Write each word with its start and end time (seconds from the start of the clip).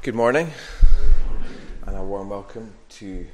Good 0.00 0.14
morning, 0.14 0.52
and 1.84 1.96
a 1.96 2.02
warm 2.04 2.30
welcome 2.30 2.72
to 2.90 3.26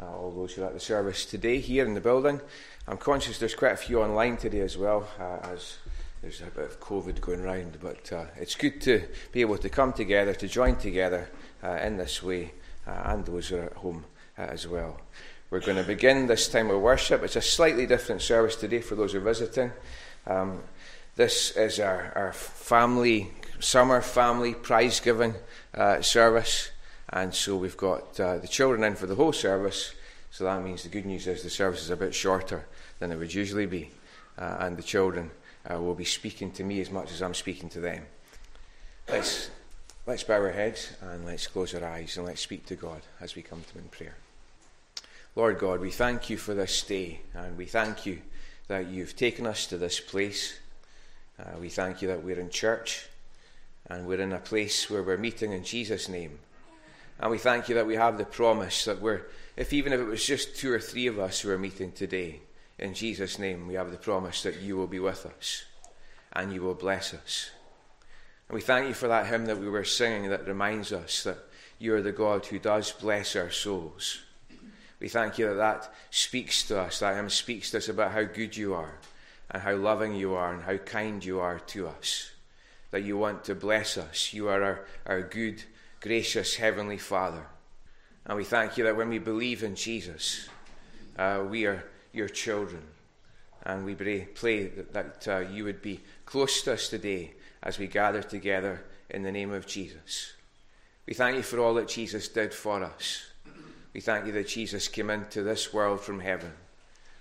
uh, 0.00 0.16
all 0.16 0.30
those 0.30 0.54
who 0.54 0.62
are 0.62 0.66
at 0.66 0.72
the 0.72 0.78
service 0.78 1.26
today 1.26 1.58
here 1.58 1.84
in 1.84 1.94
the 1.94 2.00
building. 2.00 2.40
I'm 2.86 2.98
conscious 2.98 3.40
there's 3.40 3.56
quite 3.56 3.72
a 3.72 3.76
few 3.76 4.00
online 4.00 4.36
today 4.36 4.60
as 4.60 4.78
well, 4.78 5.08
uh, 5.18 5.38
as 5.48 5.78
there's 6.22 6.40
a 6.40 6.46
bit 6.46 6.66
of 6.66 6.78
COVID 6.78 7.20
going 7.20 7.40
around, 7.40 7.78
but 7.82 8.12
uh, 8.12 8.26
it's 8.36 8.54
good 8.54 8.80
to 8.82 9.02
be 9.32 9.40
able 9.40 9.58
to 9.58 9.68
come 9.68 9.92
together, 9.92 10.34
to 10.34 10.46
join 10.46 10.76
together 10.76 11.28
uh, 11.64 11.78
in 11.82 11.96
this 11.96 12.22
way, 12.22 12.52
uh, 12.86 12.92
and 13.06 13.26
those 13.26 13.48
who 13.48 13.56
are 13.56 13.64
at 13.64 13.72
home 13.72 14.04
uh, 14.38 14.42
as 14.42 14.68
well. 14.68 15.00
We're 15.50 15.60
going 15.60 15.78
to 15.78 15.84
begin 15.84 16.28
this 16.28 16.48
time 16.48 16.70
of 16.70 16.80
worship. 16.80 17.24
It's 17.24 17.36
a 17.36 17.42
slightly 17.42 17.86
different 17.86 18.22
service 18.22 18.54
today 18.54 18.82
for 18.82 18.94
those 18.94 19.12
who 19.12 19.18
are 19.18 19.20
visiting. 19.20 19.72
Um, 20.28 20.62
this 21.16 21.56
is 21.56 21.80
our, 21.80 22.12
our 22.14 22.32
family, 22.32 23.32
summer 23.64 24.02
family 24.02 24.54
prize 24.54 25.00
giving 25.00 25.34
uh, 25.74 26.02
service. 26.02 26.70
And 27.08 27.34
so 27.34 27.56
we've 27.56 27.76
got 27.76 28.18
uh, 28.20 28.38
the 28.38 28.48
children 28.48 28.84
in 28.84 28.94
for 28.94 29.06
the 29.06 29.14
whole 29.14 29.32
service. 29.32 29.94
So 30.30 30.44
that 30.44 30.62
means 30.62 30.82
the 30.82 30.88
good 30.90 31.06
news 31.06 31.26
is 31.26 31.42
the 31.42 31.50
service 31.50 31.82
is 31.82 31.90
a 31.90 31.96
bit 31.96 32.14
shorter 32.14 32.66
than 32.98 33.10
it 33.10 33.16
would 33.16 33.32
usually 33.32 33.66
be. 33.66 33.90
Uh, 34.36 34.56
and 34.60 34.76
the 34.76 34.82
children 34.82 35.30
uh, 35.70 35.80
will 35.80 35.94
be 35.94 36.04
speaking 36.04 36.50
to 36.52 36.64
me 36.64 36.80
as 36.80 36.90
much 36.90 37.10
as 37.12 37.22
I'm 37.22 37.34
speaking 37.34 37.68
to 37.70 37.80
them. 37.80 38.04
Let's, 39.08 39.50
let's 40.06 40.24
bow 40.24 40.34
our 40.34 40.50
heads 40.50 40.92
and 41.00 41.24
let's 41.24 41.46
close 41.46 41.74
our 41.74 41.84
eyes 41.84 42.16
and 42.16 42.26
let's 42.26 42.40
speak 42.40 42.66
to 42.66 42.76
God 42.76 43.00
as 43.20 43.34
we 43.34 43.42
come 43.42 43.62
to 43.62 43.78
Him 43.78 43.84
in 43.84 43.88
prayer. 43.88 44.16
Lord 45.36 45.58
God, 45.58 45.80
we 45.80 45.90
thank 45.90 46.28
you 46.28 46.36
for 46.36 46.52
this 46.52 46.82
day 46.82 47.20
and 47.32 47.56
we 47.56 47.66
thank 47.66 48.04
you 48.04 48.20
that 48.68 48.88
you've 48.88 49.16
taken 49.16 49.46
us 49.46 49.66
to 49.68 49.78
this 49.78 50.00
place. 50.00 50.58
Uh, 51.38 51.58
we 51.60 51.68
thank 51.68 52.02
you 52.02 52.08
that 52.08 52.22
we're 52.22 52.38
in 52.38 52.50
church 52.50 53.08
and 53.86 54.06
we're 54.06 54.20
in 54.20 54.32
a 54.32 54.38
place 54.38 54.88
where 54.88 55.02
we're 55.02 55.18
meeting 55.18 55.52
in 55.52 55.64
Jesus' 55.64 56.08
name. 56.08 56.38
And 57.20 57.30
we 57.30 57.38
thank 57.38 57.68
you 57.68 57.74
that 57.76 57.86
we 57.86 57.96
have 57.96 58.18
the 58.18 58.24
promise 58.24 58.84
that 58.86 59.00
we're, 59.00 59.22
if 59.56 59.72
even 59.72 59.92
if 59.92 60.00
it 60.00 60.04
was 60.04 60.24
just 60.24 60.56
two 60.56 60.72
or 60.72 60.80
three 60.80 61.06
of 61.06 61.18
us 61.18 61.40
who 61.40 61.50
are 61.50 61.58
meeting 61.58 61.92
today, 61.92 62.40
in 62.78 62.94
Jesus' 62.94 63.38
name, 63.38 63.68
we 63.68 63.74
have 63.74 63.90
the 63.90 63.98
promise 63.98 64.42
that 64.42 64.60
you 64.60 64.76
will 64.76 64.86
be 64.86 64.98
with 64.98 65.26
us 65.26 65.64
and 66.32 66.52
you 66.52 66.62
will 66.62 66.74
bless 66.74 67.14
us. 67.14 67.50
And 68.48 68.56
we 68.56 68.60
thank 68.60 68.88
you 68.88 68.94
for 68.94 69.08
that 69.08 69.26
hymn 69.26 69.46
that 69.46 69.60
we 69.60 69.68
were 69.68 69.84
singing 69.84 70.30
that 70.30 70.48
reminds 70.48 70.92
us 70.92 71.22
that 71.22 71.38
you 71.78 71.94
are 71.94 72.02
the 72.02 72.12
God 72.12 72.46
who 72.46 72.58
does 72.58 72.90
bless 72.92 73.36
our 73.36 73.50
souls. 73.50 74.20
We 74.98 75.08
thank 75.08 75.38
you 75.38 75.46
that 75.48 75.54
that 75.54 75.92
speaks 76.10 76.62
to 76.64 76.80
us, 76.80 76.98
that 76.98 77.16
hymn 77.16 77.30
speaks 77.30 77.70
to 77.70 77.76
us 77.76 77.88
about 77.88 78.12
how 78.12 78.24
good 78.24 78.56
you 78.56 78.74
are 78.74 78.98
and 79.50 79.62
how 79.62 79.76
loving 79.76 80.14
you 80.14 80.34
are 80.34 80.52
and 80.52 80.62
how 80.62 80.78
kind 80.78 81.24
you 81.24 81.38
are 81.40 81.60
to 81.60 81.86
us 81.88 82.33
that 82.94 83.02
you 83.02 83.18
want 83.18 83.42
to 83.42 83.56
bless 83.56 83.98
us. 83.98 84.32
You 84.32 84.46
are 84.46 84.62
our, 84.62 84.86
our 85.04 85.20
good, 85.20 85.60
gracious 86.00 86.54
Heavenly 86.54 86.96
Father. 86.96 87.44
And 88.24 88.36
we 88.36 88.44
thank 88.44 88.78
you 88.78 88.84
that 88.84 88.96
when 88.96 89.08
we 89.08 89.18
believe 89.18 89.64
in 89.64 89.74
Jesus, 89.74 90.48
uh, 91.18 91.42
we 91.50 91.66
are 91.66 91.84
your 92.12 92.28
children. 92.28 92.84
And 93.64 93.84
we 93.84 93.96
pray, 93.96 94.28
pray 94.32 94.66
that, 94.68 94.92
that 94.92 95.26
uh, 95.26 95.38
you 95.40 95.64
would 95.64 95.82
be 95.82 96.02
close 96.24 96.62
to 96.62 96.74
us 96.74 96.88
today 96.88 97.32
as 97.64 97.80
we 97.80 97.88
gather 97.88 98.22
together 98.22 98.84
in 99.10 99.24
the 99.24 99.32
name 99.32 99.52
of 99.52 99.66
Jesus. 99.66 100.34
We 101.04 101.14
thank 101.14 101.36
you 101.36 101.42
for 101.42 101.58
all 101.58 101.74
that 101.74 101.88
Jesus 101.88 102.28
did 102.28 102.54
for 102.54 102.80
us. 102.84 103.26
We 103.92 104.02
thank 104.02 104.26
you 104.26 104.32
that 104.34 104.46
Jesus 104.46 104.86
came 104.86 105.10
into 105.10 105.42
this 105.42 105.72
world 105.72 106.00
from 106.00 106.20
heaven 106.20 106.52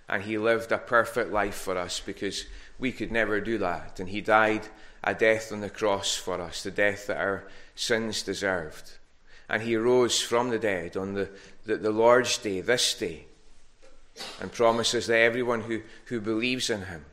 and 0.07 0.21
he 0.21 0.37
lived 0.37 0.71
a 0.71 0.77
perfect 0.77 1.31
life 1.31 1.55
for 1.55 1.79
us 1.79 1.99
because 1.99 2.45
we 2.77 2.91
could 2.91 3.11
never 3.11 3.41
do 3.41 3.57
that. 3.57 3.99
And 3.99 4.09
he 4.09 4.21
died 4.21 4.67
a 5.03 5.13
death 5.13 5.51
on 5.51 5.61
the 5.61 5.69
cross 5.69 6.15
for 6.15 6.39
us, 6.39 6.63
the 6.63 6.71
death 6.71 7.07
that 7.07 7.17
our 7.17 7.45
sins 7.75 8.23
deserved. 8.23 8.93
And 9.49 9.61
he 9.61 9.75
rose 9.75 10.21
from 10.21 10.49
the 10.49 10.59
dead 10.59 10.95
on 10.95 11.13
the, 11.13 11.29
the, 11.65 11.77
the 11.77 11.91
Lord's 11.91 12.37
day, 12.37 12.61
this 12.61 12.93
day, 12.93 13.25
and 14.39 14.51
promises 14.51 15.07
that 15.07 15.19
everyone 15.19 15.61
who, 15.61 15.81
who 16.05 16.21
believes 16.21 16.69
in 16.69 16.83
him 16.85 17.05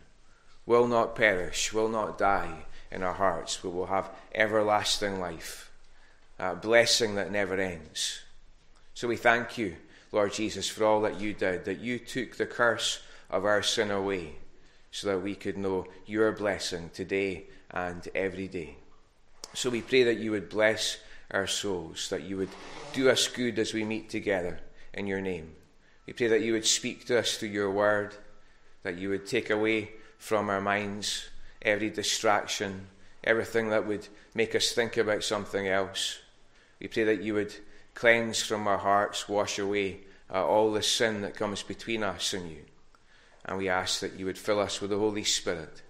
will 0.67 0.87
not 0.87 1.17
perish, 1.17 1.73
will 1.73 1.89
not 1.89 2.19
die 2.19 2.65
in 2.93 3.03
our 3.03 3.15
hearts, 3.15 3.59
but 3.61 3.71
will 3.71 3.87
have 3.87 4.11
everlasting 4.35 5.19
life, 5.19 5.71
a 6.39 6.55
blessing 6.55 7.17
that 7.17 7.33
never 7.33 7.57
ends. 7.57 8.21
So 8.95 9.09
we 9.09 9.17
thank 9.17 9.59
you, 9.59 9.77
Lord 10.13 10.33
Jesus, 10.33 10.69
for 10.69 10.85
all 10.85 11.01
that 11.03 11.21
you 11.21 11.35
did, 11.35 11.65
that 11.65 11.81
you 11.81 11.99
took 11.99 12.37
the 12.37 12.47
curse 12.47 13.01
of 13.31 13.45
our 13.45 13.63
sin 13.63 13.91
away 13.91 14.35
so 14.91 15.09
that 15.09 15.23
we 15.23 15.35
could 15.35 15.57
know 15.57 15.87
your 16.07 16.33
blessing 16.33 16.91
today 16.93 17.45
and 17.73 18.07
every 18.15 18.49
day. 18.49 18.77
So 19.55 19.71
we 19.71 19.83
pray 19.83 20.05
that 20.05 20.19
you 20.19 20.31
would 20.33 20.49
bless 20.49 20.99
our 21.31 21.47
souls, 21.47 22.09
that 22.11 22.23
you 22.23 22.37
would 22.37 22.51
do 22.93 23.09
us 23.09 23.29
good 23.29 23.59
as 23.59 23.75
we 23.75 23.85
meet 23.85 24.11
together 24.11 24.61
in 24.95 25.07
your 25.07 25.21
name. 25.21 25.53
We 26.07 26.13
pray 26.13 26.29
that 26.29 26.43
you 26.43 26.53
would 26.53 26.67
speak 26.67 27.07
to 27.07 27.19
us 27.19 27.37
through 27.37 27.51
your 27.51 27.71
word, 27.71 28.15
that 28.83 28.99
you 28.99 29.09
would 29.11 29.27
take 29.27 29.51
away 29.51 29.91
from 30.19 30.51
our 30.51 30.61
minds 30.61 31.29
every 31.63 31.91
distraction, 31.91 32.87
everything 33.23 33.71
that 33.71 33.87
would 33.87 34.09
make 34.35 34.55
us 34.55 34.73
think 34.73 34.97
about 34.97 35.25
something 35.25 35.69
else. 35.69 36.19
We 36.81 36.89
pray 36.89 37.05
that 37.05 37.23
you 37.23 37.35
would 37.35 37.55
cleanse 37.95 38.43
from 38.43 38.67
our 38.67 38.79
hearts, 38.79 39.29
wash 39.29 39.59
away 39.59 40.01
uh, 40.33 40.45
all 40.45 40.73
the 40.73 40.83
sin 40.83 41.23
that 41.23 41.37
comes 41.37 41.63
between 41.63 42.03
us 42.03 42.33
and 42.33 42.51
you. 42.51 42.65
And 43.45 43.59
we 43.59 43.69
ask 43.69 44.01
that 44.01 44.19
you 44.19 44.27
would 44.27 44.39
fill 44.39 44.61
us 44.61 44.81
with 44.81 44.91
the 44.91 44.99
Holy 44.99 45.25
Spirit 45.25 45.83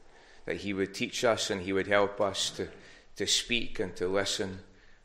that 0.51 0.63
He 0.63 0.73
would 0.73 0.93
teach 0.93 1.23
us 1.23 1.49
and 1.49 1.63
He 1.63 1.73
would 1.73 1.87
help 1.87 2.21
us 2.21 2.51
to, 2.51 2.67
to 3.15 3.25
speak 3.25 3.79
and 3.79 3.95
to 3.95 4.09
listen 4.09 4.59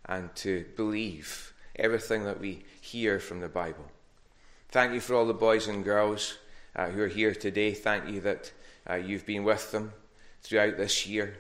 and 0.04 0.36
to 0.38 0.66
believe 0.76 1.54
everything 1.76 2.24
that 2.24 2.40
we 2.40 2.64
hear 2.82 3.20
from 3.20 3.42
the 3.42 3.48
Bible. 3.48 3.86
Thank 4.70 4.94
you 4.94 5.00
for 5.00 5.14
all 5.14 5.28
the 5.28 5.36
boys 5.36 5.68
and 5.68 5.86
girls 5.86 6.40
uh, 6.76 6.88
who 6.88 7.04
are 7.04 7.08
here 7.08 7.36
today. 7.36 7.76
Thank 7.76 8.10
you 8.10 8.22
that 8.22 8.52
uh, 8.90 8.96
you've 8.96 9.28
been 9.28 9.44
with 9.44 9.72
them 9.72 9.94
throughout 10.42 10.78
this 10.78 11.06
year. 11.06 11.38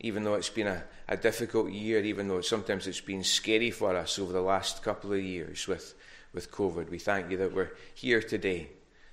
Even 0.00 0.24
though 0.24 0.34
it's 0.34 0.48
been 0.48 0.66
a, 0.66 0.82
a 1.08 1.16
difficult 1.16 1.70
year, 1.70 2.00
even 2.00 2.26
though 2.26 2.40
sometimes 2.40 2.88
it's 2.88 3.00
been 3.00 3.22
scary 3.22 3.70
for 3.70 3.94
us 3.94 4.18
over 4.18 4.32
the 4.32 4.42
last 4.42 4.82
couple 4.82 5.12
of 5.12 5.22
years 5.22 5.68
with, 5.68 5.94
with 6.34 6.50
COVID, 6.50 6.90
we 6.90 6.98
thank 6.98 7.30
you 7.30 7.36
that 7.36 7.54
we're 7.54 7.70
here 7.94 8.20
today 8.20 8.70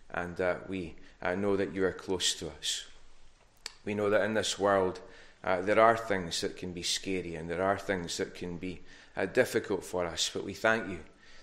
and 0.10 0.42
uh, 0.42 0.56
we 0.68 0.96
know 1.38 1.56
that 1.56 1.76
you 1.76 1.86
are 1.86 1.94
close 1.94 2.34
to 2.34 2.48
us. 2.48 2.89
We 3.90 3.96
know 3.96 4.12
that 4.12 4.24
in 4.24 4.36
this 4.36 4.60
world 4.60 5.00
uh, 5.44 5.62
there 5.62 5.80
are 5.80 5.98
things 5.98 6.42
that 6.42 6.58
can 6.58 6.74
be 6.74 6.84
scary 6.84 7.34
and 7.34 7.50
there 7.50 7.64
are 7.64 7.80
things 7.80 8.18
that 8.18 8.36
can 8.36 8.58
be 8.58 8.82
uh, 9.18 9.26
difficult 9.26 9.84
for 9.84 10.06
us, 10.06 10.30
but 10.32 10.46
we 10.46 10.54
thank 10.54 10.88
you 10.88 11.00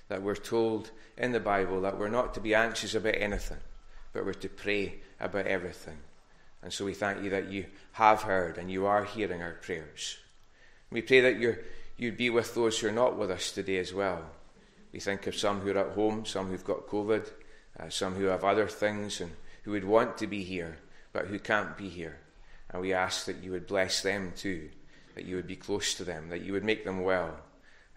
that 0.07 0.23
we're 0.23 0.37
told 0.37 0.93
in 1.19 1.33
the 1.33 1.41
Bible 1.41 1.81
that 1.81 1.99
we're 1.99 2.07
not 2.07 2.35
to 2.35 2.41
be 2.41 2.55
anxious 2.55 2.95
about 2.95 3.17
anything, 3.17 3.59
but 4.13 4.25
we're 4.25 4.33
to 4.35 4.49
pray 4.49 5.01
about 5.19 5.49
everything. 5.49 5.99
And 6.63 6.73
so 6.73 6.85
we 6.85 6.95
thank 6.95 7.25
you 7.25 7.31
that 7.31 7.51
you 7.51 7.67
have 7.95 8.23
heard 8.23 8.59
and 8.59 8.71
you 8.71 8.87
are 8.87 9.03
hearing 9.03 9.43
our 9.43 9.55
prayers. 9.55 10.17
We 10.93 11.03
pray 11.03 11.23
that 11.23 11.41
you 11.41 11.57
you'd 11.99 12.17
be 12.17 12.31
with 12.31 12.55
those 12.55 12.79
who 12.79 12.87
are 12.87 12.93
not 12.93 13.19
with 13.19 13.33
us 13.33 13.51
today 13.51 13.79
as 13.79 13.93
well. 13.93 14.23
We 14.93 15.01
think 15.01 15.27
of 15.27 15.35
some 15.35 15.63
who 15.63 15.73
are 15.73 15.79
at 15.79 15.97
home, 15.97 16.25
some 16.25 16.51
who've 16.51 16.63
got 16.63 16.87
COVID, 16.87 17.29
uh, 17.81 17.89
some 17.89 18.15
who 18.15 18.27
have 18.27 18.45
other 18.45 18.69
things 18.69 19.21
and 19.21 19.33
who 19.65 19.73
would 19.73 19.85
want 19.85 20.17
to 20.19 20.29
be 20.29 20.45
here 20.45 20.79
but 21.17 21.29
who 21.29 21.41
can't 21.41 21.77
be 21.77 21.89
here. 21.89 22.19
And 22.71 22.83
we 22.83 22.93
ask 22.93 23.27
that 23.27 23.43
you 23.43 23.53
would 23.53 23.67
bless 23.67 24.03
them 24.03 24.33
too, 24.37 24.69
that 25.15 25.25
you 25.25 25.37
would 25.37 25.47
be 25.47 25.57
close 25.57 25.95
to 25.95 26.05
them, 26.05 26.29
that 26.29 26.43
you 26.43 26.53
would 26.53 26.65
make 26.65 26.85
them 26.85 27.03
well, 27.03 27.37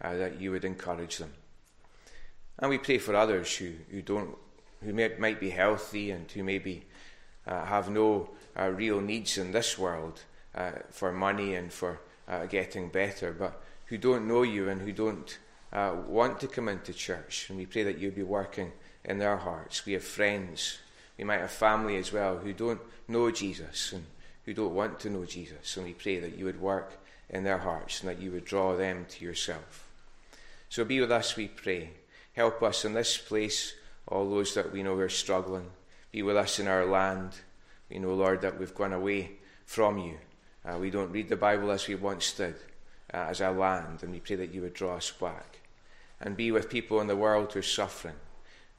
uh, 0.02 0.16
that 0.16 0.40
you 0.40 0.52
would 0.52 0.66
encourage 0.66 1.18
them. 1.18 1.34
And 2.59 2.69
we 2.69 2.78
pray 2.78 2.97
for 2.97 3.16
others 3.16 3.56
who, 3.56 3.72
who 3.90 4.02
don't, 4.02 4.38
who 4.84 4.94
may, 4.94 5.12
might 5.18 5.40
be 5.40 5.50
healthy 5.50 6.12
and 6.12 6.30
who 6.30 6.44
maybe 6.44 6.85
uh, 7.47 7.66
have 7.66 7.90
no 7.90 8.30
uh, 8.57 8.69
real 8.69 9.02
needs 9.02 9.38
in 9.38 9.52
this 9.52 9.78
world 9.78 10.22
uh, 10.56 10.72
for 10.91 11.12
money 11.12 11.56
and 11.56 11.72
for 11.72 12.00
uh, 12.28 12.46
getting 12.46 12.90
better, 12.90 13.31
but 13.31 13.62
who 13.86 13.97
don't 13.97 14.28
know 14.28 14.44
you 14.44 14.69
and 14.69 14.81
who 14.81 14.91
don't 14.91 15.39
uh, 15.74 15.95
want 16.07 16.39
to 16.39 16.48
come 16.48 16.68
into 16.68 16.94
church. 16.94 17.48
And 17.50 17.57
we 17.57 17.65
pray 17.65 17.83
that 17.83 17.98
you'd 17.98 18.15
be 18.15 18.24
working 18.24 18.72
in 19.06 19.18
their 19.18 19.38
hearts. 19.38 19.86
We 19.86 19.94
have 19.94 20.04
friends, 20.04 20.77
we 21.18 21.24
might 21.24 21.39
have 21.39 21.51
family 21.51 21.98
as 21.98 22.12
well 22.12 22.38
who 22.38 22.54
don't 22.54 22.81
know 23.07 23.31
Jesus 23.31 23.94
and 23.94 24.06
who 24.50 24.56
don't 24.56 24.74
want 24.74 25.00
to 25.00 25.12
know 25.12 25.25
Jesus. 25.25 25.78
And 25.78 25.86
we 25.86 25.94
pray 25.94 26.18
that 26.18 26.36
you 26.36 26.46
would 26.46 26.60
work 26.60 26.98
in 27.30 27.44
their 27.44 27.60
hearts 27.60 28.01
and 28.01 28.10
that 28.10 28.19
you 28.19 28.31
would 28.31 28.46
draw 28.46 28.75
them 28.75 29.06
to 29.07 29.24
yourself. 29.24 29.88
So 30.69 30.84
be 30.84 31.00
with 31.00 31.12
us, 31.12 31.36
we 31.36 31.48
pray. 31.48 31.92
Help 32.34 32.63
us 32.63 32.84
in 32.84 32.94
this 32.94 33.16
place, 33.16 33.75
all 34.07 34.28
those 34.28 34.56
that 34.56 34.72
we 34.72 34.81
know 34.81 34.96
are 34.96 35.07
struggling. 35.07 35.68
Be 36.12 36.24
with 36.24 36.36
us 36.36 36.57
in 36.57 36.68
our 36.68 36.88
land. 36.88 37.34
We 37.92 38.00
know, 38.00 38.16
Lord, 38.16 38.42
that 38.42 38.60
we've 38.60 38.74
gone 38.74 38.92
away 38.92 39.34
from 39.66 40.00
you. 40.00 40.18
Uh, 40.66 40.80
we 40.80 40.90
don't 40.90 41.12
read 41.12 41.30
the 41.30 41.36
Bible 41.36 41.69
as 41.69 41.88
we 41.88 41.94
once 41.94 42.34
did, 42.34 42.56
uh, 43.13 43.28
as 43.30 43.42
our 43.42 43.54
land, 43.54 44.01
and 44.01 44.12
we 44.12 44.19
pray 44.19 44.36
that 44.38 44.51
you 44.51 44.62
would 44.62 44.74
draw 44.74 44.96
us 44.96 45.12
back. 45.12 45.60
And 46.19 46.36
be 46.36 46.51
with 46.51 46.72
people 46.72 47.01
in 47.01 47.07
the 47.07 47.16
world 47.16 47.54
who 47.54 47.60
are 47.60 47.62
suffering. 47.62 48.16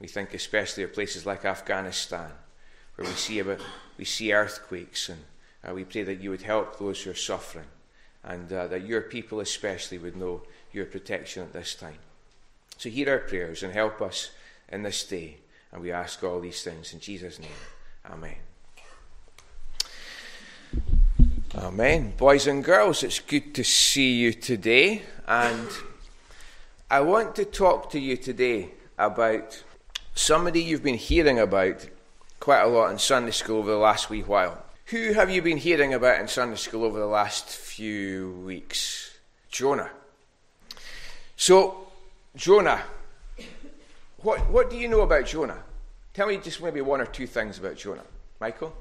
We 0.01 0.07
think 0.07 0.33
especially 0.33 0.83
of 0.83 0.93
places 0.93 1.25
like 1.25 1.45
Afghanistan, 1.45 2.31
where 2.95 3.07
we 3.07 3.13
see 3.13 3.39
about 3.39 3.61
we 3.97 4.03
see 4.03 4.33
earthquakes, 4.33 5.07
and 5.07 5.19
uh, 5.67 5.73
we 5.73 5.83
pray 5.83 6.03
that 6.03 6.21
you 6.21 6.29
would 6.31 6.41
help 6.41 6.79
those 6.79 7.01
who 7.01 7.11
are 7.11 7.15
suffering, 7.15 7.67
and 8.23 8.51
uh, 8.51 8.67
that 8.67 8.85
your 8.85 9.01
people 9.01 9.39
especially 9.39 9.97
would 9.97 10.15
know 10.15 10.41
your 10.71 10.85
protection 10.85 11.43
at 11.43 11.53
this 11.53 11.75
time. 11.75 11.97
So 12.77 12.89
hear 12.89 13.09
our 13.09 13.19
prayers 13.19 13.61
and 13.61 13.73
help 13.73 14.01
us 14.01 14.31
in 14.69 14.83
this 14.83 15.03
day. 15.03 15.37
And 15.71 15.81
we 15.81 15.91
ask 15.91 16.23
all 16.23 16.39
these 16.39 16.63
things 16.63 16.93
in 16.93 16.99
Jesus' 16.99 17.39
name. 17.39 17.49
Amen. 18.09 18.35
Amen. 21.55 22.13
Boys 22.17 22.47
and 22.47 22.63
girls, 22.63 23.03
it's 23.03 23.19
good 23.19 23.53
to 23.55 23.63
see 23.63 24.13
you 24.13 24.33
today. 24.33 25.03
And 25.27 25.67
I 26.89 27.01
want 27.01 27.35
to 27.35 27.45
talk 27.45 27.89
to 27.91 27.99
you 27.99 28.17
today 28.17 28.71
about 28.97 29.63
somebody 30.15 30.63
you've 30.63 30.83
been 30.83 30.95
hearing 30.95 31.39
about 31.39 31.87
quite 32.39 32.61
a 32.61 32.67
lot 32.67 32.91
in 32.91 32.97
Sunday 32.97 33.31
school 33.31 33.59
over 33.59 33.71
the 33.71 33.77
last 33.77 34.09
wee 34.09 34.21
while. 34.21 34.63
Who 34.91 35.13
have 35.13 35.29
you 35.29 35.41
been 35.41 35.55
hearing 35.55 35.93
about 35.93 36.19
in 36.19 36.27
Sunday 36.27 36.57
school 36.57 36.83
over 36.83 36.99
the 36.99 37.05
last 37.05 37.47
few 37.47 38.31
weeks? 38.45 39.17
Jonah. 39.49 39.89
So, 41.37 41.87
Jonah. 42.35 42.81
What, 44.17 44.49
what 44.49 44.69
do 44.69 44.75
you 44.75 44.89
know 44.89 44.99
about 44.99 45.27
Jonah? 45.27 45.59
Tell 46.13 46.27
me 46.27 46.35
just 46.43 46.61
maybe 46.61 46.81
one 46.81 46.99
or 46.99 47.05
two 47.05 47.25
things 47.25 47.57
about 47.57 47.77
Jonah. 47.77 48.03
Michael? 48.41 48.75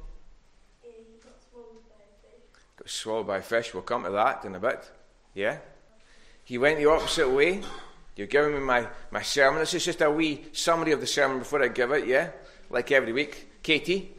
got 1.22 1.32
swallowed 1.48 1.88
by 1.88 2.02
a 2.02 2.28
fish. 2.28 2.42
Got 2.76 2.90
swallowed 2.90 3.26
by 3.28 3.36
a 3.36 3.42
fish. 3.42 3.72
We'll 3.72 3.84
come 3.84 4.02
to 4.02 4.10
that 4.10 4.44
in 4.44 4.56
a 4.56 4.58
bit. 4.58 4.90
Yeah? 5.32 5.58
He 6.42 6.58
went 6.58 6.78
the 6.78 6.86
opposite 6.86 7.30
way. 7.30 7.62
You're 8.16 8.26
giving 8.26 8.54
me 8.54 8.58
my, 8.58 8.88
my 9.12 9.22
sermon. 9.22 9.60
This 9.60 9.74
is 9.74 9.84
just 9.84 10.00
a 10.00 10.10
wee 10.10 10.46
summary 10.50 10.90
of 10.90 11.00
the 11.00 11.06
sermon 11.06 11.38
before 11.38 11.62
I 11.62 11.68
give 11.68 11.92
it, 11.92 12.08
yeah? 12.08 12.30
Like 12.68 12.90
every 12.90 13.12
week. 13.12 13.62
Katie? 13.62 14.16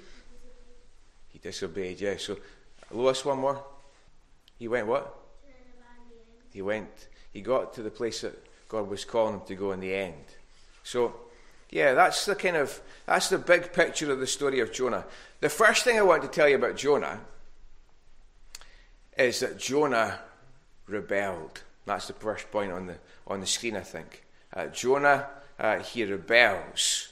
Disobeyed, 1.42 2.00
yeah. 2.02 2.18
So, 2.18 2.38
Lois, 2.92 3.24
one 3.26 3.40
more. 3.40 3.64
He 4.60 4.68
went 4.68 4.88
what? 4.88 5.18
He 6.54 6.62
went, 6.62 7.08
he 7.32 7.42
got 7.42 7.74
to 7.76 7.82
the 7.82 7.90
place 7.90 8.22
that 8.22 8.38
God 8.68 8.90
was 8.90 9.06
calling 9.06 9.36
him 9.36 9.42
to 9.48 9.56
go 9.56 9.72
in 9.72 9.80
the 9.80 9.94
end. 9.94 10.26
So, 10.84 11.16
yeah, 11.70 11.94
that's 11.94 12.26
the 12.26 12.36
kind 12.36 12.58
of, 12.58 12.80
that's 13.06 13.30
the 13.30 13.38
big 13.38 13.72
picture 13.72 14.12
of 14.12 14.20
the 14.20 14.28
story 14.28 14.60
of 14.60 14.74
Jonah. 14.74 15.06
The 15.40 15.50
first 15.50 15.84
thing 15.84 15.98
I 15.98 16.02
want 16.02 16.24
to 16.24 16.28
tell 16.28 16.50
you 16.50 16.56
about 16.56 16.76
Jonah 16.76 17.22
is 19.18 19.40
that 19.40 19.58
Jonah 19.58 20.20
rebelled. 20.88 21.62
That's 21.86 22.08
the 22.08 22.14
first 22.14 22.52
point 22.52 22.72
on 22.72 22.88
the, 22.88 22.96
on 23.26 23.40
the 23.40 23.48
screen, 23.48 23.78
I 23.78 23.82
think. 23.82 24.26
Uh, 24.54 24.68
Jonah, 24.68 25.28
uh, 25.58 25.80
he 25.80 26.04
rebels 26.04 27.10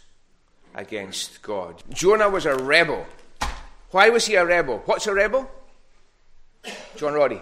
against 0.75 1.41
God. 1.41 1.81
Jonah 1.91 2.29
was 2.29 2.45
a 2.45 2.55
rebel. 2.55 3.05
Why 3.91 4.09
was 4.09 4.25
he 4.25 4.35
a 4.35 4.45
rebel? 4.45 4.81
What's 4.85 5.07
a 5.07 5.13
rebel? 5.13 5.49
John 6.95 7.13
Roddy. 7.13 7.41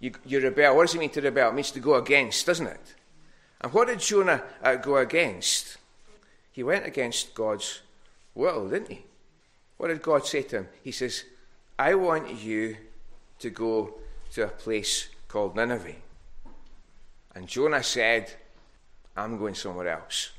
You, 0.00 0.12
you 0.24 0.40
rebel. 0.40 0.76
What 0.76 0.86
does 0.86 0.94
it 0.94 0.98
mean 0.98 1.10
to 1.10 1.20
rebel? 1.20 1.50
It 1.50 1.54
means 1.54 1.70
to 1.72 1.80
go 1.80 1.94
against, 1.94 2.46
doesn't 2.46 2.66
it? 2.66 2.94
And 3.60 3.72
what 3.72 3.88
did 3.88 4.00
Jonah 4.00 4.42
uh, 4.62 4.76
go 4.76 4.96
against? 4.96 5.78
He 6.52 6.62
went 6.62 6.86
against 6.86 7.34
God's 7.34 7.80
will, 8.34 8.68
didn't 8.68 8.90
he? 8.90 9.04
What 9.76 9.88
did 9.88 10.02
God 10.02 10.26
say 10.26 10.42
to 10.42 10.58
him? 10.58 10.68
He 10.82 10.92
says, 10.92 11.24
I 11.78 11.94
want 11.94 12.42
you 12.42 12.76
to 13.38 13.50
go 13.50 13.94
to 14.32 14.44
a 14.44 14.48
place 14.48 15.08
called 15.28 15.56
Nineveh. 15.56 15.94
And 17.34 17.46
Jonah 17.46 17.82
said, 17.82 18.32
I'm 19.16 19.38
going 19.38 19.54
somewhere 19.54 19.88
else. 19.88 20.30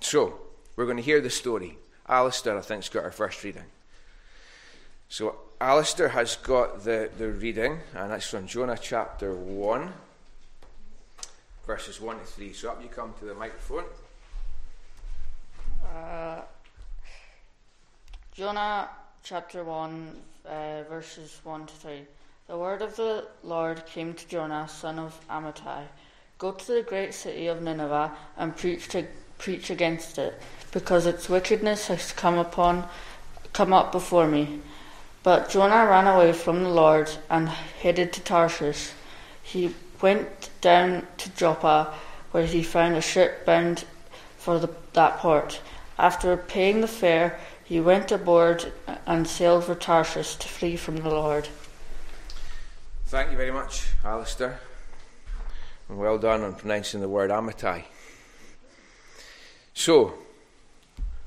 So, 0.00 0.40
we're 0.76 0.86
going 0.86 0.96
to 0.96 1.02
hear 1.02 1.20
the 1.20 1.30
story. 1.30 1.78
Alistair, 2.10 2.58
I 2.58 2.60
think, 2.60 2.82
has 2.82 2.88
got 2.88 3.04
our 3.04 3.12
first 3.12 3.42
reading. 3.44 3.64
So, 5.08 5.36
Alistair 5.60 6.08
has 6.08 6.36
got 6.36 6.84
the, 6.84 7.08
the 7.16 7.28
reading, 7.28 7.78
and 7.94 8.10
that's 8.10 8.28
from 8.28 8.48
Jonah 8.48 8.78
chapter 8.80 9.32
1, 9.32 9.92
verses 11.66 12.00
1 12.00 12.18
to 12.18 12.24
3. 12.24 12.52
So, 12.52 12.70
up 12.70 12.82
you 12.82 12.88
come 12.88 13.14
to 13.20 13.24
the 13.24 13.34
microphone. 13.34 13.84
Uh, 15.94 16.40
Jonah 18.34 18.88
chapter 19.22 19.62
1, 19.62 20.16
uh, 20.46 20.82
verses 20.88 21.38
1 21.44 21.66
to 21.66 21.74
3. 21.74 22.02
The 22.48 22.58
word 22.58 22.82
of 22.82 22.96
the 22.96 23.28
Lord 23.44 23.86
came 23.86 24.14
to 24.14 24.26
Jonah, 24.26 24.66
son 24.68 24.98
of 24.98 25.18
Amittai 25.28 25.84
Go 26.40 26.52
to 26.52 26.72
the 26.72 26.82
great 26.82 27.12
city 27.12 27.48
of 27.48 27.60
Nineveh 27.60 28.10
and 28.38 28.56
preach, 28.56 28.88
to, 28.88 29.06
preach 29.40 29.70
against 29.70 30.18
it, 30.18 30.40
because 30.70 31.06
its 31.06 31.28
wickedness 31.28 31.88
has 31.88 32.12
come 32.12 32.38
upon 32.38 32.86
come 33.52 33.72
up 33.72 33.90
before 33.90 34.28
me. 34.28 34.60
But 35.22 35.50
Jonah 35.50 35.86
ran 35.86 36.06
away 36.06 36.32
from 36.32 36.62
the 36.62 36.68
Lord 36.68 37.10
and 37.28 37.48
headed 37.48 38.12
to 38.12 38.20
Tarshish. 38.20 38.92
He 39.42 39.74
went 40.00 40.50
down 40.60 41.06
to 41.18 41.30
Joppa, 41.30 41.92
where 42.30 42.46
he 42.46 42.62
found 42.62 42.94
a 42.94 43.02
ship 43.02 43.44
bound 43.44 43.84
for 44.38 44.58
the, 44.58 44.70
that 44.92 45.18
port. 45.18 45.60
After 45.98 46.36
paying 46.36 46.80
the 46.80 46.88
fare, 46.88 47.38
he 47.64 47.80
went 47.80 48.12
aboard 48.12 48.72
and 49.06 49.26
sailed 49.26 49.64
for 49.64 49.74
Tarshish 49.74 50.36
to 50.36 50.48
flee 50.48 50.76
from 50.76 50.98
the 50.98 51.10
Lord. 51.10 51.48
Thank 53.06 53.32
you 53.32 53.36
very 53.36 53.50
much, 53.50 53.88
Alistair. 54.04 54.60
And 55.88 55.98
well 55.98 56.18
done 56.18 56.42
on 56.42 56.54
pronouncing 56.54 57.00
the 57.00 57.08
word 57.08 57.30
Amittai. 57.30 57.84
So, 59.80 60.12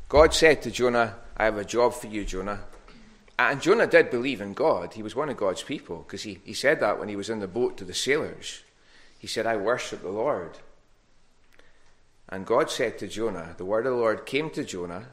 God 0.07 0.31
said 0.31 0.61
to 0.61 0.69
Jonah, 0.69 1.15
I 1.35 1.45
have 1.45 1.57
a 1.57 1.65
job 1.65 1.95
for 1.95 2.05
you, 2.05 2.23
Jonah. 2.23 2.59
And 3.39 3.59
Jonah 3.59 3.87
did 3.87 4.11
believe 4.11 4.41
in 4.41 4.53
God. 4.53 4.93
He 4.93 5.01
was 5.01 5.15
one 5.15 5.29
of 5.29 5.37
God's 5.37 5.63
people 5.63 6.05
because 6.05 6.21
he, 6.21 6.37
he 6.43 6.53
said 6.53 6.79
that 6.79 6.99
when 6.99 7.09
he 7.09 7.15
was 7.15 7.31
in 7.31 7.39
the 7.39 7.47
boat 7.47 7.77
to 7.77 7.83
the 7.83 7.95
sailors. 7.95 8.61
He 9.17 9.25
said, 9.25 9.47
I 9.47 9.57
worship 9.57 10.03
the 10.03 10.09
Lord. 10.09 10.59
And 12.29 12.45
God 12.45 12.69
said 12.69 12.99
to 12.99 13.07
Jonah, 13.07 13.55
the 13.57 13.65
word 13.65 13.87
of 13.87 13.93
the 13.93 13.97
Lord 13.97 14.27
came 14.27 14.51
to 14.51 14.63
Jonah, 14.63 15.07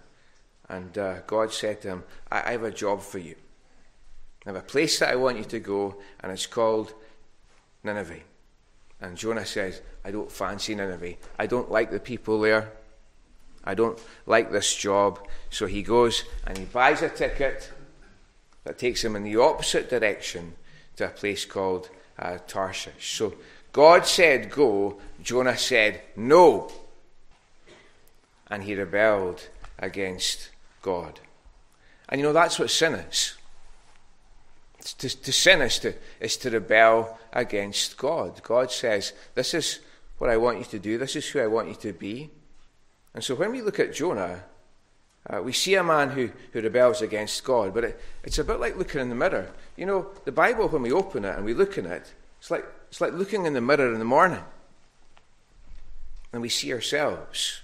and 0.68 0.98
uh, 0.98 1.20
God 1.26 1.50
said 1.50 1.80
to 1.80 1.88
him, 1.88 2.04
I, 2.30 2.42
I 2.42 2.52
have 2.52 2.64
a 2.64 2.70
job 2.70 3.00
for 3.00 3.20
you. 3.20 3.36
I 4.44 4.50
have 4.50 4.56
a 4.56 4.60
place 4.60 4.98
that 4.98 5.08
I 5.08 5.16
want 5.16 5.38
you 5.38 5.44
to 5.44 5.60
go, 5.60 5.96
and 6.22 6.30
it's 6.30 6.44
called 6.44 6.92
Nineveh. 7.84 8.20
And 9.00 9.16
Jonah 9.16 9.46
says, 9.46 9.80
I 10.04 10.10
don't 10.10 10.30
fancy 10.30 10.74
Nineveh. 10.74 11.14
I 11.38 11.46
don't 11.46 11.70
like 11.70 11.90
the 11.90 12.00
people 12.00 12.38
there. 12.38 12.70
I 13.64 13.74
don't 13.74 13.98
like 14.26 14.50
this 14.50 14.74
job. 14.74 15.18
So 15.50 15.66
he 15.66 15.82
goes 15.82 16.24
and 16.46 16.56
he 16.56 16.64
buys 16.64 17.02
a 17.02 17.08
ticket 17.08 17.70
that 18.64 18.78
takes 18.78 19.04
him 19.04 19.16
in 19.16 19.24
the 19.24 19.36
opposite 19.36 19.90
direction 19.90 20.54
to 20.96 21.06
a 21.06 21.10
place 21.10 21.44
called 21.44 21.90
uh, 22.18 22.38
Tarshish. 22.46 23.16
So 23.16 23.34
God 23.72 24.06
said 24.06 24.50
go, 24.50 25.00
Jonah 25.22 25.56
said 25.56 26.02
no. 26.16 26.70
And 28.48 28.64
he 28.64 28.74
rebelled 28.74 29.48
against 29.78 30.50
God. 30.82 31.20
And 32.08 32.20
you 32.20 32.26
know, 32.26 32.32
that's 32.32 32.58
what 32.58 32.70
sin 32.70 32.94
is. 32.94 33.36
To, 34.98 35.08
to 35.08 35.32
sin 35.32 35.60
is 35.60 35.78
to, 35.80 35.94
is 36.20 36.36
to 36.38 36.50
rebel 36.50 37.18
against 37.32 37.96
God. 37.96 38.42
God 38.42 38.72
says, 38.72 39.12
This 39.34 39.54
is 39.54 39.80
what 40.18 40.30
I 40.30 40.36
want 40.36 40.58
you 40.58 40.64
to 40.64 40.78
do, 40.78 40.98
this 40.98 41.16
is 41.16 41.28
who 41.28 41.40
I 41.40 41.46
want 41.46 41.68
you 41.68 41.74
to 41.76 41.92
be. 41.92 42.30
And 43.14 43.24
so 43.24 43.34
when 43.34 43.52
we 43.52 43.60
look 43.60 43.80
at 43.80 43.94
Jonah, 43.94 44.44
uh, 45.28 45.42
we 45.42 45.52
see 45.52 45.74
a 45.74 45.84
man 45.84 46.10
who, 46.10 46.30
who 46.52 46.60
rebels 46.60 47.02
against 47.02 47.44
God, 47.44 47.74
but 47.74 47.84
it, 47.84 48.00
it's 48.24 48.38
a 48.38 48.44
bit 48.44 48.60
like 48.60 48.76
looking 48.76 49.00
in 49.00 49.08
the 49.08 49.14
mirror. 49.14 49.50
You 49.76 49.86
know, 49.86 50.06
the 50.24 50.32
Bible, 50.32 50.68
when 50.68 50.82
we 50.82 50.92
open 50.92 51.24
it 51.24 51.36
and 51.36 51.44
we 51.44 51.54
look 51.54 51.76
in 51.76 51.86
it, 51.86 52.12
it's 52.38 52.50
like, 52.50 52.64
it's 52.88 53.00
like 53.00 53.12
looking 53.12 53.46
in 53.46 53.52
the 53.52 53.60
mirror 53.60 53.92
in 53.92 53.98
the 53.98 54.04
morning. 54.04 54.42
And 56.32 56.40
we 56.40 56.48
see 56.48 56.72
ourselves. 56.72 57.60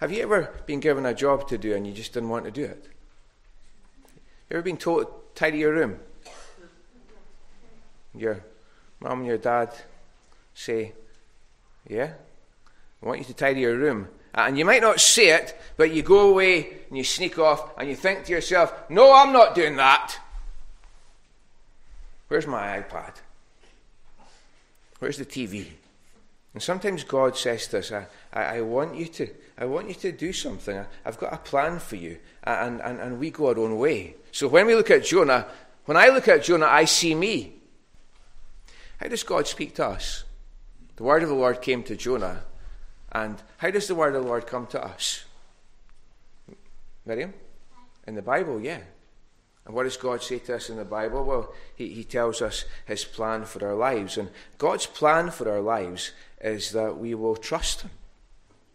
Have 0.00 0.10
you 0.10 0.22
ever 0.22 0.50
been 0.64 0.80
given 0.80 1.04
a 1.04 1.12
job 1.12 1.48
to 1.48 1.58
do 1.58 1.74
and 1.74 1.86
you 1.86 1.92
just 1.92 2.14
didn't 2.14 2.30
want 2.30 2.46
to 2.46 2.50
do 2.50 2.64
it? 2.64 2.86
You 4.48 4.56
ever 4.56 4.62
been 4.62 4.78
told 4.78 5.06
to 5.06 5.12
tidy 5.34 5.58
your 5.58 5.72
room? 5.72 5.98
Your 8.14 8.42
mum 9.00 9.18
and 9.18 9.26
your 9.26 9.38
dad 9.38 9.74
say, 10.54 10.92
Yeah, 11.88 12.14
I 13.02 13.06
want 13.06 13.18
you 13.18 13.24
to 13.26 13.34
tidy 13.34 13.60
your 13.60 13.76
room. 13.76 14.08
Uh, 14.34 14.44
and 14.46 14.58
you 14.58 14.64
might 14.64 14.82
not 14.82 15.00
say 15.00 15.30
it, 15.30 15.58
but 15.76 15.92
you 15.92 16.02
go 16.02 16.30
away 16.30 16.68
and 16.88 16.96
you 16.96 17.04
sneak 17.04 17.38
off 17.38 17.72
and 17.78 17.88
you 17.88 17.96
think 17.96 18.24
to 18.24 18.32
yourself, 18.32 18.72
No, 18.88 19.14
I'm 19.14 19.32
not 19.32 19.54
doing 19.54 19.76
that. 19.76 20.18
Where's 22.28 22.46
my 22.46 22.80
iPad? 22.80 23.14
Where's 25.00 25.16
the 25.16 25.24
TV? 25.24 25.66
And 26.52 26.62
sometimes 26.62 27.04
God 27.04 27.36
says 27.36 27.66
to 27.68 27.78
us, 27.78 27.92
I, 27.92 28.06
I, 28.32 28.42
I, 28.58 28.60
want 28.60 28.96
you 28.96 29.06
to, 29.06 29.28
I 29.58 29.64
want 29.64 29.88
you 29.88 29.94
to 29.94 30.12
do 30.12 30.32
something. 30.32 30.78
I, 30.78 30.86
have 31.04 31.18
got 31.18 31.32
a 31.32 31.38
plan 31.38 31.78
for 31.78 31.96
you. 31.96 32.18
And, 32.44 32.80
and, 32.80 33.00
and 33.00 33.18
we 33.18 33.30
go 33.30 33.48
our 33.48 33.58
own 33.58 33.78
way. 33.78 34.16
So 34.32 34.48
when 34.48 34.66
we 34.66 34.74
look 34.74 34.90
at 34.90 35.04
Jonah, 35.04 35.46
when 35.86 35.96
I 35.96 36.08
look 36.08 36.28
at 36.28 36.44
Jonah, 36.44 36.66
I 36.66 36.84
see 36.84 37.14
me. 37.14 37.54
How 38.98 39.08
does 39.08 39.22
God 39.22 39.46
speak 39.46 39.74
to 39.76 39.86
us? 39.86 40.24
The 40.96 41.04
word 41.04 41.22
of 41.22 41.28
the 41.28 41.34
Lord 41.34 41.62
came 41.62 41.82
to 41.84 41.96
Jonah. 41.96 42.44
And 43.12 43.42
how 43.58 43.70
does 43.70 43.88
the 43.88 43.94
word 43.94 44.14
of 44.14 44.22
the 44.22 44.28
Lord 44.28 44.46
come 44.46 44.66
to 44.68 44.84
us? 44.84 45.24
Miriam? 47.04 47.34
In 48.06 48.14
the 48.14 48.22
Bible, 48.22 48.60
yeah. 48.60 48.80
And 49.66 49.74
what 49.74 49.84
does 49.84 49.96
God 49.96 50.22
say 50.22 50.38
to 50.40 50.56
us 50.56 50.70
in 50.70 50.76
the 50.76 50.84
Bible? 50.84 51.24
Well, 51.24 51.52
he, 51.74 51.88
he 51.88 52.04
tells 52.04 52.40
us 52.40 52.64
his 52.86 53.04
plan 53.04 53.44
for 53.44 53.66
our 53.66 53.74
lives. 53.74 54.16
And 54.16 54.30
God's 54.58 54.86
plan 54.86 55.30
for 55.30 55.50
our 55.50 55.60
lives 55.60 56.12
is 56.40 56.72
that 56.72 56.98
we 56.98 57.14
will 57.14 57.36
trust 57.36 57.82
him. 57.82 57.90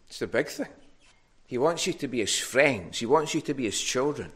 It's 0.08 0.20
the 0.20 0.28
big 0.28 0.48
thing. 0.48 0.70
He 1.48 1.58
wants 1.58 1.86
you 1.88 1.94
to 1.94 2.08
be 2.08 2.20
his 2.20 2.38
friends, 2.38 3.00
he 3.00 3.06
wants 3.06 3.34
you 3.34 3.42
to 3.42 3.54
be 3.54 3.66
his 3.66 3.80
children, 3.80 4.32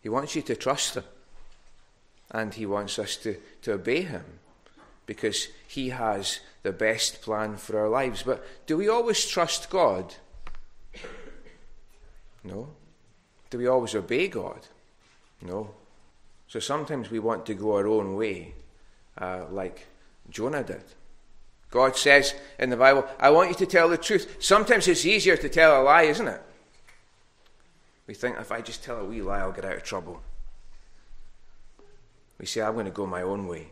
he 0.00 0.08
wants 0.08 0.34
you 0.34 0.42
to 0.42 0.56
trust 0.56 0.96
him. 0.96 1.04
And 2.32 2.54
he 2.54 2.64
wants 2.64 2.98
us 3.00 3.16
to, 3.16 3.36
to 3.62 3.72
obey 3.72 4.02
him 4.02 4.24
because 5.04 5.48
he 5.66 5.88
has 5.88 6.38
the 6.62 6.72
best 6.72 7.22
plan 7.22 7.56
for 7.56 7.78
our 7.78 7.88
lives. 7.88 8.22
But 8.22 8.44
do 8.66 8.76
we 8.76 8.88
always 8.88 9.26
trust 9.26 9.70
God? 9.70 10.14
No. 12.44 12.68
Do 13.50 13.58
we 13.58 13.66
always 13.66 13.94
obey 13.94 14.28
God? 14.28 14.60
No. 15.42 15.70
So 16.48 16.60
sometimes 16.60 17.10
we 17.10 17.18
want 17.18 17.46
to 17.46 17.54
go 17.54 17.76
our 17.76 17.86
own 17.86 18.16
way, 18.16 18.54
uh, 19.18 19.44
like 19.50 19.86
Jonah 20.28 20.64
did. 20.64 20.84
God 21.70 21.96
says 21.96 22.34
in 22.58 22.70
the 22.70 22.76
Bible, 22.76 23.06
I 23.18 23.30
want 23.30 23.50
you 23.50 23.54
to 23.56 23.66
tell 23.66 23.88
the 23.88 23.96
truth. 23.96 24.36
Sometimes 24.40 24.88
it's 24.88 25.06
easier 25.06 25.36
to 25.36 25.48
tell 25.48 25.80
a 25.80 25.84
lie, 25.84 26.02
isn't 26.02 26.26
it? 26.26 26.42
We 28.08 28.14
think 28.14 28.38
if 28.40 28.50
I 28.50 28.60
just 28.60 28.82
tell 28.82 28.98
a 28.98 29.04
wee 29.04 29.22
lie, 29.22 29.38
I'll 29.38 29.52
get 29.52 29.64
out 29.64 29.76
of 29.76 29.84
trouble. 29.84 30.20
We 32.40 32.46
say, 32.46 32.62
I'm 32.62 32.72
going 32.72 32.86
to 32.86 32.90
go 32.90 33.06
my 33.06 33.22
own 33.22 33.46
way. 33.46 33.68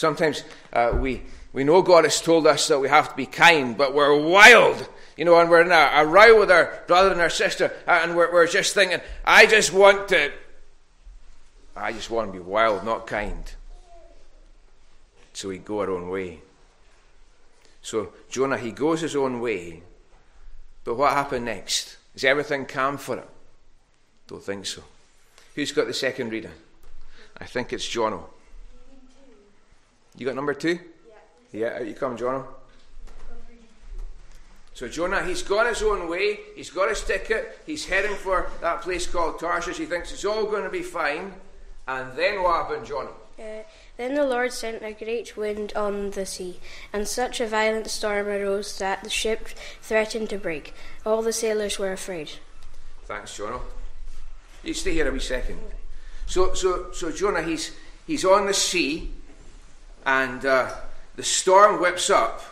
Sometimes 0.00 0.44
uh, 0.72 0.96
we, 0.98 1.20
we 1.52 1.62
know 1.62 1.82
God 1.82 2.04
has 2.04 2.22
told 2.22 2.46
us 2.46 2.68
that 2.68 2.78
we 2.78 2.88
have 2.88 3.10
to 3.10 3.14
be 3.14 3.26
kind, 3.26 3.76
but 3.76 3.94
we're 3.94 4.18
wild, 4.18 4.88
you 5.14 5.26
know, 5.26 5.38
and 5.38 5.50
we're 5.50 5.60
in 5.60 5.70
a, 5.70 5.90
a 5.92 6.06
row 6.06 6.40
with 6.40 6.50
our 6.50 6.82
brother 6.86 7.12
and 7.12 7.20
our 7.20 7.28
sister, 7.28 7.70
uh, 7.86 8.00
and 8.02 8.16
we're, 8.16 8.32
we're 8.32 8.46
just 8.46 8.72
thinking, 8.72 9.00
I 9.26 9.44
just 9.44 9.74
want 9.74 10.08
to, 10.08 10.32
I 11.76 11.92
just 11.92 12.08
want 12.08 12.32
to 12.32 12.32
be 12.32 12.42
wild, 12.42 12.82
not 12.82 13.06
kind. 13.06 13.44
So 15.34 15.50
we 15.50 15.58
go 15.58 15.80
our 15.80 15.90
own 15.90 16.08
way. 16.08 16.40
So 17.82 18.14
Jonah, 18.30 18.56
he 18.56 18.70
goes 18.70 19.02
his 19.02 19.14
own 19.14 19.38
way. 19.38 19.82
But 20.82 20.94
what 20.94 21.12
happened 21.12 21.44
next? 21.44 21.98
Is 22.14 22.24
everything 22.24 22.64
calm 22.64 22.96
for 22.96 23.16
him? 23.18 23.28
Don't 24.28 24.42
think 24.42 24.64
so. 24.64 24.82
Who's 25.54 25.72
got 25.72 25.88
the 25.88 25.92
second 25.92 26.30
reading? 26.30 26.52
I 27.36 27.44
think 27.44 27.74
it's 27.74 27.86
Jono. 27.86 28.24
You 30.16 30.26
got 30.26 30.34
number 30.34 30.54
two? 30.54 30.78
Yeah. 31.08 31.14
Yeah, 31.52 31.76
out 31.76 31.86
you 31.86 31.94
come, 31.94 32.16
Jonah. 32.16 32.44
So 34.74 34.88
Jonah, 34.88 35.22
he's 35.22 35.42
gone 35.42 35.66
his 35.66 35.82
own 35.82 36.08
way. 36.08 36.40
He's 36.56 36.70
got 36.70 36.88
his 36.88 37.02
ticket. 37.02 37.58
He's 37.66 37.84
heading 37.84 38.16
for 38.16 38.50
that 38.62 38.80
place 38.80 39.06
called 39.06 39.38
Tarshish. 39.38 39.76
He 39.76 39.84
thinks 39.84 40.10
it's 40.10 40.24
all 40.24 40.46
going 40.46 40.64
to 40.64 40.70
be 40.70 40.82
fine. 40.82 41.34
And 41.86 42.16
then 42.16 42.42
what 42.42 42.56
happened, 42.56 42.86
Jonah? 42.86 43.10
Uh, 43.38 43.62
then 43.96 44.14
the 44.14 44.24
Lord 44.24 44.52
sent 44.52 44.82
a 44.82 44.92
great 44.92 45.36
wind 45.36 45.72
on 45.74 46.10
the 46.12 46.24
sea, 46.24 46.60
and 46.92 47.08
such 47.08 47.40
a 47.40 47.46
violent 47.46 47.88
storm 47.88 48.26
arose 48.26 48.78
that 48.78 49.02
the 49.02 49.10
ship 49.10 49.48
threatened 49.82 50.30
to 50.30 50.38
break. 50.38 50.74
All 51.04 51.20
the 51.20 51.32
sailors 51.32 51.78
were 51.78 51.92
afraid. 51.92 52.32
Thanks, 53.04 53.36
Jonah. 53.36 53.60
You 54.62 54.74
stay 54.74 54.92
here 54.92 55.08
a 55.08 55.12
wee 55.12 55.20
second. 55.20 55.58
So, 56.26 56.54
so, 56.54 56.92
so 56.92 57.10
Jonah, 57.10 57.42
he's 57.42 57.72
he's 58.06 58.24
on 58.24 58.46
the 58.46 58.54
sea, 58.54 59.10
and 60.06 60.44
uh, 60.44 60.70
the 61.16 61.22
storm 61.22 61.80
whips 61.80 62.10
up, 62.10 62.42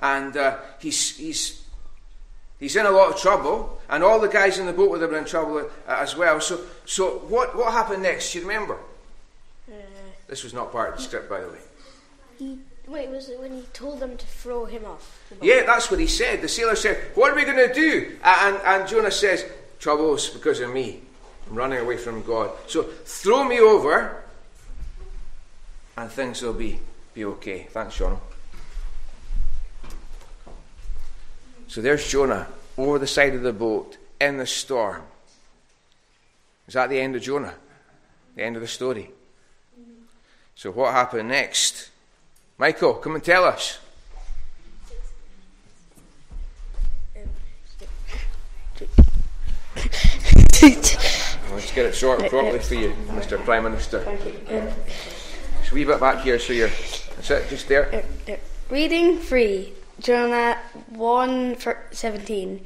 and 0.00 0.36
uh, 0.36 0.58
he's 0.78 1.16
he's 1.16 1.64
he's 2.60 2.76
in 2.76 2.86
a 2.86 2.90
lot 2.90 3.12
of 3.12 3.20
trouble, 3.20 3.80
and 3.88 4.02
all 4.04 4.20
the 4.20 4.28
guys 4.28 4.58
in 4.58 4.66
the 4.66 4.72
boat 4.72 4.90
with 4.90 5.02
him 5.02 5.14
are 5.14 5.18
in 5.18 5.24
trouble 5.24 5.58
uh, 5.58 5.66
as 5.86 6.16
well. 6.16 6.40
So, 6.40 6.60
so 6.86 7.18
what 7.28 7.56
what 7.56 7.72
happened 7.72 8.02
next? 8.02 8.32
Do 8.32 8.40
you 8.40 8.46
remember? 8.48 8.78
Uh, 9.68 9.74
This 10.28 10.44
was 10.44 10.54
not 10.54 10.72
part 10.72 10.90
of 10.90 10.96
the 10.96 11.02
script, 11.02 11.28
by 11.28 11.40
the 11.40 11.48
way. 11.48 11.58
he, 12.38 12.58
wait, 12.86 13.08
was 13.10 13.28
it 13.28 13.38
when 13.40 13.52
he 13.52 13.62
told 13.72 14.00
them 14.00 14.16
to 14.16 14.26
throw 14.26 14.64
him 14.64 14.84
off? 14.84 15.20
Yeah, 15.40 15.64
that's 15.66 15.90
what 15.90 16.00
he 16.00 16.06
said. 16.06 16.40
The 16.42 16.48
sailor 16.48 16.76
said, 16.76 16.96
What 17.14 17.32
are 17.32 17.36
we 17.36 17.44
going 17.44 17.68
to 17.68 17.74
do? 17.74 18.16
And, 18.24 18.56
and 18.64 18.88
Jonah 18.88 19.10
says, 19.10 19.44
Trouble's 19.78 20.28
because 20.30 20.60
of 20.60 20.72
me. 20.72 21.00
I'm 21.50 21.56
running 21.56 21.80
away 21.80 21.96
from 21.96 22.22
God. 22.22 22.50
So 22.66 22.84
throw 23.04 23.44
me 23.44 23.60
over 23.60 24.21
and 25.96 26.10
things 26.10 26.42
will 26.42 26.52
be, 26.52 26.78
be 27.14 27.24
okay. 27.24 27.66
Thanks, 27.70 27.96
Jonah. 27.96 28.20
So 31.68 31.80
there's 31.80 32.08
Jonah 32.08 32.48
over 32.76 32.98
the 32.98 33.06
side 33.06 33.34
of 33.34 33.42
the 33.42 33.52
boat 33.52 33.96
in 34.20 34.36
the 34.36 34.46
storm. 34.46 35.02
Is 36.68 36.74
that 36.74 36.90
the 36.90 37.00
end 37.00 37.16
of 37.16 37.22
Jonah? 37.22 37.54
The 38.36 38.42
end 38.42 38.56
of 38.56 38.62
the 38.62 38.68
story? 38.68 39.10
So 40.54 40.70
what 40.70 40.92
happened 40.92 41.28
next? 41.28 41.90
Michael, 42.58 42.94
come 42.94 43.14
and 43.14 43.24
tell 43.24 43.44
us. 43.44 43.78
Let's 50.62 51.72
get 51.74 51.86
it 51.86 51.94
sorted 51.94 52.30
properly 52.30 52.60
for 52.60 52.74
you, 52.74 52.94
Mr. 53.08 53.42
Prime 53.44 53.64
Minister. 53.64 54.06
Um, 54.48 54.68
A 55.72 55.74
wee 55.74 55.84
bit 55.84 56.00
back 56.00 56.22
here 56.22 56.38
so 56.38 56.52
you're. 56.52 56.68
That's 56.68 57.30
it, 57.30 57.48
just 57.48 57.66
there. 57.66 58.04
Reading 58.68 59.16
3, 59.16 59.72
Jonah 60.00 60.58
1 60.90 61.54
for 61.54 61.78
17. 61.90 62.62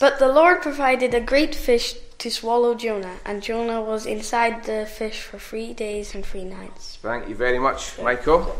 But 0.00 0.18
the 0.18 0.26
Lord 0.26 0.60
provided 0.60 1.14
a 1.14 1.20
great 1.20 1.54
fish 1.54 1.94
to 2.18 2.32
swallow 2.32 2.74
Jonah, 2.74 3.18
and 3.24 3.44
Jonah 3.44 3.80
was 3.80 4.06
inside 4.06 4.64
the 4.64 4.86
fish 4.86 5.20
for 5.20 5.38
three 5.38 5.72
days 5.72 6.16
and 6.16 6.26
three 6.26 6.42
nights. 6.42 6.98
Thank 7.00 7.28
you 7.28 7.36
very 7.36 7.60
much, 7.60 7.96
Michael. 8.00 8.56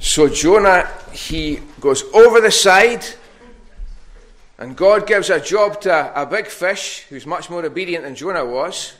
So 0.00 0.28
Jonah, 0.28 0.90
he 1.12 1.60
goes 1.78 2.02
over 2.12 2.40
the 2.40 2.50
side, 2.50 3.06
and 4.58 4.76
God 4.76 5.06
gives 5.06 5.30
a 5.30 5.40
job 5.40 5.80
to 5.82 6.20
a 6.20 6.26
big 6.26 6.48
fish 6.48 7.06
who's 7.08 7.26
much 7.26 7.48
more 7.48 7.64
obedient 7.64 8.02
than 8.02 8.16
Jonah 8.16 8.44
was. 8.44 8.94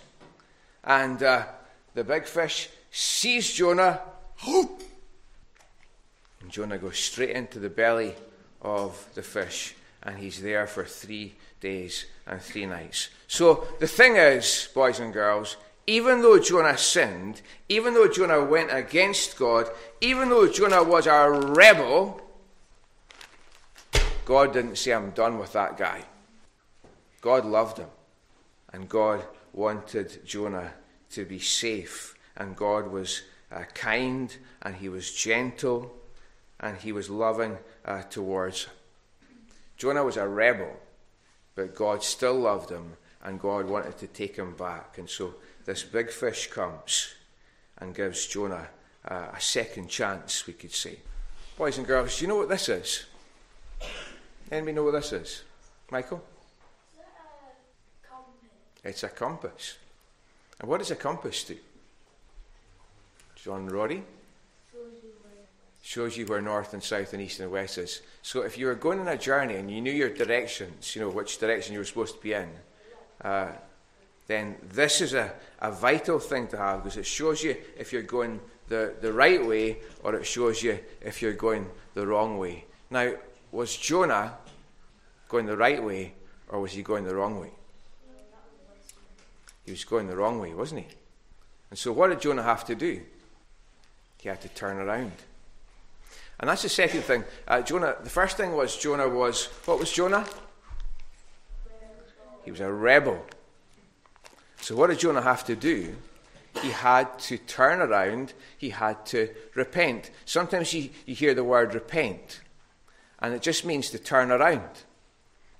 And 0.84 1.20
uh, 1.20 1.46
the 1.94 2.04
big 2.04 2.24
fish 2.24 2.68
sees 2.90 3.52
Jonah, 3.52 4.00
and 4.46 4.68
Jonah 6.48 6.78
goes 6.78 6.98
straight 6.98 7.30
into 7.30 7.58
the 7.58 7.70
belly 7.70 8.14
of 8.62 9.08
the 9.14 9.22
fish, 9.22 9.74
and 10.02 10.18
he's 10.18 10.42
there 10.42 10.66
for 10.66 10.84
three 10.84 11.34
days 11.60 12.06
and 12.26 12.40
three 12.40 12.66
nights. 12.66 13.08
So 13.26 13.66
the 13.80 13.86
thing 13.86 14.16
is, 14.16 14.68
boys 14.74 15.00
and 15.00 15.12
girls, 15.12 15.56
even 15.86 16.20
though 16.20 16.38
Jonah 16.38 16.76
sinned, 16.76 17.40
even 17.68 17.94
though 17.94 18.08
Jonah 18.08 18.44
went 18.44 18.70
against 18.72 19.38
God, 19.38 19.68
even 20.00 20.28
though 20.28 20.46
Jonah 20.46 20.84
was 20.84 21.06
a 21.06 21.30
rebel, 21.30 22.20
God 24.26 24.52
didn't 24.52 24.76
say, 24.76 24.92
I'm 24.92 25.12
done 25.12 25.38
with 25.38 25.54
that 25.54 25.78
guy. 25.78 26.02
God 27.22 27.46
loved 27.46 27.78
him. 27.78 27.88
And 28.70 28.86
God 28.86 29.24
wanted 29.54 30.26
Jonah 30.26 30.74
to 31.12 31.24
be 31.24 31.38
safe. 31.38 32.14
And 32.38 32.56
God 32.56 32.90
was 32.90 33.22
uh, 33.52 33.64
kind 33.74 34.34
and 34.62 34.76
he 34.76 34.88
was 34.88 35.12
gentle 35.12 35.94
and 36.60 36.76
he 36.78 36.92
was 36.92 37.10
loving 37.10 37.58
uh, 37.84 38.02
towards 38.02 38.64
him. 38.64 38.72
Jonah 39.76 40.04
was 40.04 40.16
a 40.16 40.26
rebel, 40.26 40.74
but 41.54 41.74
God 41.74 42.02
still 42.02 42.34
loved 42.34 42.70
him 42.70 42.94
and 43.22 43.40
God 43.40 43.66
wanted 43.66 43.98
to 43.98 44.06
take 44.06 44.36
him 44.36 44.54
back. 44.54 44.98
And 44.98 45.08
so 45.08 45.34
this 45.64 45.82
big 45.82 46.10
fish 46.10 46.48
comes 46.48 47.14
and 47.78 47.94
gives 47.94 48.26
Jonah 48.26 48.68
uh, 49.06 49.26
a 49.34 49.40
second 49.40 49.88
chance, 49.88 50.46
we 50.46 50.52
could 50.52 50.72
say. 50.72 50.98
Boys 51.56 51.78
and 51.78 51.86
girls, 51.86 52.18
do 52.18 52.24
you 52.24 52.28
know 52.28 52.36
what 52.36 52.48
this 52.48 52.68
is? 52.68 53.04
Anybody 54.50 54.72
know 54.72 54.84
what 54.84 54.92
this 54.92 55.12
is? 55.12 55.42
Michael? 55.90 56.22
It's 58.84 59.02
a 59.02 59.08
compass. 59.08 59.76
And 60.60 60.68
what 60.68 60.78
does 60.78 60.90
a 60.90 60.96
compass 60.96 61.44
do? 61.44 61.56
John 63.42 63.66
Roddy? 63.68 64.02
Shows 65.82 66.16
you 66.16 66.26
where 66.26 66.42
north 66.42 66.74
and 66.74 66.82
south 66.82 67.12
and 67.12 67.22
east 67.22 67.40
and 67.40 67.50
west 67.50 67.78
is. 67.78 68.02
So 68.22 68.42
if 68.42 68.58
you 68.58 68.66
were 68.66 68.74
going 68.74 68.98
on 68.98 69.08
a 69.08 69.16
journey 69.16 69.54
and 69.54 69.70
you 69.70 69.80
knew 69.80 69.92
your 69.92 70.10
directions, 70.10 70.94
you 70.94 71.02
know 71.02 71.08
which 71.08 71.38
direction 71.38 71.72
you 71.72 71.78
were 71.78 71.84
supposed 71.84 72.16
to 72.16 72.20
be 72.20 72.32
in, 72.32 72.48
uh, 73.22 73.48
then 74.26 74.56
this 74.72 75.00
is 75.00 75.14
a, 75.14 75.32
a 75.60 75.70
vital 75.70 76.18
thing 76.18 76.48
to 76.48 76.56
have 76.56 76.82
because 76.82 76.98
it 76.98 77.06
shows 77.06 77.42
you 77.42 77.56
if 77.78 77.92
you're 77.92 78.02
going 78.02 78.40
the, 78.68 78.94
the 79.00 79.12
right 79.12 79.44
way 79.44 79.78
or 80.02 80.14
it 80.16 80.26
shows 80.26 80.62
you 80.62 80.78
if 81.00 81.22
you're 81.22 81.32
going 81.32 81.66
the 81.94 82.06
wrong 82.06 82.38
way. 82.38 82.64
Now, 82.90 83.14
was 83.52 83.74
Jonah 83.76 84.34
going 85.28 85.46
the 85.46 85.56
right 85.56 85.82
way 85.82 86.12
or 86.48 86.60
was 86.60 86.72
he 86.72 86.82
going 86.82 87.04
the 87.04 87.14
wrong 87.14 87.40
way? 87.40 87.52
He 89.64 89.70
was 89.70 89.84
going 89.84 90.08
the 90.08 90.16
wrong 90.16 90.40
way, 90.40 90.52
wasn't 90.54 90.80
he? 90.80 90.86
And 91.70 91.78
so, 91.78 91.92
what 91.92 92.08
did 92.08 92.20
Jonah 92.20 92.42
have 92.42 92.64
to 92.66 92.74
do? 92.74 93.02
He 94.20 94.28
had 94.28 94.40
to 94.42 94.48
turn 94.48 94.78
around. 94.78 95.12
And 96.40 96.48
that's 96.48 96.62
the 96.62 96.68
second 96.68 97.02
thing. 97.02 97.24
Uh, 97.46 97.62
Jonah, 97.62 97.96
the 98.02 98.10
first 98.10 98.36
thing 98.36 98.52
was 98.52 98.76
Jonah 98.76 99.08
was, 99.08 99.46
what 99.64 99.78
was 99.78 99.90
Jonah? 99.90 100.24
He 102.44 102.50
was 102.50 102.60
a 102.60 102.72
rebel. 102.72 103.24
So, 104.60 104.76
what 104.76 104.88
did 104.88 105.00
Jonah 105.00 105.22
have 105.22 105.44
to 105.46 105.56
do? 105.56 105.96
He 106.62 106.70
had 106.70 107.18
to 107.20 107.38
turn 107.38 107.80
around, 107.80 108.32
he 108.56 108.70
had 108.70 109.04
to 109.06 109.28
repent. 109.54 110.10
Sometimes 110.24 110.72
you, 110.72 110.90
you 111.06 111.14
hear 111.14 111.34
the 111.34 111.44
word 111.44 111.74
repent, 111.74 112.40
and 113.20 113.34
it 113.34 113.42
just 113.42 113.64
means 113.64 113.90
to 113.90 113.98
turn 113.98 114.30
around. 114.30 114.68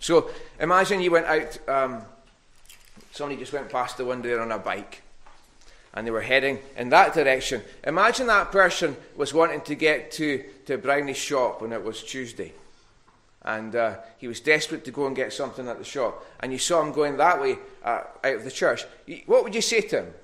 So, 0.00 0.30
imagine 0.58 1.00
you 1.00 1.10
went 1.10 1.26
out, 1.26 1.68
um, 1.68 2.02
somebody 3.12 3.38
just 3.38 3.52
went 3.52 3.68
past 3.68 3.96
the 3.96 4.04
window 4.04 4.40
on 4.40 4.50
a 4.50 4.58
bike, 4.58 5.02
and 5.98 6.06
they 6.06 6.12
were 6.12 6.20
heading 6.20 6.60
in 6.76 6.90
that 6.90 7.12
direction. 7.12 7.60
Imagine 7.82 8.28
that 8.28 8.52
person 8.52 8.96
was 9.16 9.34
wanting 9.34 9.62
to 9.62 9.74
get 9.74 10.12
to, 10.12 10.44
to 10.66 10.78
Brownie's 10.78 11.16
shop 11.16 11.60
when 11.60 11.72
it 11.72 11.82
was 11.82 12.04
Tuesday 12.04 12.52
and 13.42 13.74
uh, 13.76 13.96
he 14.18 14.28
was 14.28 14.40
desperate 14.40 14.84
to 14.84 14.90
go 14.90 15.06
and 15.06 15.16
get 15.16 15.32
something 15.32 15.68
at 15.68 15.78
the 15.78 15.84
shop, 15.84 16.22
and 16.40 16.52
you 16.52 16.58
saw 16.58 16.82
him 16.82 16.92
going 16.92 17.16
that 17.16 17.40
way 17.40 17.56
uh, 17.82 18.02
out 18.22 18.34
of 18.34 18.44
the 18.44 18.50
church, 18.50 18.84
what 19.24 19.42
would 19.42 19.54
you 19.54 19.62
say 19.62 19.80
to 19.80 20.02
him? 20.02 20.14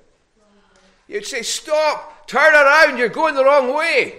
You'd 1.07 1.25
say, 1.25 1.41
Stop, 1.41 2.27
turn 2.27 2.53
around, 2.53 2.97
you're 2.97 3.09
going 3.09 3.33
the 3.33 3.43
wrong 3.43 3.73
way. 3.73 4.15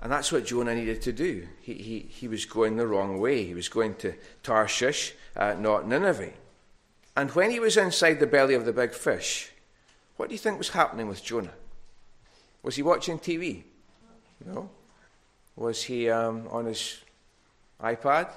And 0.00 0.12
that's 0.12 0.30
what 0.30 0.46
Jonah 0.46 0.74
needed 0.74 1.02
to 1.02 1.12
do. 1.12 1.46
He, 1.60 1.74
he, 1.74 1.98
he 2.00 2.28
was 2.28 2.44
going 2.44 2.76
the 2.76 2.86
wrong 2.86 3.18
way. 3.18 3.44
He 3.44 3.54
was 3.54 3.68
going 3.68 3.94
to 3.96 4.14
Tarshish, 4.42 5.14
uh, 5.34 5.54
not 5.58 5.88
Nineveh. 5.88 6.32
And 7.16 7.30
when 7.30 7.50
he 7.50 7.60
was 7.60 7.76
inside 7.78 8.20
the 8.20 8.26
belly 8.26 8.54
of 8.54 8.66
the 8.66 8.74
big 8.74 8.92
fish, 8.92 9.50
what 10.16 10.28
do 10.28 10.34
you 10.34 10.38
think 10.38 10.58
was 10.58 10.70
happening 10.70 11.08
with 11.08 11.22
Jonah? 11.22 11.52
Was 12.62 12.76
he 12.76 12.82
watching 12.82 13.18
TV? 13.18 13.62
No. 14.44 14.70
Was 15.56 15.82
he 15.84 16.10
um, 16.10 16.48
on 16.50 16.66
his 16.66 16.98
iPad? 17.80 18.28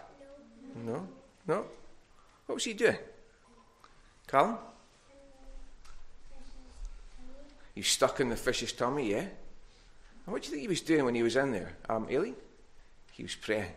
No. 0.85 1.07
No? 1.47 1.65
What 2.45 2.55
was 2.55 2.63
he 2.63 2.73
doing? 2.73 2.97
Callum? 4.27 4.57
He 7.75 7.81
was 7.81 7.87
stuck 7.87 8.19
in 8.19 8.29
the 8.29 8.35
fish's 8.35 8.73
tummy, 8.73 9.11
yeah? 9.11 9.19
And 9.19 10.33
what 10.33 10.41
do 10.41 10.47
you 10.47 10.51
think 10.51 10.61
he 10.61 10.67
was 10.67 10.81
doing 10.81 11.05
when 11.05 11.15
he 11.15 11.23
was 11.23 11.35
in 11.35 11.51
there? 11.51 11.73
Um, 11.87 12.07
Eilidh? 12.07 12.35
He 13.13 13.23
was 13.23 13.35
praying. 13.35 13.71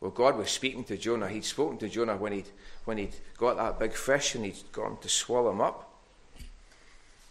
Well, 0.00 0.10
God 0.10 0.36
was 0.36 0.50
speaking 0.50 0.84
to 0.84 0.96
Jonah. 0.96 1.28
He'd 1.28 1.44
spoken 1.44 1.78
to 1.78 1.88
Jonah 1.88 2.16
when 2.16 2.32
he'd, 2.32 2.48
when 2.84 2.98
he'd 2.98 3.14
got 3.36 3.56
that 3.56 3.78
big 3.78 3.92
fish 3.92 4.34
and 4.34 4.44
he'd 4.44 4.72
him 4.74 4.96
to 5.00 5.08
swallow 5.08 5.50
him 5.50 5.60
up. 5.60 5.89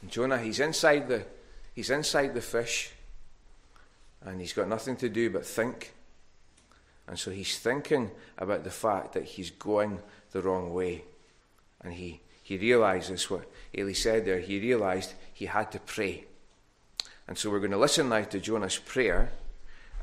Jonah, 0.10 0.38
he's 0.38 0.60
inside 0.60 1.08
the, 1.08 1.26
he's 1.74 1.90
inside 1.90 2.34
the 2.34 2.42
fish 2.42 2.92
and 4.22 4.42
he's 4.42 4.54
got 4.54 4.68
nothing 4.68 4.96
to 4.98 5.10
do 5.10 5.30
but 5.30 5.46
think 5.46 5.94
and 7.10 7.18
so 7.18 7.32
he's 7.32 7.58
thinking 7.58 8.12
about 8.38 8.64
the 8.64 8.70
fact 8.70 9.14
that 9.14 9.26
he's 9.26 9.50
going 9.50 10.00
the 10.32 10.44
wrong 10.44 10.72
way. 10.72 11.04
And 11.82 11.92
he, 11.92 12.22
he 12.44 12.56
realizes 12.56 13.28
what 13.32 13.50
Eilidh 13.76 13.96
said 13.96 14.26
there. 14.26 14.40
He 14.40 14.60
realized 14.60 15.14
he 15.34 15.48
had 15.48 15.72
to 15.72 15.80
pray. 15.80 16.26
And 17.28 17.36
so 17.36 17.50
we're 17.50 17.60
going 17.60 17.72
to 17.72 17.78
listen 17.78 18.10
now 18.10 18.22
to 18.22 18.40
Jonah's 18.40 18.78
prayer. 18.78 19.32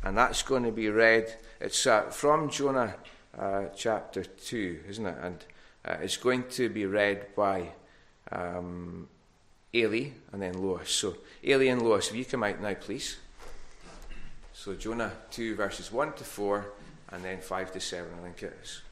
And 0.02 0.18
that's 0.18 0.42
going 0.42 0.64
to 0.64 0.72
be 0.72 0.88
read. 0.88 1.32
It's 1.60 1.86
uh, 1.86 2.02
from 2.10 2.50
Jonah 2.50 2.96
uh, 3.38 3.66
chapter 3.76 4.24
2, 4.24 4.80
isn't 4.88 5.06
it? 5.06 5.16
And 5.22 5.44
uh, 5.84 5.96
it's 6.02 6.16
going 6.16 6.48
to 6.50 6.68
be 6.68 6.86
read 6.86 7.36
by 7.36 7.68
um, 8.32 9.06
Eilidh 9.76 10.12
and 10.32 10.42
then 10.42 10.62
Lois. 10.62 10.90
So, 10.90 11.16
Eilidh 11.44 11.72
and 11.72 11.82
Lois, 11.82 12.08
if 12.08 12.16
you 12.16 12.24
come 12.24 12.42
out 12.42 12.60
now, 12.60 12.74
please. 12.74 13.18
So, 14.52 14.74
Jonah 14.74 15.12
2, 15.30 15.54
verses 15.54 15.92
1 15.92 16.14
to 16.14 16.24
4 16.24 16.66
and 17.10 17.24
then 17.24 17.40
5 17.40 17.72
to 17.72 17.80
7, 17.80 18.08
I 18.18 18.22
think 18.22 18.42
it 18.42 18.58
is. 18.62 18.82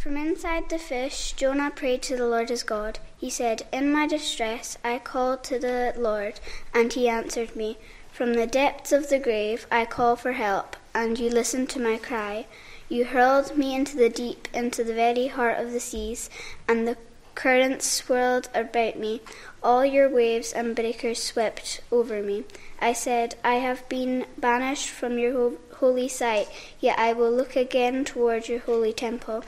From 0.00 0.16
inside 0.16 0.70
the 0.70 0.78
fish, 0.78 1.32
Jonah 1.32 1.70
prayed 1.70 2.00
to 2.04 2.16
the 2.16 2.26
Lord 2.26 2.48
his 2.48 2.62
God. 2.62 2.98
He 3.18 3.28
said, 3.28 3.66
In 3.70 3.92
my 3.92 4.06
distress 4.06 4.78
I 4.82 4.98
called 4.98 5.44
to 5.44 5.58
the 5.58 5.92
Lord, 5.94 6.40
and 6.72 6.90
he 6.90 7.06
answered 7.06 7.54
me. 7.54 7.76
From 8.10 8.32
the 8.32 8.46
depths 8.46 8.92
of 8.92 9.10
the 9.10 9.18
grave 9.18 9.66
I 9.70 9.84
call 9.84 10.16
for 10.16 10.32
help, 10.32 10.74
and 10.94 11.18
you 11.18 11.30
listened 11.30 11.68
to 11.70 11.80
my 11.80 11.96
cry. 11.96 12.46
You 12.88 13.04
hurled 13.04 13.56
me 13.56 13.74
into 13.74 13.96
the 13.96 14.08
deep, 14.08 14.48
into 14.52 14.82
the 14.82 14.94
very 14.94 15.28
heart 15.28 15.58
of 15.58 15.72
the 15.72 15.80
seas, 15.80 16.28
and 16.68 16.86
the 16.86 16.96
Currents 17.40 17.86
swirled 17.86 18.50
about 18.54 18.98
me, 18.98 19.22
all 19.62 19.82
your 19.82 20.10
waves 20.10 20.52
and 20.52 20.76
breakers 20.76 21.22
swept 21.22 21.80
over 21.90 22.22
me. 22.22 22.44
I 22.80 22.92
said, 22.92 23.36
I 23.42 23.54
have 23.54 23.88
been 23.88 24.26
banished 24.36 24.90
from 24.90 25.18
your 25.18 25.52
holy 25.76 26.06
sight, 26.06 26.48
yet 26.80 26.98
I 26.98 27.14
will 27.14 27.30
look 27.30 27.56
again 27.56 28.04
toward 28.04 28.48
your 28.48 28.58
holy 28.58 28.92
temple. 28.92 29.44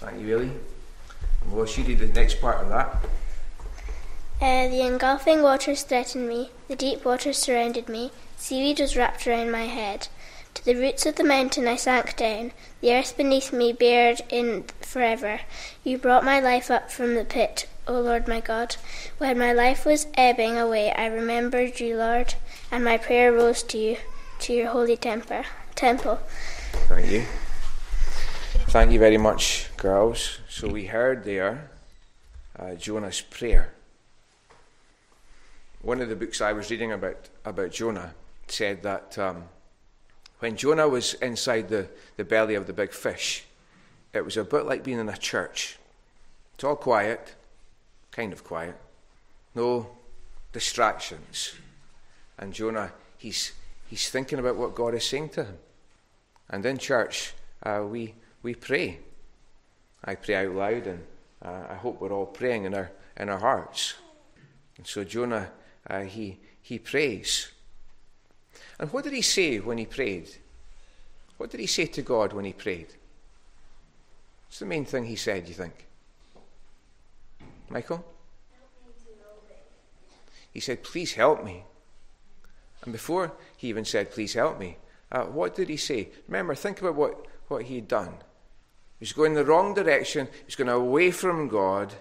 Thank 0.00 0.20
you, 0.20 0.26
Willie. 0.26 0.50
Well, 1.48 1.66
she 1.66 1.84
did 1.84 2.00
the 2.00 2.08
next 2.08 2.40
part 2.40 2.62
of 2.62 2.70
that. 2.70 3.04
Uh, 4.40 4.66
the 4.68 4.84
engulfing 4.84 5.42
waters 5.42 5.84
threatened 5.84 6.28
me, 6.28 6.50
the 6.66 6.74
deep 6.74 7.04
waters 7.04 7.38
surrounded 7.38 7.88
me, 7.88 8.10
seaweed 8.36 8.80
was 8.80 8.96
wrapped 8.96 9.28
around 9.28 9.52
my 9.52 9.66
head. 9.66 10.08
To 10.54 10.64
the 10.64 10.76
roots 10.76 11.04
of 11.04 11.16
the 11.16 11.24
mountain 11.24 11.66
I 11.66 11.76
sank 11.76 12.16
down, 12.16 12.52
the 12.80 12.94
earth 12.94 13.16
beneath 13.16 13.52
me 13.52 13.72
bared 13.72 14.22
in 14.28 14.64
forever. 14.80 15.40
You 15.82 15.98
brought 15.98 16.24
my 16.24 16.40
life 16.40 16.70
up 16.70 16.90
from 16.90 17.14
the 17.14 17.24
pit, 17.24 17.68
O 17.86 18.00
Lord 18.00 18.28
my 18.28 18.40
God. 18.40 18.76
When 19.18 19.38
my 19.38 19.52
life 19.52 19.84
was 19.84 20.06
ebbing 20.14 20.56
away, 20.56 20.92
I 20.92 21.06
remembered 21.06 21.80
you, 21.80 21.96
Lord, 21.96 22.34
and 22.70 22.84
my 22.84 22.98
prayer 22.98 23.32
rose 23.32 23.62
to 23.64 23.78
you, 23.78 23.96
to 24.40 24.52
your 24.52 24.68
holy 24.68 24.96
temper, 24.96 25.44
temple. 25.74 26.20
Thank 26.88 27.10
you. 27.10 27.24
Thank 28.68 28.92
you 28.92 28.98
very 28.98 29.18
much, 29.18 29.70
girls. 29.76 30.38
So 30.48 30.68
we 30.68 30.86
heard 30.86 31.24
there 31.24 31.70
uh, 32.58 32.74
Jonah's 32.74 33.20
prayer. 33.20 33.72
One 35.82 36.00
of 36.00 36.08
the 36.08 36.16
books 36.16 36.40
I 36.40 36.52
was 36.52 36.70
reading 36.70 36.92
about 36.92 37.28
about 37.44 37.72
Jonah 37.72 38.14
said 38.48 38.82
that 38.82 39.18
um, 39.18 39.44
when 40.44 40.56
Jonah 40.56 40.86
was 40.86 41.14
inside 41.14 41.70
the, 41.70 41.88
the 42.18 42.24
belly 42.24 42.54
of 42.54 42.66
the 42.66 42.74
big 42.74 42.92
fish, 42.92 43.46
it 44.12 44.22
was 44.22 44.36
a 44.36 44.44
bit 44.44 44.66
like 44.66 44.84
being 44.84 44.98
in 44.98 45.08
a 45.08 45.16
church. 45.16 45.78
It's 46.54 46.64
all 46.64 46.76
quiet, 46.76 47.34
kind 48.10 48.30
of 48.30 48.44
quiet, 48.44 48.76
no 49.54 49.88
distractions. 50.52 51.54
And 52.36 52.52
Jonah, 52.52 52.92
he's, 53.16 53.52
he's 53.88 54.10
thinking 54.10 54.38
about 54.38 54.56
what 54.56 54.74
God 54.74 54.94
is 54.94 55.06
saying 55.06 55.30
to 55.30 55.44
him. 55.44 55.56
And 56.50 56.66
in 56.66 56.76
church, 56.76 57.32
uh, 57.62 57.82
we, 57.88 58.12
we 58.42 58.54
pray. 58.54 58.98
I 60.04 60.14
pray 60.14 60.44
out 60.44 60.54
loud, 60.54 60.86
and 60.86 61.02
uh, 61.42 61.68
I 61.70 61.74
hope 61.76 62.02
we're 62.02 62.12
all 62.12 62.26
praying 62.26 62.64
in 62.64 62.74
our, 62.74 62.92
in 63.16 63.30
our 63.30 63.40
hearts. 63.40 63.94
And 64.76 64.86
so 64.86 65.04
Jonah, 65.04 65.50
uh, 65.88 66.02
he, 66.02 66.36
he 66.60 66.78
prays. 66.78 67.48
And 68.78 68.92
what 68.92 69.04
did 69.04 69.12
he 69.12 69.22
say 69.22 69.58
when 69.58 69.78
he 69.78 69.86
prayed? 69.86 70.28
What 71.36 71.50
did 71.50 71.60
he 71.60 71.66
say 71.66 71.86
to 71.86 72.02
God 72.02 72.32
when 72.32 72.44
he 72.44 72.52
prayed? 72.52 72.88
What's 74.46 74.58
the 74.58 74.66
main 74.66 74.84
thing 74.84 75.04
he 75.04 75.16
said, 75.16 75.48
you 75.48 75.54
think? 75.54 75.86
Michael? 77.68 78.04
He 80.52 80.60
said, 80.60 80.84
Please 80.84 81.14
help 81.14 81.44
me. 81.44 81.64
And 82.84 82.92
before 82.92 83.32
he 83.56 83.68
even 83.68 83.84
said, 83.84 84.12
Please 84.12 84.34
help 84.34 84.58
me, 84.58 84.76
uh, 85.10 85.24
what 85.24 85.54
did 85.54 85.68
he 85.68 85.76
say? 85.76 86.08
Remember, 86.28 86.54
think 86.54 86.80
about 86.80 86.94
what, 86.94 87.26
what 87.48 87.64
he 87.64 87.76
had 87.76 87.88
done. 87.88 88.14
He 88.98 89.02
was 89.02 89.12
going 89.12 89.34
the 89.34 89.44
wrong 89.44 89.74
direction, 89.74 90.26
he 90.26 90.44
was 90.46 90.54
going 90.54 90.70
away 90.70 91.10
from 91.10 91.48
God, 91.48 91.90
he 91.90 91.96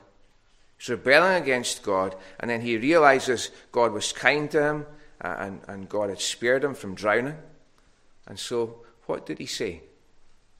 was 0.78 0.90
rebelling 0.90 1.42
against 1.42 1.82
God, 1.82 2.16
and 2.40 2.50
then 2.50 2.62
he 2.62 2.78
realizes 2.78 3.50
God 3.72 3.92
was 3.92 4.14
kind 4.14 4.50
to 4.52 4.62
him 4.62 4.86
and, 5.24 5.62
and 5.68 5.90
God 5.90 6.10
had 6.10 6.20
spared 6.20 6.64
him 6.64 6.76
from 6.76 6.96
drowning. 6.96 7.38
And 8.28 8.38
so, 8.38 8.84
what 9.06 9.26
did 9.26 9.40
he 9.40 9.46
say, 9.46 9.82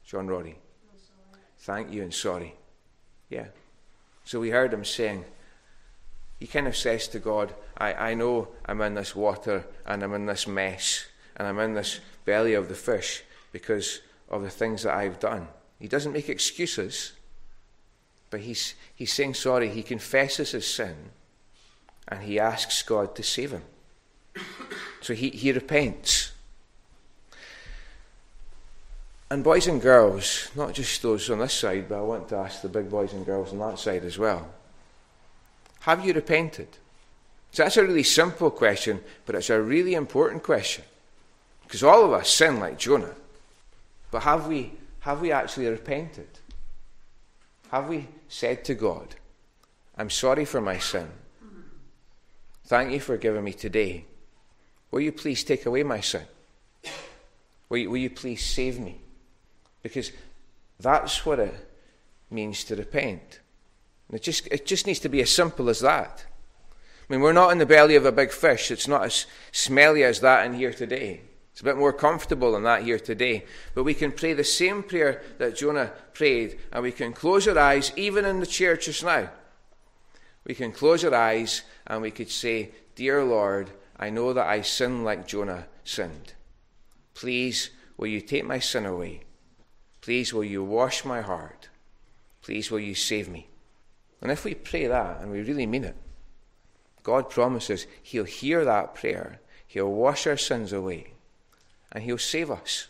John 0.04 0.26
Roddy? 0.26 0.56
Thank 1.60 1.92
you 1.92 2.02
and 2.02 2.12
sorry. 2.12 2.54
Yeah. 3.30 3.46
So 4.24 4.40
we 4.40 4.50
heard 4.50 4.72
him 4.72 4.84
saying, 4.84 5.24
he 6.38 6.46
kind 6.46 6.66
of 6.66 6.76
says 6.76 7.08
to 7.08 7.18
God, 7.18 7.54
I, 7.78 7.94
I 7.94 8.14
know 8.14 8.48
I'm 8.66 8.80
in 8.82 8.94
this 8.94 9.16
water 9.16 9.64
and 9.86 10.02
I'm 10.02 10.12
in 10.14 10.26
this 10.26 10.46
mess 10.46 11.06
and 11.36 11.48
I'm 11.48 11.58
in 11.58 11.74
this 11.74 12.00
belly 12.24 12.54
of 12.54 12.68
the 12.68 12.74
fish 12.74 13.22
because 13.52 14.00
of 14.28 14.42
the 14.42 14.50
things 14.50 14.82
that 14.82 14.94
I've 14.94 15.20
done. 15.20 15.48
He 15.78 15.88
doesn't 15.88 16.12
make 16.12 16.28
excuses, 16.28 17.12
but 18.30 18.40
he's, 18.40 18.74
he's 18.94 19.12
saying 19.12 19.34
sorry. 19.34 19.70
He 19.70 19.82
confesses 19.82 20.50
his 20.50 20.66
sin 20.66 20.96
and 22.08 22.22
he 22.22 22.38
asks 22.38 22.82
God 22.82 23.14
to 23.16 23.22
save 23.22 23.52
him. 23.52 23.62
So 25.04 25.12
he, 25.12 25.28
he 25.28 25.52
repents. 25.52 26.32
And 29.30 29.44
boys 29.44 29.66
and 29.66 29.78
girls, 29.78 30.48
not 30.54 30.72
just 30.72 31.02
those 31.02 31.28
on 31.28 31.40
this 31.40 31.52
side, 31.52 31.90
but 31.90 31.98
I 31.98 32.00
want 32.00 32.30
to 32.30 32.36
ask 32.36 32.62
the 32.62 32.70
big 32.70 32.88
boys 32.90 33.12
and 33.12 33.26
girls 33.26 33.52
on 33.52 33.58
that 33.58 33.78
side 33.78 34.02
as 34.04 34.16
well. 34.18 34.48
Have 35.80 36.06
you 36.06 36.14
repented? 36.14 36.68
So 37.52 37.64
that's 37.64 37.76
a 37.76 37.84
really 37.84 38.02
simple 38.02 38.50
question, 38.50 39.04
but 39.26 39.34
it's 39.34 39.50
a 39.50 39.60
really 39.60 39.92
important 39.92 40.42
question. 40.42 40.84
Because 41.64 41.82
all 41.82 42.06
of 42.06 42.12
us 42.14 42.30
sin 42.30 42.58
like 42.58 42.78
Jonah. 42.78 43.14
But 44.10 44.22
have 44.22 44.46
we, 44.46 44.72
have 45.00 45.20
we 45.20 45.32
actually 45.32 45.66
repented? 45.66 46.28
Have 47.70 47.90
we 47.90 48.08
said 48.30 48.64
to 48.64 48.74
God, 48.74 49.16
I'm 49.98 50.08
sorry 50.08 50.46
for 50.46 50.62
my 50.62 50.78
sin? 50.78 51.10
Thank 52.64 52.90
you 52.92 53.00
for 53.00 53.18
giving 53.18 53.44
me 53.44 53.52
today. 53.52 54.06
Will 54.90 55.00
you 55.00 55.12
please 55.12 55.42
take 55.44 55.66
away 55.66 55.82
my 55.82 56.00
sin? 56.00 56.22
Will 57.68 57.78
you, 57.78 57.90
will 57.90 57.98
you 57.98 58.10
please 58.10 58.44
save 58.44 58.78
me? 58.78 59.00
Because 59.82 60.12
that's 60.78 61.26
what 61.26 61.38
it 61.38 61.54
means 62.30 62.64
to 62.64 62.76
repent. 62.76 63.40
And 64.08 64.16
it 64.16 64.22
just, 64.22 64.46
it 64.48 64.66
just 64.66 64.86
needs 64.86 65.00
to 65.00 65.08
be 65.08 65.22
as 65.22 65.30
simple 65.30 65.68
as 65.68 65.80
that. 65.80 66.24
I 67.08 67.12
mean, 67.12 67.20
we're 67.20 67.32
not 67.32 67.52
in 67.52 67.58
the 67.58 67.66
belly 67.66 67.96
of 67.96 68.06
a 68.06 68.12
big 68.12 68.32
fish. 68.32 68.70
It's 68.70 68.88
not 68.88 69.04
as 69.04 69.26
smelly 69.52 70.04
as 70.04 70.20
that 70.20 70.46
in 70.46 70.54
here 70.54 70.72
today. 70.72 71.20
It's 71.52 71.60
a 71.60 71.64
bit 71.64 71.76
more 71.76 71.92
comfortable 71.92 72.52
than 72.52 72.64
that 72.64 72.82
here 72.82 72.98
today. 72.98 73.44
But 73.74 73.84
we 73.84 73.94
can 73.94 74.10
pray 74.10 74.32
the 74.32 74.42
same 74.42 74.82
prayer 74.82 75.22
that 75.38 75.56
Jonah 75.56 75.92
prayed, 76.12 76.58
and 76.72 76.82
we 76.82 76.92
can 76.92 77.12
close 77.12 77.46
our 77.46 77.58
eyes, 77.58 77.92
even 77.96 78.24
in 78.24 78.40
the 78.40 78.46
church 78.46 78.86
just 78.86 79.04
now. 79.04 79.30
We 80.44 80.54
can 80.54 80.72
close 80.72 81.04
our 81.04 81.14
eyes 81.14 81.62
and 81.86 82.02
we 82.02 82.10
could 82.10 82.30
say, 82.30 82.70
Dear 82.94 83.24
Lord, 83.24 83.70
I 83.96 84.10
know 84.10 84.32
that 84.32 84.46
I 84.46 84.62
sin 84.62 85.04
like 85.04 85.26
Jonah 85.26 85.66
sinned. 85.84 86.34
Please, 87.14 87.70
will 87.96 88.08
you 88.08 88.20
take 88.20 88.44
my 88.44 88.58
sin 88.58 88.86
away? 88.86 89.22
Please, 90.00 90.34
will 90.34 90.44
you 90.44 90.62
wash 90.62 91.04
my 91.04 91.20
heart? 91.20 91.68
Please, 92.42 92.70
will 92.70 92.80
you 92.80 92.94
save 92.94 93.28
me? 93.28 93.48
And 94.20 94.30
if 94.30 94.44
we 94.44 94.54
pray 94.54 94.86
that 94.86 95.20
and 95.20 95.30
we 95.30 95.42
really 95.42 95.66
mean 95.66 95.84
it, 95.84 95.96
God 97.02 97.30
promises 97.30 97.86
He'll 98.02 98.24
hear 98.24 98.64
that 98.64 98.94
prayer, 98.94 99.40
He'll 99.66 99.92
wash 99.92 100.26
our 100.26 100.36
sins 100.36 100.72
away, 100.72 101.12
and 101.92 102.02
He'll 102.02 102.18
save 102.18 102.50
us. 102.50 102.88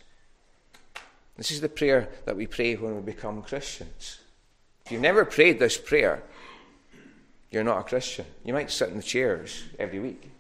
This 1.37 1.51
is 1.51 1.61
the 1.61 1.69
prayer 1.69 2.09
that 2.25 2.37
we 2.37 2.47
pray 2.47 2.77
when 2.77 2.95
we 2.95 3.03
become 3.03 3.43
Christians. 3.43 4.21
If 4.87 4.93
you've 4.93 5.01
never 5.01 5.25
prayed 5.25 5.59
this 5.59 5.77
prayer, 5.77 6.23
you're 7.51 7.65
not 7.65 7.81
a 7.81 7.85
Christian. 7.85 8.27
You 8.45 8.53
might 8.53 8.71
sit 8.71 8.89
in 8.89 8.97
the 8.97 9.03
chairs 9.03 9.65
every 9.79 9.99
week. 9.99 10.31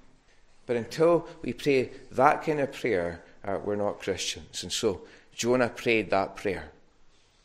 But 0.67 0.77
until 0.77 1.29
we 1.43 1.53
pray 1.53 1.91
that 2.13 2.45
kind 2.45 2.61
of 2.61 2.73
prayer, 2.73 3.23
uh, 3.45 3.59
we're 3.63 3.77
not 3.77 4.01
Christians. 4.01 4.63
And 4.63 4.73
so 4.73 5.03
Jonah 5.35 5.69
prayed 5.69 6.11
that 6.11 6.37
prayer. 6.37 6.71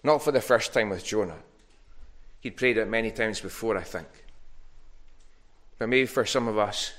Not 0.03 0.23
for 0.23 0.31
the 0.31 0.41
first 0.41 0.73
time 0.73 0.89
with 0.89 1.03
Jonah. 1.03 1.39
He'd 2.39 2.55
prayed 2.55 2.77
it 2.77 2.87
many 2.87 3.11
times 3.11 3.41
before, 3.41 3.77
I 3.77 3.83
think. 3.83 4.07
But 5.77 5.89
maybe 5.89 6.05
for 6.05 6.25
some 6.25 6.47
of 6.47 6.57
us, 6.57 6.93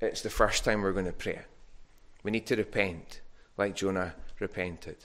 it's 0.00 0.22
the 0.22 0.30
first 0.30 0.64
time 0.64 0.82
we're 0.82 0.92
going 0.92 1.06
to 1.06 1.12
pray. 1.12 1.40
We 2.22 2.30
need 2.30 2.46
to 2.46 2.56
repent 2.56 3.20
like 3.56 3.76
Jonah 3.76 4.14
repented. 4.38 4.96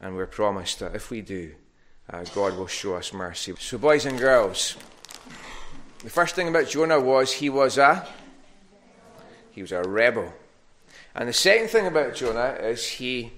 And 0.00 0.14
we're 0.14 0.26
promised 0.26 0.78
that 0.80 0.94
if 0.94 1.10
we 1.10 1.22
do, 1.22 1.54
uh, 2.10 2.24
God 2.34 2.56
will 2.56 2.66
show 2.66 2.94
us 2.94 3.12
mercy. 3.12 3.54
So, 3.58 3.78
boys 3.78 4.06
and 4.06 4.18
girls, 4.18 4.76
the 6.02 6.10
first 6.10 6.34
thing 6.34 6.48
about 6.48 6.68
Jonah 6.68 7.00
was 7.00 7.32
he 7.32 7.50
was 7.50 7.78
a 7.78 8.06
he 9.58 9.62
was 9.62 9.72
a 9.72 9.82
rebel. 9.82 10.32
And 11.16 11.28
the 11.28 11.32
second 11.32 11.66
thing 11.66 11.88
about 11.88 12.14
Jonah 12.14 12.56
is 12.60 12.86
he 12.86 13.32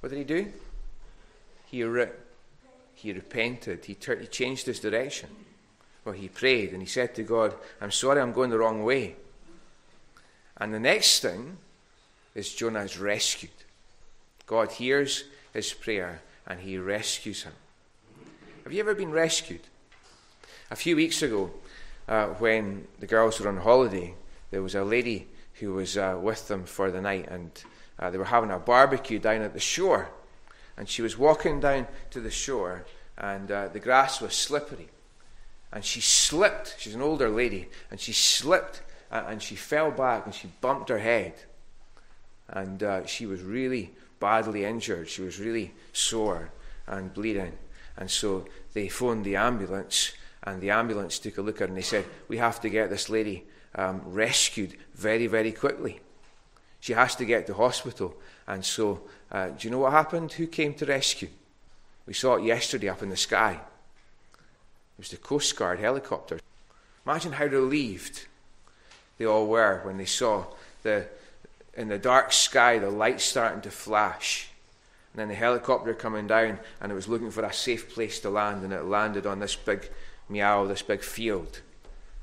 what 0.00 0.10
did 0.10 0.18
he 0.18 0.24
do? 0.24 0.52
He 1.64 1.82
re- 1.82 2.10
he 2.94 3.14
repented. 3.14 3.86
He, 3.86 3.94
tur- 3.94 4.18
he 4.18 4.26
changed 4.26 4.66
his 4.66 4.80
direction. 4.80 5.30
Well, 6.04 6.14
he 6.14 6.28
prayed 6.28 6.72
and 6.72 6.82
he 6.82 6.86
said 6.86 7.14
to 7.14 7.22
God, 7.22 7.54
I'm 7.80 7.90
sorry 7.90 8.20
I'm 8.20 8.34
going 8.34 8.50
the 8.50 8.58
wrong 8.58 8.84
way. 8.84 9.16
And 10.58 10.74
the 10.74 10.78
next 10.78 11.20
thing 11.20 11.56
is 12.34 12.52
Jonah 12.52 12.80
is 12.80 12.98
rescued. 12.98 13.50
God 14.44 14.72
hears 14.72 15.24
his 15.54 15.72
prayer 15.72 16.20
and 16.46 16.60
he 16.60 16.76
rescues 16.76 17.44
him. 17.44 17.54
Have 18.64 18.74
you 18.74 18.80
ever 18.80 18.94
been 18.94 19.10
rescued? 19.10 19.62
A 20.70 20.76
few 20.76 20.96
weeks 20.96 21.22
ago, 21.22 21.50
uh, 22.08 22.26
when 22.26 22.86
the 23.00 23.06
girls 23.06 23.40
were 23.40 23.48
on 23.48 23.56
holiday, 23.56 24.14
there 24.54 24.62
was 24.62 24.76
a 24.76 24.84
lady 24.84 25.26
who 25.54 25.72
was 25.72 25.96
uh, 25.96 26.16
with 26.22 26.46
them 26.46 26.64
for 26.64 26.92
the 26.92 27.00
night, 27.00 27.26
and 27.28 27.50
uh, 27.98 28.08
they 28.08 28.18
were 28.18 28.24
having 28.24 28.52
a 28.52 28.58
barbecue 28.60 29.18
down 29.18 29.42
at 29.42 29.52
the 29.52 29.58
shore. 29.58 30.10
And 30.76 30.88
she 30.88 31.02
was 31.02 31.18
walking 31.18 31.58
down 31.58 31.88
to 32.12 32.20
the 32.20 32.30
shore, 32.30 32.84
and 33.18 33.50
uh, 33.50 33.66
the 33.66 33.80
grass 33.80 34.20
was 34.20 34.32
slippery. 34.32 34.90
And 35.72 35.84
she 35.84 36.00
slipped. 36.00 36.76
She's 36.78 36.94
an 36.94 37.02
older 37.02 37.28
lady, 37.28 37.68
and 37.90 37.98
she 37.98 38.12
slipped 38.12 38.82
uh, 39.10 39.24
and 39.26 39.42
she 39.42 39.56
fell 39.56 39.90
back 39.90 40.24
and 40.24 40.32
she 40.32 40.46
bumped 40.60 40.88
her 40.88 41.00
head. 41.00 41.34
And 42.48 42.80
uh, 42.80 43.06
she 43.06 43.26
was 43.26 43.42
really 43.42 43.90
badly 44.20 44.64
injured. 44.64 45.08
She 45.08 45.22
was 45.22 45.40
really 45.40 45.72
sore 45.92 46.52
and 46.86 47.12
bleeding. 47.12 47.58
And 47.96 48.08
so 48.08 48.44
they 48.72 48.86
phoned 48.86 49.24
the 49.24 49.34
ambulance, 49.34 50.12
and 50.44 50.60
the 50.60 50.70
ambulance 50.70 51.18
took 51.18 51.38
a 51.38 51.42
look 51.42 51.56
at 51.56 51.62
her 51.62 51.66
and 51.66 51.76
they 51.76 51.82
said, 51.82 52.04
We 52.28 52.36
have 52.36 52.60
to 52.60 52.68
get 52.68 52.88
this 52.88 53.08
lady 53.10 53.46
um, 53.74 54.02
rescued 54.04 54.76
very, 54.94 55.26
very 55.26 55.52
quickly. 55.52 56.00
She 56.80 56.92
has 56.92 57.16
to 57.16 57.24
get 57.24 57.46
to 57.46 57.54
hospital. 57.54 58.14
And 58.46 58.64
so, 58.64 59.02
uh, 59.32 59.48
do 59.48 59.66
you 59.66 59.70
know 59.70 59.78
what 59.78 59.92
happened? 59.92 60.32
Who 60.32 60.46
came 60.46 60.74
to 60.74 60.86
rescue? 60.86 61.28
We 62.06 62.12
saw 62.12 62.36
it 62.36 62.44
yesterday 62.44 62.88
up 62.88 63.02
in 63.02 63.08
the 63.08 63.16
sky. 63.16 63.52
It 63.52 64.98
was 64.98 65.08
the 65.08 65.16
Coast 65.16 65.56
Guard 65.56 65.80
helicopter. 65.80 66.40
Imagine 67.06 67.32
how 67.32 67.46
relieved 67.46 68.26
they 69.18 69.24
all 69.24 69.46
were 69.46 69.80
when 69.82 69.96
they 69.96 70.04
saw 70.04 70.44
the, 70.82 71.06
in 71.76 71.88
the 71.88 71.98
dark 71.98 72.32
sky 72.32 72.78
the 72.78 72.90
lights 72.90 73.24
starting 73.24 73.62
to 73.62 73.70
flash. 73.70 74.48
And 75.12 75.20
then 75.20 75.28
the 75.28 75.34
helicopter 75.34 75.94
coming 75.94 76.26
down, 76.26 76.58
and 76.80 76.92
it 76.92 76.94
was 76.94 77.08
looking 77.08 77.30
for 77.30 77.44
a 77.44 77.52
safe 77.52 77.94
place 77.94 78.20
to 78.20 78.30
land, 78.30 78.64
and 78.64 78.72
it 78.72 78.84
landed 78.84 79.26
on 79.26 79.38
this 79.38 79.56
big 79.56 79.88
meow, 80.28 80.66
this 80.66 80.82
big 80.82 81.02
field. 81.02 81.60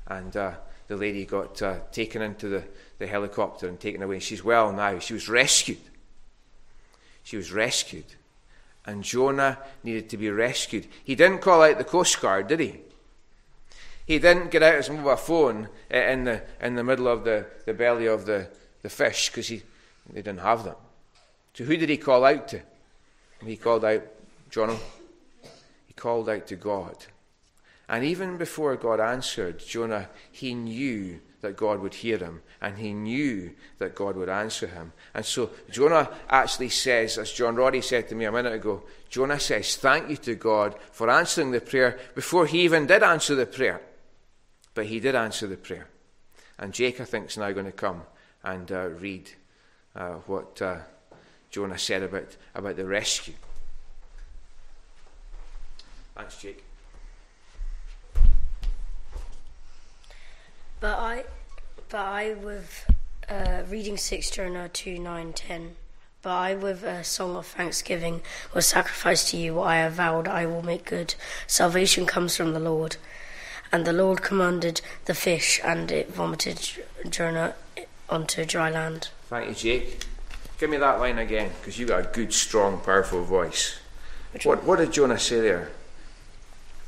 And 0.06 0.36
uh, 0.36 0.52
the 0.92 0.98
lady 0.98 1.24
got 1.24 1.62
uh, 1.62 1.78
taken 1.90 2.20
into 2.20 2.50
the, 2.50 2.62
the 2.98 3.06
helicopter 3.06 3.66
and 3.66 3.80
taken 3.80 4.02
away. 4.02 4.18
She's 4.18 4.44
well 4.44 4.70
now. 4.72 4.98
She 4.98 5.14
was 5.14 5.26
rescued. 5.26 5.80
She 7.22 7.38
was 7.38 7.50
rescued. 7.50 8.04
And 8.84 9.02
Jonah 9.02 9.56
needed 9.82 10.10
to 10.10 10.18
be 10.18 10.28
rescued. 10.28 10.86
He 11.02 11.14
didn't 11.14 11.38
call 11.38 11.62
out 11.62 11.78
the 11.78 11.84
Coast 11.84 12.20
Guard, 12.20 12.48
did 12.48 12.60
he? 12.60 12.80
He 14.06 14.18
didn't 14.18 14.50
get 14.50 14.62
out 14.62 14.74
his 14.74 14.90
mobile 14.90 15.16
phone 15.16 15.70
in 15.90 16.24
the, 16.24 16.42
in 16.60 16.74
the 16.74 16.84
middle 16.84 17.08
of 17.08 17.24
the, 17.24 17.46
the 17.64 17.72
belly 17.72 18.04
of 18.04 18.26
the, 18.26 18.48
the 18.82 18.90
fish 18.90 19.30
because 19.30 19.48
they 19.48 19.62
didn't 20.12 20.40
have 20.40 20.64
them. 20.64 20.76
So 21.54 21.64
who 21.64 21.78
did 21.78 21.88
he 21.88 21.96
call 21.96 22.22
out 22.22 22.48
to? 22.48 22.60
He 23.42 23.56
called 23.56 23.86
out, 23.86 24.02
Jonah. 24.50 24.76
he 25.86 25.94
called 25.94 26.28
out 26.28 26.46
to 26.48 26.56
God. 26.56 26.96
And 27.92 28.04
even 28.04 28.38
before 28.38 28.74
God 28.76 29.00
answered 29.00 29.58
Jonah, 29.58 30.08
he 30.30 30.54
knew 30.54 31.20
that 31.42 31.58
God 31.58 31.80
would 31.80 31.92
hear 31.92 32.16
him, 32.16 32.40
and 32.58 32.78
he 32.78 32.94
knew 32.94 33.52
that 33.78 33.94
God 33.94 34.16
would 34.16 34.30
answer 34.30 34.66
him. 34.66 34.94
And 35.12 35.26
so 35.26 35.50
Jonah 35.70 36.08
actually 36.30 36.70
says, 36.70 37.18
as 37.18 37.30
John 37.30 37.54
Roddy 37.54 37.82
said 37.82 38.08
to 38.08 38.14
me 38.14 38.24
a 38.24 38.32
minute 38.32 38.54
ago, 38.54 38.84
Jonah 39.10 39.38
says, 39.38 39.76
Thank 39.76 40.08
you 40.08 40.16
to 40.16 40.34
God 40.36 40.74
for 40.90 41.10
answering 41.10 41.50
the 41.50 41.60
prayer 41.60 41.98
before 42.14 42.46
he 42.46 42.62
even 42.62 42.86
did 42.86 43.02
answer 43.02 43.34
the 43.34 43.44
prayer. 43.44 43.82
But 44.72 44.86
he 44.86 44.98
did 44.98 45.14
answer 45.14 45.46
the 45.46 45.58
prayer. 45.58 45.88
And 46.58 46.72
Jake, 46.72 46.98
I 46.98 47.04
think, 47.04 47.26
is 47.26 47.36
now 47.36 47.52
going 47.52 47.66
to 47.66 47.72
come 47.72 48.04
and 48.42 48.72
uh, 48.72 48.88
read 48.88 49.30
uh, 49.94 50.14
what 50.24 50.62
uh, 50.62 50.78
Jonah 51.50 51.78
said 51.78 52.04
about, 52.04 52.38
about 52.54 52.76
the 52.76 52.86
rescue. 52.86 53.34
Thanks, 56.14 56.40
Jake. 56.40 56.64
But 60.82 60.98
I, 60.98 61.24
but 61.90 62.00
I 62.00 62.34
with 62.34 62.90
uh, 63.28 63.62
reading 63.70 63.96
6 63.96 64.30
Jonah 64.32 64.68
2, 64.68 64.98
9, 64.98 65.32
10. 65.32 65.76
But 66.22 66.30
I 66.30 66.54
with 66.56 66.82
a 66.82 67.04
song 67.04 67.36
of 67.36 67.46
thanksgiving 67.46 68.20
will 68.52 68.62
sacrifice 68.62 69.30
to 69.30 69.36
you 69.36 69.54
what 69.54 69.68
I 69.68 69.76
have 69.76 69.92
vowed 69.92 70.26
I 70.26 70.44
will 70.44 70.62
make 70.62 70.86
good. 70.86 71.14
Salvation 71.46 72.04
comes 72.04 72.36
from 72.36 72.52
the 72.52 72.58
Lord. 72.58 72.96
And 73.70 73.84
the 73.84 73.92
Lord 73.92 74.22
commanded 74.22 74.80
the 75.04 75.14
fish, 75.14 75.60
and 75.62 75.92
it 75.92 76.12
vomited 76.12 76.68
Jonah 77.08 77.54
onto 78.10 78.44
dry 78.44 78.68
land. 78.68 79.10
Thank 79.28 79.50
you, 79.50 79.54
Jake. 79.54 80.04
Give 80.58 80.68
me 80.68 80.78
that 80.78 80.98
line 80.98 81.18
again, 81.18 81.52
because 81.60 81.78
you've 81.78 81.90
got 81.90 82.06
a 82.06 82.08
good, 82.08 82.34
strong, 82.34 82.80
powerful 82.80 83.22
voice. 83.22 83.78
What, 84.42 84.64
what 84.64 84.80
did 84.80 84.92
Jonah 84.92 85.20
say 85.20 85.40
there? 85.40 85.70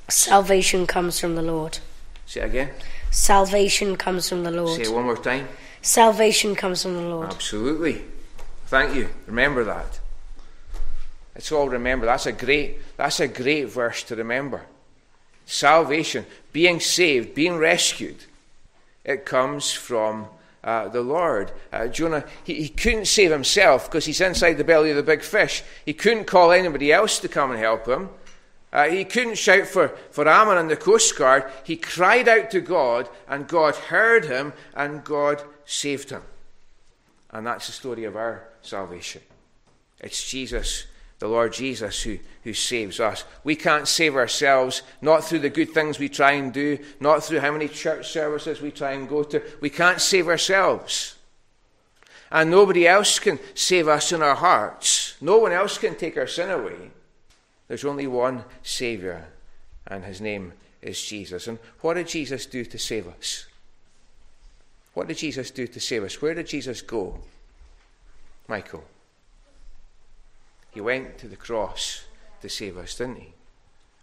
Salvation 0.09 0.85
comes 0.89 1.21
from 1.21 1.37
the 1.37 1.43
Lord. 1.43 1.79
Say 2.27 2.41
it 2.41 2.47
again. 2.47 2.71
Salvation 3.15 3.95
comes 3.97 4.29
from 4.29 4.43
the 4.43 4.51
Lord. 4.51 4.75
Say 4.75 4.91
it 4.91 4.93
one 4.93 5.05
more 5.05 5.17
time. 5.17 5.47
Salvation 5.83 6.57
comes 6.57 6.83
from 6.83 6.97
the 6.97 7.03
Lord. 7.03 7.31
Absolutely. 7.31 8.03
Thank 8.67 8.97
you. 8.97 9.09
Remember 9.29 9.63
that. 9.63 10.01
It's 11.37 11.53
all 11.53 11.69
remember. 11.69 12.07
That's 12.07 12.27
a 12.27 12.33
great 12.33 12.79
that's 12.97 13.21
a 13.21 13.29
great 13.29 13.69
verse 13.69 14.03
to 14.05 14.17
remember. 14.17 14.63
Salvation, 15.47 16.27
being 16.53 16.81
saved, 16.81 17.37
being 17.37 17.57
rescued, 17.57 18.17
it 19.05 19.25
comes 19.25 19.71
from 19.71 20.27
uh, 20.65 20.89
the 20.89 21.03
Lord. 21.03 21.53
Uh, 21.73 21.87
Jonah, 21.87 22.25
he, 22.43 22.55
he 22.55 22.69
couldn't 22.69 23.07
save 23.07 23.31
himself 23.31 23.89
because 23.89 24.07
he's 24.07 24.21
inside 24.21 24.55
the 24.55 24.65
belly 24.65 24.91
of 24.91 24.97
the 24.97 25.05
big 25.05 25.23
fish. 25.23 25.63
He 25.87 25.93
couldn't 25.93 26.25
call 26.25 26.51
anybody 26.51 26.93
else 26.93 27.21
to 27.21 27.29
come 27.29 27.53
and 27.53 27.61
help 27.61 27.87
him. 27.87 28.09
Uh, 28.75 28.89
he 28.89 29.05
couldn't 29.05 29.39
shout 29.39 29.69
for, 29.69 29.89
for 30.11 30.27
Ammon 30.27 30.59
and 30.59 30.69
the 30.69 30.77
Coast 30.77 31.17
Guard. 31.17 31.45
He 31.63 31.77
cried 31.77 32.27
out 32.27 32.51
to 32.51 32.61
God, 32.61 33.09
and 33.29 33.47
God 33.47 33.77
heard 33.77 34.25
him, 34.25 34.53
and 34.75 35.05
God 35.05 35.41
saved 35.65 36.11
him. 36.11 36.23
And 37.31 37.47
that's 37.47 37.69
the 37.69 37.73
story 37.73 38.03
of 38.03 38.17
our 38.17 38.49
salvation. 38.63 39.23
It's 40.01 40.29
Jesus, 40.29 40.87
the 41.21 41.29
Lord 41.29 41.53
Jesus, 41.53 42.03
who, 42.03 42.19
who 42.43 42.53
saves 42.53 42.99
us. 42.99 43.25
We 43.45 43.55
can't 43.55 43.87
save 43.87 44.17
ourselves, 44.17 44.83
not 45.01 45.23
through 45.23 45.39
the 45.39 45.51
good 45.51 45.71
things 45.71 46.01
we 46.01 46.09
try 46.09 46.33
and 46.33 46.53
do, 46.53 46.79
not 46.99 47.23
through 47.23 47.41
how 47.41 47.53
many 47.53 47.69
church 47.69 48.11
services 48.11 48.61
we 48.61 48.73
try 48.73 48.93
and 48.93 49.09
go 49.09 49.23
to. 49.23 49.41
We 49.61 49.71
can't 49.71 50.01
save 50.01 50.27
ourselves. 50.27 51.15
And 52.33 52.51
nobody 52.51 52.89
else 52.89 53.21
can 53.21 53.39
save 53.55 53.87
us 53.87 54.11
in 54.11 54.21
our 54.21 54.35
hearts. 54.35 55.15
No 55.21 55.39
one 55.39 55.53
else 55.53 55.79
can 55.79 55.95
take 55.95 56.17
our 56.17 56.27
sin 56.27 56.51
away. 56.51 56.91
There's 57.69 57.85
only 57.85 58.07
one 58.07 58.45
Saviour, 58.63 59.27
and 59.87 60.05
his 60.05 60.21
name 60.21 60.53
is 60.83 61.03
Jesus. 61.03 61.47
And 61.49 61.59
what 61.81 61.95
did 61.95 62.09
Jesus 62.09 62.47
do 62.47 62.65
to 62.65 62.79
save 62.79 63.09
us? 63.09 63.47
What 64.93 65.09
did 65.09 65.17
Jesus 65.17 65.51
do 65.51 65.67
to 65.67 65.81
save 65.81 66.05
us? 66.05 66.21
Where 66.23 66.35
did 66.35 66.47
Jesus 66.47 66.83
go? 66.83 67.21
Michael. 68.47 68.85
He 70.71 70.81
went 70.81 71.19
to 71.19 71.29
the 71.29 71.37
cross 71.37 72.05
to 72.43 72.49
save 72.49 72.77
us, 72.77 72.97
didn't 72.97 73.17
he? 73.17 73.33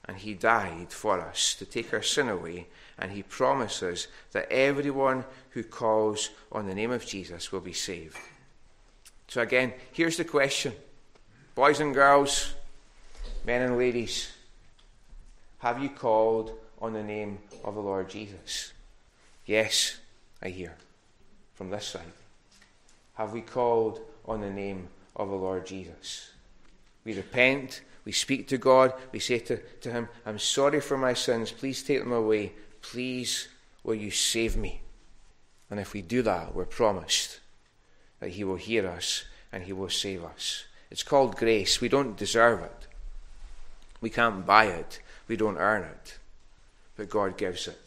And 0.05 0.17
he 0.17 0.33
died 0.33 0.91
for 0.91 1.21
us 1.21 1.53
to 1.55 1.65
take 1.65 1.93
our 1.93 2.01
sin 2.01 2.27
away. 2.27 2.67
And 2.97 3.11
he 3.11 3.23
promises 3.23 4.07
that 4.31 4.51
everyone 4.51 5.25
who 5.51 5.63
calls 5.63 6.29
on 6.51 6.67
the 6.67 6.75
name 6.75 6.91
of 6.91 7.05
Jesus 7.05 7.51
will 7.51 7.61
be 7.61 7.73
saved. 7.73 8.17
So, 9.27 9.41
again, 9.41 9.73
here's 9.91 10.17
the 10.17 10.25
question 10.25 10.73
Boys 11.55 11.79
and 11.79 11.93
girls, 11.93 12.53
men 13.43 13.61
and 13.61 13.77
ladies, 13.77 14.31
have 15.59 15.81
you 15.81 15.89
called 15.89 16.51
on 16.79 16.93
the 16.93 17.03
name 17.03 17.39
of 17.63 17.75
the 17.75 17.81
Lord 17.81 18.09
Jesus? 18.09 18.73
Yes, 19.45 19.97
I 20.41 20.49
hear 20.49 20.75
from 21.53 21.69
this 21.69 21.85
side. 21.85 22.01
Have 23.15 23.33
we 23.33 23.41
called 23.41 23.99
on 24.25 24.41
the 24.41 24.49
name 24.49 24.87
of 25.15 25.29
the 25.29 25.35
Lord 25.35 25.65
Jesus? 25.65 26.31
We 27.03 27.15
repent, 27.15 27.81
we 28.05 28.11
speak 28.11 28.47
to 28.47 28.57
God, 28.57 28.93
we 29.11 29.19
say 29.19 29.39
to, 29.39 29.57
to 29.57 29.91
Him, 29.91 30.09
I'm 30.25 30.39
sorry 30.39 30.81
for 30.81 30.97
my 30.97 31.13
sins, 31.13 31.51
please 31.51 31.83
take 31.83 31.99
them 31.99 32.11
away. 32.11 32.53
Please, 32.81 33.47
will 33.83 33.95
you 33.95 34.11
save 34.11 34.57
me? 34.57 34.81
And 35.69 35.79
if 35.79 35.93
we 35.93 36.01
do 36.01 36.21
that, 36.23 36.53
we're 36.55 36.65
promised 36.65 37.39
that 38.19 38.29
He 38.29 38.43
will 38.43 38.55
hear 38.55 38.87
us 38.87 39.25
and 39.51 39.63
He 39.63 39.73
will 39.73 39.89
save 39.89 40.23
us. 40.23 40.65
It's 40.89 41.03
called 41.03 41.37
grace. 41.37 41.79
We 41.79 41.89
don't 41.89 42.17
deserve 42.17 42.61
it. 42.61 42.87
We 44.01 44.09
can't 44.09 44.45
buy 44.45 44.65
it. 44.65 44.99
We 45.27 45.37
don't 45.37 45.57
earn 45.57 45.83
it. 45.83 46.17
But 46.97 47.09
God 47.09 47.37
gives 47.37 47.67
it 47.67 47.79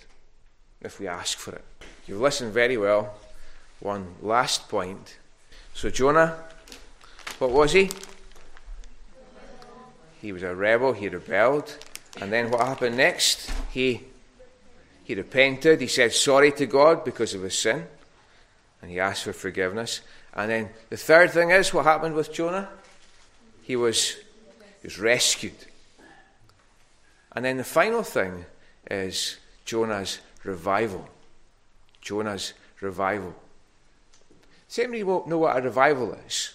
if 0.81 1.00
we 1.00 1.09
ask 1.09 1.37
for 1.38 1.53
it. 1.53 1.64
You've 2.07 2.20
listened 2.20 2.53
very 2.53 2.77
well. 2.77 3.14
One 3.81 4.14
last 4.22 4.68
point. 4.68 5.18
So, 5.74 5.90
Jonah, 5.90 6.37
what 7.38 7.50
was 7.50 7.72
he? 7.72 7.90
He 10.20 10.33
was 10.33 10.42
a 10.42 10.55
rebel, 10.55 10.92
he 10.92 11.09
rebelled. 11.09 11.77
And 12.20 12.33
then 12.33 12.50
what 12.50 12.66
happened 12.66 12.96
next? 12.96 13.50
He, 13.70 14.03
he 15.03 15.14
repented, 15.14 15.81
he 15.81 15.87
said 15.87 16.12
sorry 16.12 16.53
to 16.53 16.66
God 16.66 17.05
because 17.05 17.35
of 17.35 17.42
his 17.42 17.59
sin, 17.59 17.87
and 18.81 18.90
he 18.90 19.00
asked 19.00 19.24
for 19.24 19.33
forgiveness. 19.33 20.00
And 20.33 20.50
then 20.50 20.70
the 20.90 20.96
third 20.96 21.33
thing 21.33 21.50
is 21.50 21.74
what 21.74 21.85
happened 21.85 22.14
with 22.14 22.33
Jonah? 22.33 22.68
He 23.62 23.77
was, 23.77 24.16
he 24.81 24.87
was 24.87 24.98
rescued. 24.98 25.66
And 27.35 27.44
then 27.44 27.57
the 27.57 27.64
final 27.64 28.03
thing 28.03 28.44
is 28.90 29.38
Jonah's 29.64 30.20
revival. 30.44 31.09
Jonah's 32.01 32.53
revival. 32.81 33.35
Does 34.68 34.79
anybody 34.79 35.29
know 35.29 35.38
what 35.38 35.57
a 35.57 35.62
revival 35.62 36.16
is? 36.27 36.55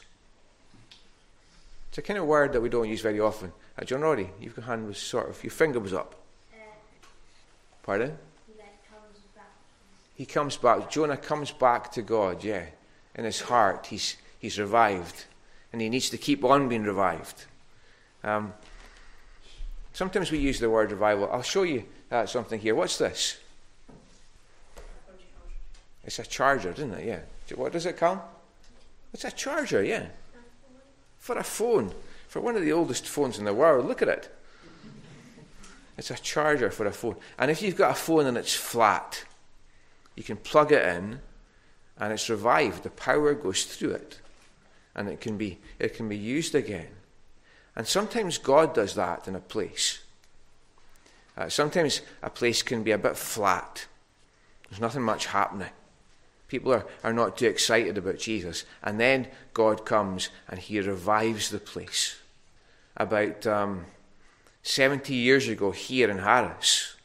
It's 1.89 1.97
a 1.97 2.01
kind 2.01 2.19
of 2.19 2.25
word 2.25 2.53
that 2.53 2.61
we 2.61 2.69
don't 2.69 2.87
use 2.87 3.01
very 3.01 3.19
often. 3.19 3.51
Uh, 3.77 3.83
John 3.83 4.01
Roddy, 4.01 4.29
your 4.39 4.53
hand 4.61 4.87
was 4.87 4.97
sort 4.97 5.29
of, 5.29 5.43
your 5.43 5.51
finger 5.51 5.79
was 5.79 5.93
up. 5.93 6.15
Pardon? 7.83 8.17
He 10.15 10.25
comes 10.25 10.57
back. 10.57 10.91
Jonah 10.91 11.17
comes 11.17 11.49
back 11.49 11.91
to 11.93 12.01
God, 12.01 12.43
yeah. 12.43 12.65
In 13.15 13.23
his 13.23 13.41
heart, 13.41 13.87
he's, 13.87 14.17
he's 14.37 14.59
revived. 14.59 15.25
And 15.71 15.81
he 15.81 15.89
needs 15.89 16.09
to 16.09 16.17
keep 16.17 16.43
on 16.43 16.67
being 16.67 16.83
revived. 16.83 17.45
Um, 18.23 18.53
sometimes 19.93 20.31
we 20.31 20.39
use 20.39 20.59
the 20.59 20.69
word 20.69 20.91
revival. 20.91 21.29
I'll 21.31 21.41
show 21.41 21.63
you 21.63 21.85
uh, 22.11 22.25
something 22.25 22.59
here. 22.59 22.75
What's 22.75 22.97
this? 22.97 23.37
It's 26.03 26.19
a 26.19 26.25
charger, 26.25 26.71
isn't 26.71 26.93
it? 26.93 27.05
Yeah. 27.05 27.55
What 27.55 27.71
does 27.71 27.85
it 27.85 27.97
call? 27.97 28.29
It's 29.13 29.25
a 29.25 29.31
charger, 29.31 29.83
yeah 29.83 30.07
for 31.19 31.37
a 31.37 31.43
phone, 31.43 31.93
for 32.27 32.41
one 32.41 32.55
of 32.55 32.63
the 32.63 32.71
oldest 32.71 33.07
phones 33.07 33.37
in 33.37 33.45
the 33.45 33.53
world. 33.53 33.85
Look 33.85 34.01
at 34.01 34.07
it. 34.07 34.35
It's 35.97 36.09
a 36.09 36.15
charger 36.15 36.71
for 36.71 36.85
a 36.85 36.91
phone. 36.91 37.17
And 37.37 37.51
if 37.51 37.61
you've 37.61 37.75
got 37.75 37.91
a 37.91 37.93
phone 37.93 38.25
and 38.25 38.37
it's 38.37 38.55
flat, 38.55 39.25
you 40.15 40.23
can 40.23 40.37
plug 40.37 40.71
it 40.71 40.83
in 40.87 41.19
and 41.99 42.13
it's 42.13 42.29
revived. 42.29 42.83
The 42.83 42.89
power 42.89 43.33
goes 43.33 43.65
through 43.65 43.91
it 43.91 44.19
and 44.95 45.09
it 45.09 45.19
can 45.19 45.37
be, 45.37 45.59
it 45.77 45.93
can 45.93 46.07
be 46.07 46.17
used 46.17 46.55
again. 46.55 46.87
And 47.75 47.87
sometimes 47.87 48.37
God 48.37 48.73
does 48.73 48.95
that 48.95 49.27
in 49.27 49.35
a 49.35 49.39
place. 49.39 49.99
Uh, 51.37 51.47
sometimes 51.47 52.01
a 52.21 52.29
place 52.29 52.61
can 52.61 52.83
be 52.83 52.91
a 52.91 52.97
bit 52.97 53.15
flat, 53.15 53.87
there's 54.69 54.81
nothing 54.81 55.01
much 55.01 55.27
happening. 55.27 55.69
People 56.47 56.73
are, 56.73 56.85
are 57.03 57.13
not 57.13 57.37
too 57.37 57.45
excited 57.45 57.97
about 57.97 58.17
Jesus. 58.17 58.65
And 58.83 58.99
then 58.99 59.27
God 59.53 59.85
comes 59.85 60.29
and 60.47 60.59
he 60.59 60.79
revives 60.79 61.49
the 61.49 61.59
place. 61.59 62.17
About 62.97 63.45
um, 63.45 63.85
70 64.63 65.13
years 65.13 65.47
ago, 65.47 65.71
here 65.71 66.09
in 66.09 66.17
Harris, 66.17 66.95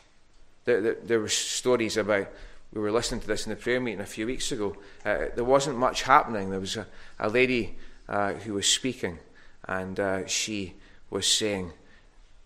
there, 0.64 0.81
there, 0.81 0.96
there, 1.03 1.20
were 1.20 1.29
stories 1.29 1.98
about, 1.98 2.27
we 2.72 2.81
were 2.81 2.90
listening 2.90 3.20
to 3.20 3.27
this 3.27 3.46
in 3.46 3.50
the 3.50 3.57
prayer 3.57 3.81
meeting 3.81 4.00
a 4.00 4.07
few 4.07 4.27
weeks 4.27 4.50
ago. 4.50 4.77
Uh, 5.05 5.27
there 5.35 5.44
wasn't 5.44 5.77
much 5.77 6.03
happening. 6.03 6.50
There 6.50 6.61
was 6.61 6.77
a, 6.77 6.87
a 7.18 7.29
lady 7.29 7.77
uh, 8.09 8.33
who 8.33 8.55
was 8.55 8.66
speaking, 8.66 9.18
and 9.66 9.98
uh, 9.98 10.27
she 10.27 10.74
was 11.11 11.27
saying, 11.27 11.72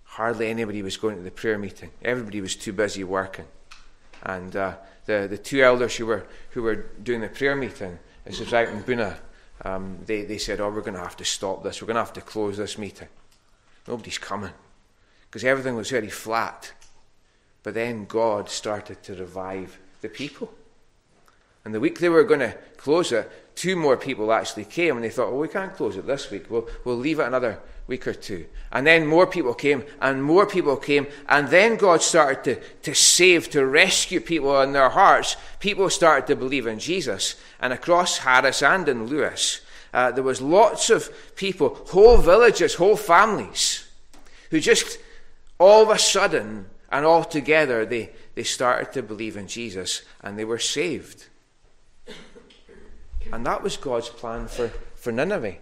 hardly 0.04 0.48
anybody 0.48 0.82
was 0.82 0.96
going 0.96 1.16
to 1.16 1.22
the 1.22 1.30
prayer 1.30 1.58
meeting. 1.58 1.90
Everybody 2.02 2.40
was 2.40 2.56
too 2.56 2.72
busy 2.72 3.04
working. 3.04 3.46
And 4.22 4.54
uh, 4.56 4.76
the, 5.06 5.26
the 5.30 5.38
two 5.38 5.62
elders 5.62 5.96
who 5.96 6.06
were, 6.06 6.26
who 6.50 6.62
were 6.62 6.86
doing 7.02 7.20
the 7.20 7.28
prayer 7.28 7.56
meeting, 7.56 7.98
this 8.24 8.40
was 8.40 8.52
out 8.52 8.68
in 8.68 8.82
Buna, 8.82 9.16
um, 9.64 9.98
they, 10.06 10.24
they 10.24 10.38
said, 10.38 10.60
Oh, 10.60 10.70
we're 10.70 10.80
going 10.80 10.94
to 10.94 11.00
have 11.00 11.16
to 11.16 11.24
stop 11.24 11.62
this. 11.62 11.80
We're 11.80 11.86
going 11.86 11.96
to 11.96 12.02
have 12.02 12.12
to 12.14 12.20
close 12.20 12.56
this 12.56 12.78
meeting. 12.78 13.08
Nobody's 13.86 14.18
coming. 14.18 14.52
Because 15.26 15.44
everything 15.44 15.76
was 15.76 15.90
very 15.90 16.10
flat. 16.10 16.72
But 17.62 17.74
then 17.74 18.04
God 18.04 18.48
started 18.48 19.02
to 19.04 19.14
revive 19.14 19.78
the 20.00 20.08
people. 20.08 20.52
And 21.64 21.74
the 21.74 21.80
week 21.80 21.98
they 21.98 22.08
were 22.08 22.24
going 22.24 22.40
to 22.40 22.56
close 22.76 23.12
it, 23.12 23.30
two 23.58 23.74
more 23.74 23.96
people 23.96 24.32
actually 24.32 24.64
came 24.64 24.94
and 24.94 25.04
they 25.04 25.10
thought, 25.10 25.30
well, 25.30 25.40
we 25.40 25.48
can't 25.48 25.74
close 25.74 25.96
it 25.96 26.06
this 26.06 26.30
week. 26.30 26.48
We'll, 26.48 26.68
we'll 26.84 26.96
leave 26.96 27.18
it 27.18 27.26
another 27.26 27.58
week 27.88 28.06
or 28.06 28.14
two. 28.14 28.46
And 28.70 28.86
then 28.86 29.04
more 29.04 29.26
people 29.26 29.54
came, 29.54 29.82
and 30.00 30.22
more 30.22 30.46
people 30.46 30.76
came, 30.76 31.08
and 31.28 31.48
then 31.48 31.76
God 31.76 32.02
started 32.02 32.44
to, 32.44 32.62
to 32.82 32.94
save, 32.94 33.50
to 33.50 33.66
rescue 33.66 34.20
people 34.20 34.60
in 34.60 34.72
their 34.72 34.90
hearts. 34.90 35.36
People 35.58 35.90
started 35.90 36.26
to 36.28 36.36
believe 36.36 36.66
in 36.66 36.78
Jesus. 36.78 37.34
And 37.60 37.72
across 37.72 38.18
Harris 38.18 38.62
and 38.62 38.88
in 38.88 39.06
Lewis, 39.06 39.62
uh, 39.92 40.12
there 40.12 40.22
was 40.22 40.40
lots 40.40 40.90
of 40.90 41.10
people, 41.34 41.74
whole 41.88 42.18
villages, 42.18 42.74
whole 42.74 42.96
families, 42.96 43.88
who 44.50 44.60
just 44.60 44.98
all 45.58 45.82
of 45.82 45.90
a 45.90 45.98
sudden 45.98 46.66
and 46.92 47.04
all 47.04 47.24
together 47.24 47.84
they, 47.84 48.10
they 48.34 48.44
started 48.44 48.92
to 48.92 49.02
believe 49.02 49.36
in 49.36 49.48
Jesus 49.48 50.02
and 50.22 50.38
they 50.38 50.44
were 50.44 50.58
saved. 50.58 51.27
And 53.32 53.44
that 53.46 53.62
was 53.62 53.76
God's 53.76 54.08
plan 54.08 54.48
for, 54.48 54.68
for 54.94 55.12
Nineveh. 55.12 55.56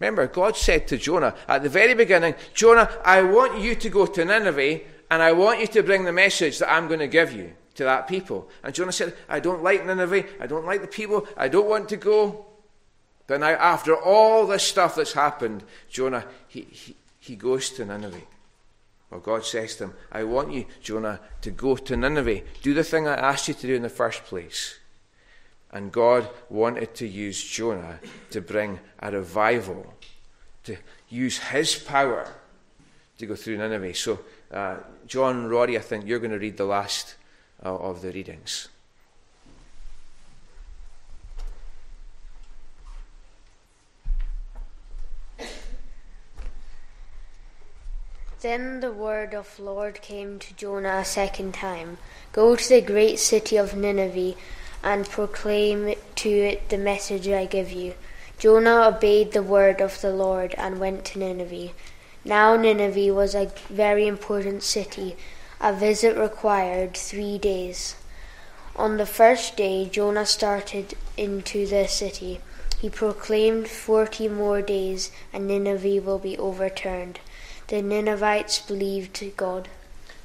Remember, 0.00 0.26
God 0.26 0.56
said 0.56 0.88
to 0.88 0.96
Jonah 0.96 1.34
at 1.46 1.62
the 1.62 1.68
very 1.68 1.94
beginning, 1.94 2.34
Jonah, 2.54 2.90
I 3.04 3.22
want 3.22 3.60
you 3.60 3.74
to 3.76 3.88
go 3.88 4.06
to 4.06 4.24
Nineveh 4.24 4.80
and 5.10 5.22
I 5.22 5.32
want 5.32 5.60
you 5.60 5.68
to 5.68 5.82
bring 5.82 6.04
the 6.04 6.12
message 6.12 6.58
that 6.58 6.72
I'm 6.72 6.88
going 6.88 7.00
to 7.00 7.06
give 7.06 7.32
you 7.32 7.52
to 7.74 7.84
that 7.84 8.08
people. 8.08 8.48
And 8.62 8.74
Jonah 8.74 8.92
said, 8.92 9.14
I 9.28 9.40
don't 9.40 9.62
like 9.62 9.86
Nineveh. 9.86 10.24
I 10.40 10.46
don't 10.46 10.66
like 10.66 10.80
the 10.80 10.88
people. 10.88 11.26
I 11.36 11.48
don't 11.48 11.68
want 11.68 11.88
to 11.90 11.96
go. 11.96 12.46
But 13.26 13.40
now, 13.40 13.50
after 13.50 13.94
all 13.94 14.46
this 14.46 14.64
stuff 14.64 14.96
that's 14.96 15.12
happened, 15.12 15.62
Jonah, 15.88 16.24
he, 16.48 16.62
he, 16.62 16.96
he 17.20 17.36
goes 17.36 17.70
to 17.70 17.84
Nineveh. 17.84 18.22
Well, 19.10 19.20
God 19.20 19.44
says 19.44 19.76
to 19.76 19.84
him, 19.84 19.94
I 20.10 20.24
want 20.24 20.52
you, 20.52 20.64
Jonah, 20.80 21.20
to 21.42 21.50
go 21.50 21.76
to 21.76 21.96
Nineveh. 21.96 22.40
Do 22.62 22.74
the 22.74 22.82
thing 22.82 23.06
I 23.06 23.14
asked 23.14 23.46
you 23.46 23.54
to 23.54 23.66
do 23.66 23.74
in 23.74 23.82
the 23.82 23.88
first 23.88 24.24
place. 24.24 24.78
And 25.72 25.90
God 25.90 26.28
wanted 26.50 26.94
to 26.96 27.06
use 27.06 27.42
Jonah 27.42 27.98
to 28.30 28.40
bring 28.40 28.78
a 28.98 29.10
revival, 29.10 29.94
to 30.64 30.76
use 31.08 31.38
his 31.38 31.74
power 31.74 32.28
to 33.18 33.26
go 33.26 33.34
through 33.34 33.56
Nineveh. 33.56 33.94
So, 33.94 34.20
uh, 34.50 34.76
John, 35.06 35.46
Rory, 35.46 35.78
I 35.78 35.80
think 35.80 36.06
you're 36.06 36.18
going 36.18 36.32
to 36.32 36.38
read 36.38 36.56
the 36.56 36.64
last 36.64 37.16
uh, 37.64 37.74
of 37.74 38.02
the 38.02 38.12
readings. 38.12 38.68
Then 48.42 48.80
the 48.80 48.90
word 48.90 49.34
of 49.34 49.60
Lord 49.60 50.02
came 50.02 50.40
to 50.40 50.54
Jonah 50.54 50.96
a 50.96 51.04
second 51.04 51.54
time 51.54 51.98
Go 52.32 52.56
to 52.56 52.68
the 52.68 52.80
great 52.80 53.20
city 53.20 53.56
of 53.56 53.76
Nineveh 53.76 54.34
and 54.82 55.08
proclaim 55.08 55.94
to 56.16 56.28
it 56.28 56.68
the 56.68 56.78
message 56.78 57.28
I 57.28 57.46
give 57.46 57.72
you. 57.72 57.94
Jonah 58.38 58.88
obeyed 58.88 59.32
the 59.32 59.42
word 59.42 59.80
of 59.80 60.00
the 60.00 60.10
Lord 60.10 60.54
and 60.58 60.80
went 60.80 61.04
to 61.06 61.18
Nineveh. 61.18 61.72
Now, 62.24 62.56
Nineveh 62.56 63.14
was 63.14 63.34
a 63.34 63.52
very 63.68 64.06
important 64.06 64.62
city. 64.62 65.16
A 65.60 65.72
visit 65.72 66.16
required 66.16 66.96
three 66.96 67.38
days. 67.38 67.94
On 68.74 68.96
the 68.96 69.06
first 69.06 69.56
day, 69.56 69.88
Jonah 69.88 70.26
started 70.26 70.94
into 71.16 71.66
the 71.66 71.86
city. 71.86 72.40
He 72.80 72.90
proclaimed 72.90 73.68
forty 73.68 74.26
more 74.26 74.60
days, 74.60 75.12
and 75.32 75.46
Nineveh 75.46 76.00
will 76.00 76.18
be 76.18 76.36
overturned. 76.36 77.20
The 77.68 77.80
Ninevites 77.80 78.58
believed 78.58 79.22
God. 79.36 79.68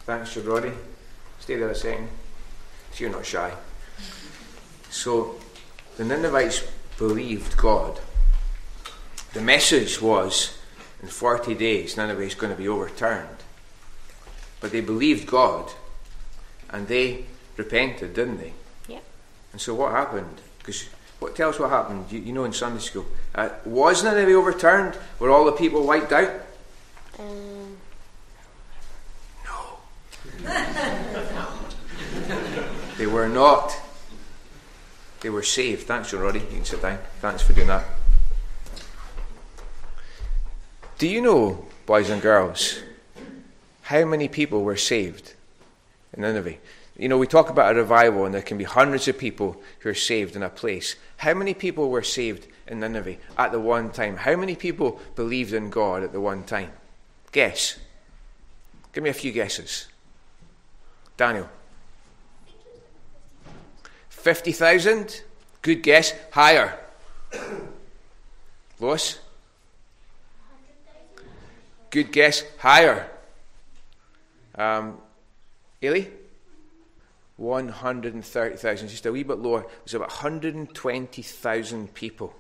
Thanks, 0.05 0.35
Roddy. 0.37 0.71
Stay 1.39 1.57
there 1.57 1.69
a 1.69 1.75
second. 1.75 2.09
So 2.93 3.03
you're 3.03 3.11
not 3.11 3.25
shy. 3.25 3.51
So 4.97 5.35
the 5.97 6.03
Ninevites 6.03 6.63
believed 6.97 7.55
God. 7.55 7.99
The 9.33 9.41
message 9.41 10.01
was 10.01 10.57
in 11.03 11.07
40 11.07 11.53
days, 11.53 11.95
Nineveh 11.95 12.23
is 12.23 12.33
going 12.33 12.51
to 12.51 12.57
be 12.57 12.67
overturned. 12.67 13.37
But 14.59 14.71
they 14.71 14.81
believed 14.81 15.27
God 15.27 15.71
and 16.71 16.87
they 16.87 17.25
repented, 17.57 18.15
didn't 18.15 18.39
they? 18.39 18.53
Yeah. 18.87 19.01
And 19.51 19.61
so 19.61 19.75
what 19.75 19.91
happened? 19.91 20.41
Because 20.57 20.89
what 21.19 21.35
tell 21.35 21.49
us 21.49 21.59
what 21.59 21.69
happened? 21.69 22.11
You, 22.11 22.19
you 22.19 22.33
know 22.33 22.45
in 22.45 22.53
Sunday 22.53 22.79
school, 22.79 23.05
uh, 23.35 23.49
was 23.65 24.03
Nineveh 24.03 24.33
overturned? 24.33 24.97
Were 25.19 25.29
all 25.29 25.45
the 25.45 25.51
people 25.51 25.85
wiped 25.85 26.11
out? 26.11 26.31
Um, 27.19 27.77
No. 29.45 29.77
they 32.97 33.05
were 33.05 33.29
not. 33.29 33.77
They 35.21 35.29
were 35.29 35.43
saved. 35.43 35.87
Thanks, 35.87 36.11
John 36.11 36.21
Roddy. 36.21 36.39
You 36.39 36.45
can 36.47 36.65
sit 36.65 36.81
down. 36.81 36.99
Thanks 37.21 37.41
for 37.41 37.53
doing 37.53 37.67
that. 37.67 37.85
Do 40.97 41.07
you 41.07 41.21
know, 41.21 41.65
boys 41.85 42.09
and 42.09 42.21
girls, 42.21 42.81
how 43.83 44.05
many 44.05 44.27
people 44.27 44.63
were 44.63 44.77
saved 44.77 45.33
in 46.13 46.21
Nineveh? 46.21 46.55
You 46.97 47.07
know, 47.07 47.17
we 47.17 47.27
talk 47.27 47.49
about 47.49 47.75
a 47.75 47.79
revival 47.79 48.25
and 48.25 48.33
there 48.33 48.41
can 48.41 48.57
be 48.57 48.63
hundreds 48.63 49.07
of 49.07 49.17
people 49.17 49.61
who 49.79 49.89
are 49.89 49.93
saved 49.93 50.35
in 50.35 50.41
a 50.41 50.49
place. 50.49 50.95
How 51.17 51.35
many 51.35 51.53
people 51.53 51.89
were 51.89 52.01
saved 52.01 52.47
in 52.67 52.79
Nineveh 52.79 53.17
at 53.37 53.51
the 53.51 53.59
one 53.59 53.91
time? 53.91 54.17
How 54.17 54.35
many 54.35 54.55
people 54.55 54.99
believed 55.15 55.53
in 55.53 55.69
God 55.69 56.01
at 56.03 56.11
the 56.11 56.19
one 56.19 56.43
time? 56.43 56.71
Guess. 57.31 57.77
Give 58.93 59.03
me 59.03 59.11
a 59.11 59.13
few 59.13 59.31
guesses. 59.31 59.87
Daniel. 61.15 61.49
50,000? 64.27 65.23
Good 65.61 65.81
guess. 65.83 66.13
Higher. 66.31 66.77
Lois? 68.77 69.19
Good 71.89 72.11
guess. 72.11 72.43
Higher. 72.57 73.09
Um, 74.53 74.97
Eilidh? 75.81 76.09
130,000. 77.37 78.89
Just 78.89 79.05
a 79.05 79.13
wee 79.13 79.23
bit 79.23 79.37
lower. 79.37 79.65
There's 79.85 79.93
about 79.93 80.09
120,000 80.09 81.93
people. 81.93 82.35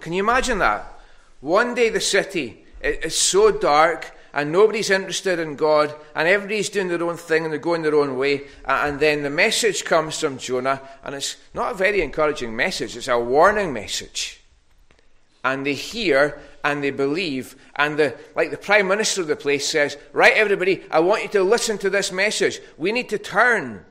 Can 0.00 0.14
you 0.14 0.22
imagine 0.22 0.58
that? 0.60 1.00
One 1.42 1.74
day 1.74 1.90
the 1.90 2.00
city 2.00 2.64
is 2.80 3.18
so 3.18 3.50
dark 3.50 4.16
and 4.32 4.52
nobody's 4.52 4.90
interested 4.90 5.38
in 5.38 5.56
God, 5.56 5.94
and 6.14 6.28
everybody's 6.28 6.68
doing 6.68 6.88
their 6.88 7.02
own 7.02 7.16
thing 7.16 7.44
and 7.44 7.52
they're 7.52 7.60
going 7.60 7.82
their 7.82 7.94
own 7.94 8.16
way. 8.16 8.42
And 8.64 9.00
then 9.00 9.22
the 9.22 9.30
message 9.30 9.84
comes 9.84 10.20
from 10.20 10.38
Jonah, 10.38 10.80
and 11.02 11.14
it's 11.14 11.36
not 11.54 11.72
a 11.72 11.76
very 11.76 12.02
encouraging 12.02 12.54
message, 12.54 12.96
it's 12.96 13.08
a 13.08 13.18
warning 13.18 13.72
message. 13.72 14.40
And 15.42 15.64
they 15.64 15.74
hear 15.74 16.38
and 16.62 16.84
they 16.84 16.90
believe, 16.90 17.56
and 17.76 17.98
the, 17.98 18.14
like 18.36 18.50
the 18.50 18.58
prime 18.58 18.88
minister 18.88 19.22
of 19.22 19.26
the 19.26 19.36
place 19.36 19.66
says, 19.66 19.96
Right, 20.12 20.34
everybody, 20.34 20.82
I 20.90 21.00
want 21.00 21.22
you 21.22 21.30
to 21.30 21.42
listen 21.42 21.78
to 21.78 21.88
this 21.88 22.12
message. 22.12 22.60
We 22.76 22.92
need 22.92 23.08
to 23.08 23.18
turn 23.18 23.86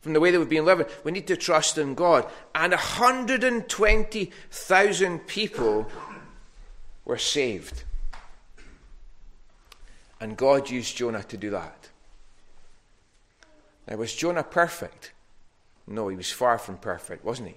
from 0.00 0.14
the 0.14 0.20
way 0.20 0.30
that 0.30 0.38
we've 0.38 0.48
been 0.48 0.64
living. 0.64 0.86
We 1.04 1.12
need 1.12 1.26
to 1.28 1.36
trust 1.36 1.78
in 1.78 1.94
God. 1.94 2.28
And 2.54 2.72
120,000 2.72 5.26
people 5.26 5.86
were 7.04 7.18
saved. 7.18 7.84
And 10.20 10.36
God 10.36 10.68
used 10.68 10.96
Jonah 10.96 11.22
to 11.24 11.36
do 11.36 11.50
that. 11.50 11.88
Now, 13.88 13.96
was 13.96 14.14
Jonah 14.14 14.44
perfect? 14.44 15.12
No, 15.86 16.08
he 16.08 16.16
was 16.16 16.30
far 16.30 16.58
from 16.58 16.76
perfect, 16.76 17.24
wasn't 17.24 17.48
he? 17.48 17.54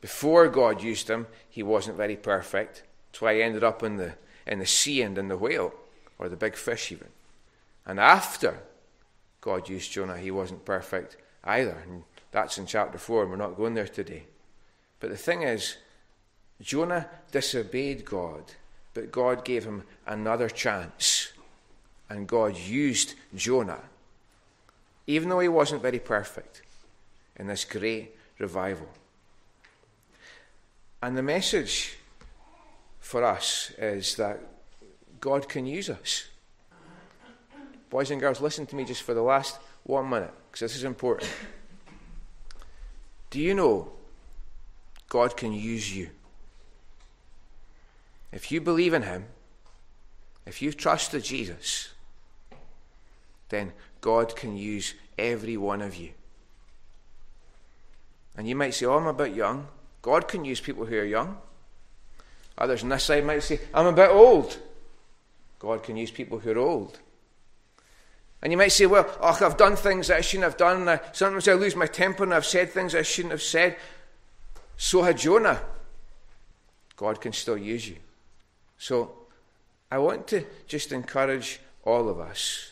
Before 0.00 0.48
God 0.48 0.82
used 0.82 1.10
him, 1.10 1.26
he 1.48 1.62
wasn't 1.62 1.96
very 1.96 2.16
perfect. 2.16 2.84
That's 3.10 3.20
why 3.20 3.34
he 3.34 3.42
ended 3.42 3.64
up 3.64 3.82
in 3.82 3.96
the, 3.96 4.14
in 4.46 4.60
the 4.60 4.66
sea 4.66 5.02
and 5.02 5.18
in 5.18 5.28
the 5.28 5.36
whale, 5.36 5.74
or 6.18 6.28
the 6.28 6.36
big 6.36 6.56
fish, 6.56 6.90
even. 6.90 7.08
And 7.84 8.00
after 8.00 8.60
God 9.40 9.68
used 9.68 9.92
Jonah, 9.92 10.16
he 10.16 10.30
wasn't 10.30 10.64
perfect 10.64 11.16
either. 11.44 11.82
And 11.86 12.04
that's 12.30 12.56
in 12.56 12.66
chapter 12.66 12.98
4, 12.98 13.22
and 13.22 13.30
we're 13.30 13.36
not 13.36 13.56
going 13.56 13.74
there 13.74 13.88
today. 13.88 14.24
But 15.00 15.10
the 15.10 15.16
thing 15.16 15.42
is, 15.42 15.76
Jonah 16.60 17.08
disobeyed 17.32 18.04
God, 18.04 18.52
but 18.94 19.12
God 19.12 19.44
gave 19.44 19.64
him 19.64 19.84
another 20.06 20.48
chance 20.48 21.19
and 22.10 22.26
God 22.26 22.58
used 22.58 23.14
Jonah, 23.34 23.80
even 25.06 25.28
though 25.28 25.38
he 25.38 25.48
wasn't 25.48 25.80
very 25.80 26.00
perfect, 26.00 26.60
in 27.36 27.46
this 27.46 27.64
great 27.64 28.14
revival. 28.38 28.88
And 31.00 31.16
the 31.16 31.22
message 31.22 31.96
for 32.98 33.24
us 33.24 33.72
is 33.78 34.16
that 34.16 34.40
God 35.20 35.48
can 35.48 35.64
use 35.64 35.88
us. 35.88 36.26
Boys 37.88 38.10
and 38.10 38.20
girls, 38.20 38.40
listen 38.40 38.66
to 38.66 38.76
me 38.76 38.84
just 38.84 39.02
for 39.02 39.14
the 39.14 39.22
last 39.22 39.58
one 39.84 40.10
minute, 40.10 40.34
because 40.50 40.60
this 40.60 40.76
is 40.76 40.84
important. 40.84 41.30
Do 43.30 43.40
you 43.40 43.54
know 43.54 43.92
God 45.08 45.36
can 45.36 45.52
use 45.52 45.96
you? 45.96 46.10
If 48.32 48.52
you 48.52 48.60
believe 48.60 48.94
in 48.94 49.02
Him, 49.02 49.26
if 50.44 50.60
you 50.60 50.72
trust 50.72 51.10
trusted 51.12 51.24
Jesus, 51.24 51.90
then 53.50 53.72
God 54.00 54.34
can 54.34 54.56
use 54.56 54.94
every 55.18 55.56
one 55.56 55.82
of 55.82 55.94
you. 55.96 56.10
And 58.36 58.48
you 58.48 58.56
might 58.56 58.74
say, 58.74 58.86
Oh, 58.86 58.96
I'm 58.96 59.06
a 59.06 59.12
bit 59.12 59.34
young. 59.34 59.66
God 60.02 60.26
can 60.26 60.44
use 60.44 60.60
people 60.60 60.86
who 60.86 60.96
are 60.96 61.04
young. 61.04 61.36
Others 62.56 62.82
on 62.82 62.88
this 62.88 63.04
side 63.04 63.24
might 63.24 63.42
say, 63.42 63.60
I'm 63.74 63.86
a 63.86 63.92
bit 63.92 64.10
old. 64.10 64.58
God 65.58 65.82
can 65.82 65.96
use 65.96 66.10
people 66.10 66.38
who 66.38 66.52
are 66.52 66.58
old. 66.58 66.98
And 68.42 68.50
you 68.50 68.56
might 68.56 68.72
say, 68.72 68.86
Well, 68.86 69.06
oh, 69.20 69.38
I've 69.40 69.56
done 69.56 69.76
things 69.76 70.08
that 70.08 70.16
I 70.16 70.20
shouldn't 70.22 70.44
have 70.44 70.56
done. 70.56 70.88
I, 70.88 71.00
sometimes 71.12 71.48
I 71.48 71.52
lose 71.54 71.76
my 71.76 71.86
temper 71.86 72.22
and 72.24 72.32
I've 72.32 72.46
said 72.46 72.70
things 72.70 72.94
I 72.94 73.02
shouldn't 73.02 73.32
have 73.32 73.42
said. 73.42 73.76
So 74.76 75.02
had 75.02 75.18
Jonah. 75.18 75.60
God 76.96 77.20
can 77.20 77.32
still 77.32 77.58
use 77.58 77.88
you. 77.88 77.96
So 78.78 79.12
I 79.90 79.98
want 79.98 80.26
to 80.28 80.44
just 80.66 80.92
encourage 80.92 81.60
all 81.84 82.08
of 82.08 82.20
us 82.20 82.69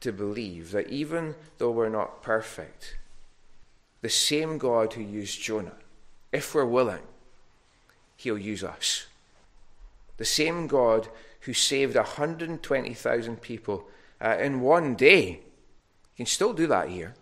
to 0.00 0.12
believe 0.12 0.70
that 0.72 0.88
even 0.88 1.34
though 1.58 1.70
we're 1.70 1.88
not 1.88 2.22
perfect, 2.22 2.96
the 4.02 4.08
same 4.08 4.58
God 4.58 4.92
who 4.92 5.02
used 5.02 5.40
Jonah, 5.40 5.76
if 6.32 6.54
we're 6.54 6.64
willing, 6.64 7.02
he'll 8.16 8.38
use 8.38 8.62
us. 8.62 9.06
The 10.16 10.24
same 10.24 10.66
God 10.66 11.08
who 11.40 11.52
saved 11.52 11.96
120,000 11.96 13.40
people 13.40 13.86
uh, 14.20 14.36
in 14.40 14.60
one 14.60 14.94
day, 14.94 15.28
you 15.28 16.16
can 16.16 16.26
still 16.26 16.52
do 16.52 16.66
that 16.66 16.88
here. 16.88 17.14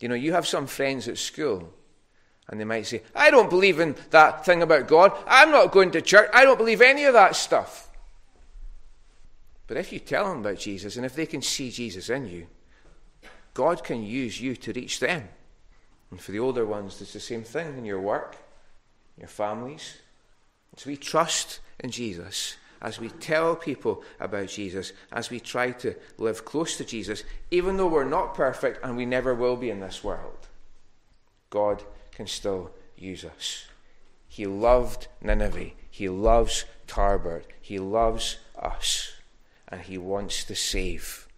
You 0.00 0.08
know, 0.08 0.14
you 0.14 0.32
have 0.32 0.46
some 0.46 0.66
friends 0.66 1.08
at 1.08 1.18
school, 1.18 1.72
and 2.48 2.58
they 2.58 2.64
might 2.64 2.86
say, 2.86 3.02
I 3.14 3.30
don't 3.30 3.50
believe 3.50 3.80
in 3.80 3.96
that 4.10 4.44
thing 4.44 4.62
about 4.62 4.88
God. 4.88 5.12
I'm 5.26 5.50
not 5.50 5.72
going 5.72 5.90
to 5.92 6.00
church. 6.00 6.30
I 6.32 6.44
don't 6.44 6.58
believe 6.58 6.80
any 6.80 7.04
of 7.04 7.14
that 7.14 7.36
stuff. 7.36 7.87
But 9.68 9.76
if 9.76 9.92
you 9.92 10.00
tell 10.00 10.28
them 10.28 10.40
about 10.40 10.58
Jesus 10.58 10.96
and 10.96 11.06
if 11.06 11.14
they 11.14 11.26
can 11.26 11.42
see 11.42 11.70
Jesus 11.70 12.10
in 12.10 12.26
you, 12.26 12.48
God 13.54 13.84
can 13.84 14.02
use 14.02 14.40
you 14.40 14.56
to 14.56 14.72
reach 14.72 14.98
them. 14.98 15.28
And 16.10 16.20
for 16.20 16.32
the 16.32 16.38
older 16.40 16.64
ones, 16.64 17.00
it's 17.00 17.12
the 17.12 17.20
same 17.20 17.44
thing 17.44 17.76
in 17.76 17.84
your 17.84 18.00
work, 18.00 18.36
your 19.18 19.28
families. 19.28 19.98
So 20.76 20.88
we 20.88 20.96
trust 20.96 21.60
in 21.80 21.90
Jesus, 21.90 22.56
as 22.80 22.98
we 22.98 23.08
tell 23.08 23.54
people 23.56 24.02
about 24.18 24.48
Jesus, 24.48 24.92
as 25.12 25.28
we 25.28 25.38
try 25.38 25.72
to 25.72 25.94
live 26.16 26.44
close 26.44 26.76
to 26.78 26.84
Jesus, 26.84 27.24
even 27.50 27.76
though 27.76 27.88
we're 27.88 28.04
not 28.04 28.34
perfect 28.34 28.82
and 28.82 28.96
we 28.96 29.04
never 29.04 29.34
will 29.34 29.56
be 29.56 29.70
in 29.70 29.80
this 29.80 30.02
world, 30.02 30.48
God 31.50 31.82
can 32.12 32.26
still 32.26 32.70
use 32.96 33.24
us. 33.24 33.66
He 34.28 34.46
loved 34.46 35.08
Nineveh. 35.20 35.72
He 35.90 36.08
loves 36.08 36.64
Tarbert. 36.86 37.44
He 37.60 37.78
loves 37.78 38.38
us. 38.56 39.12
And 39.68 39.80
he 39.82 39.98
wants 39.98 40.44
to 40.44 40.54
save. 40.54 41.28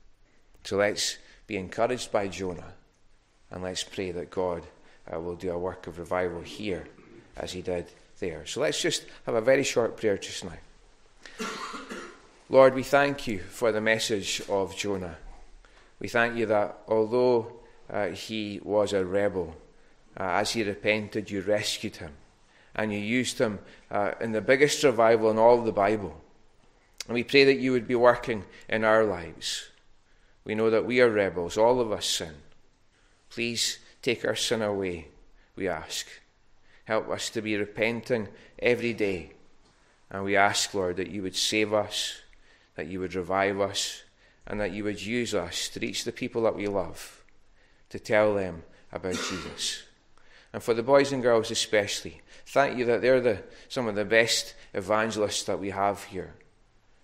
So 0.64 0.76
let's 0.76 1.18
be 1.46 1.56
encouraged 1.56 2.12
by 2.12 2.28
Jonah 2.28 2.74
and 3.50 3.62
let's 3.62 3.82
pray 3.82 4.12
that 4.12 4.30
God 4.30 4.62
uh, 5.12 5.18
will 5.18 5.34
do 5.34 5.50
a 5.50 5.58
work 5.58 5.86
of 5.86 5.98
revival 5.98 6.40
here 6.40 6.86
as 7.36 7.52
he 7.52 7.62
did 7.62 7.86
there. 8.20 8.46
So 8.46 8.60
let's 8.60 8.80
just 8.80 9.04
have 9.26 9.34
a 9.34 9.40
very 9.40 9.64
short 9.64 9.96
prayer 9.96 10.18
just 10.18 10.44
now. 10.44 11.46
Lord, 12.48 12.74
we 12.74 12.82
thank 12.82 13.26
you 13.26 13.38
for 13.38 13.72
the 13.72 13.80
message 13.80 14.42
of 14.48 14.76
Jonah. 14.76 15.16
We 15.98 16.08
thank 16.08 16.36
you 16.36 16.46
that 16.46 16.78
although 16.88 17.52
uh, 17.88 18.08
he 18.08 18.60
was 18.62 18.92
a 18.92 19.04
rebel, 19.04 19.56
uh, 20.18 20.24
as 20.24 20.52
he 20.52 20.62
repented, 20.62 21.30
you 21.30 21.40
rescued 21.40 21.96
him 21.96 22.12
and 22.74 22.92
you 22.92 22.98
used 22.98 23.38
him 23.38 23.58
uh, 23.90 24.12
in 24.20 24.32
the 24.32 24.40
biggest 24.40 24.82
revival 24.84 25.30
in 25.30 25.38
all 25.38 25.58
of 25.58 25.64
the 25.64 25.72
Bible. 25.72 26.20
And 27.10 27.16
we 27.16 27.24
pray 27.24 27.42
that 27.42 27.58
you 27.58 27.72
would 27.72 27.88
be 27.88 27.96
working 27.96 28.44
in 28.68 28.84
our 28.84 29.02
lives. 29.02 29.68
We 30.44 30.54
know 30.54 30.70
that 30.70 30.86
we 30.86 31.00
are 31.00 31.10
rebels, 31.10 31.58
all 31.58 31.80
of 31.80 31.90
us 31.90 32.06
sin. 32.06 32.34
Please 33.30 33.80
take 34.00 34.24
our 34.24 34.36
sin 34.36 34.62
away, 34.62 35.08
we 35.56 35.66
ask. 35.66 36.06
Help 36.84 37.08
us 37.08 37.28
to 37.30 37.42
be 37.42 37.56
repenting 37.56 38.28
every 38.60 38.92
day. 38.92 39.32
And 40.08 40.22
we 40.22 40.36
ask, 40.36 40.72
Lord, 40.72 40.98
that 40.98 41.10
you 41.10 41.24
would 41.24 41.34
save 41.34 41.74
us, 41.74 42.20
that 42.76 42.86
you 42.86 43.00
would 43.00 43.16
revive 43.16 43.60
us, 43.60 44.04
and 44.46 44.60
that 44.60 44.70
you 44.70 44.84
would 44.84 45.04
use 45.04 45.34
us 45.34 45.68
to 45.70 45.80
reach 45.80 46.04
the 46.04 46.12
people 46.12 46.42
that 46.42 46.54
we 46.54 46.68
love, 46.68 47.24
to 47.88 47.98
tell 47.98 48.36
them 48.36 48.62
about 48.92 49.14
Jesus. 49.14 49.82
And 50.52 50.62
for 50.62 50.74
the 50.74 50.84
boys 50.84 51.10
and 51.10 51.24
girls 51.24 51.50
especially, 51.50 52.20
thank 52.46 52.78
you 52.78 52.84
that 52.84 53.02
they're 53.02 53.20
the, 53.20 53.42
some 53.68 53.88
of 53.88 53.96
the 53.96 54.04
best 54.04 54.54
evangelists 54.74 55.42
that 55.42 55.58
we 55.58 55.70
have 55.70 56.04
here. 56.04 56.34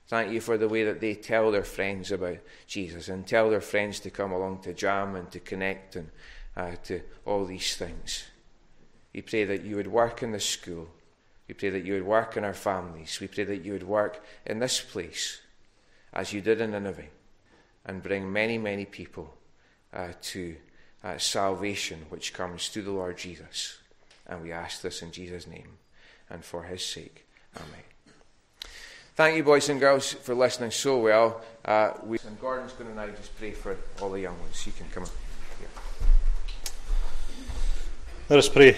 Thank 0.09 0.33
you 0.33 0.41
for 0.41 0.57
the 0.57 0.69
way 0.69 0.85
that 0.85 1.01
they 1.01 1.15
tell 1.15 1.51
their 1.51 1.65
friends 1.65 2.13
about 2.13 2.39
Jesus 2.67 3.09
and 3.09 3.27
tell 3.27 3.51
their 3.51 3.61
friends 3.61 3.99
to 4.01 4.11
come 4.11 4.33
along 4.33 4.61
to 4.63 4.73
jam 4.73 5.17
and 5.17 5.31
to 5.33 5.41
connect 5.41 5.97
and 5.97 6.11
uh, 6.57 6.73
to 6.85 7.01
all 7.25 7.45
these 7.45 7.75
things. 7.75 8.25
We 9.13 9.23
pray 9.23 9.45
that 9.45 9.65
you 9.65 9.77
would 9.77 9.89
work 9.89 10.23
in 10.23 10.31
the 10.31 10.41
school. 10.41 10.89
We 11.49 11.55
pray 11.55 11.71
that 11.71 11.85
you 11.85 11.95
would 11.95 12.07
work 12.07 12.37
in 12.37 12.45
our 12.45 12.55
families. 12.55 13.19
We 13.21 13.27
pray 13.27 13.45
that 13.45 13.65
you 13.65 13.73
would 13.73 13.83
work 13.83 14.25
in 14.45 14.61
this 14.61 14.81
place 14.81 15.41
as 16.13 16.33
you 16.33 16.41
did 16.41 16.61
in 16.61 16.71
Nineveh 16.71 17.09
and 17.85 18.03
bring 18.03 18.33
many, 18.33 18.59
many 18.59 18.85
people 18.85 19.35
uh, 19.93 20.09
to 20.21 20.57
uh, 21.03 21.19
salvation 21.19 22.07
which 22.11 22.33
comes 22.33 22.69
through 22.69 22.83
the 22.83 22.91
Lord 22.91 23.17
Jesus. 23.17 23.79
And 24.27 24.43
we 24.43 24.53
ask 24.53 24.83
this 24.83 25.03
in 25.03 25.13
Jesus' 25.13 25.47
name 25.47 25.79
and 26.29 26.45
for 26.45 26.65
his 26.65 26.85
sake. 26.85 27.27
Amen. 27.57 27.86
Thank 29.17 29.39
you, 29.39 29.45
boys 29.45 29.71
and 29.71 29.81
girls, 29.81 30.13
for 30.13 30.35
listening 30.35 30.71
so 30.71 30.99
well. 30.99 31.41
Uh, 31.65 31.93
we, 32.05 32.19
and 32.27 32.39
Gordon's 32.39 32.73
going 32.73 32.91
to 32.91 32.95
now 32.95 33.07
just 33.07 33.35
pray 33.39 33.51
for 33.51 33.75
all 34.03 34.11
the 34.11 34.21
young 34.21 34.39
ones. 34.41 34.67
You 34.67 34.73
can 34.73 34.87
come 34.91 35.05
up 35.05 35.09
here. 35.59 35.69
Let 38.29 38.39
us 38.39 38.51
pray. 38.51 38.77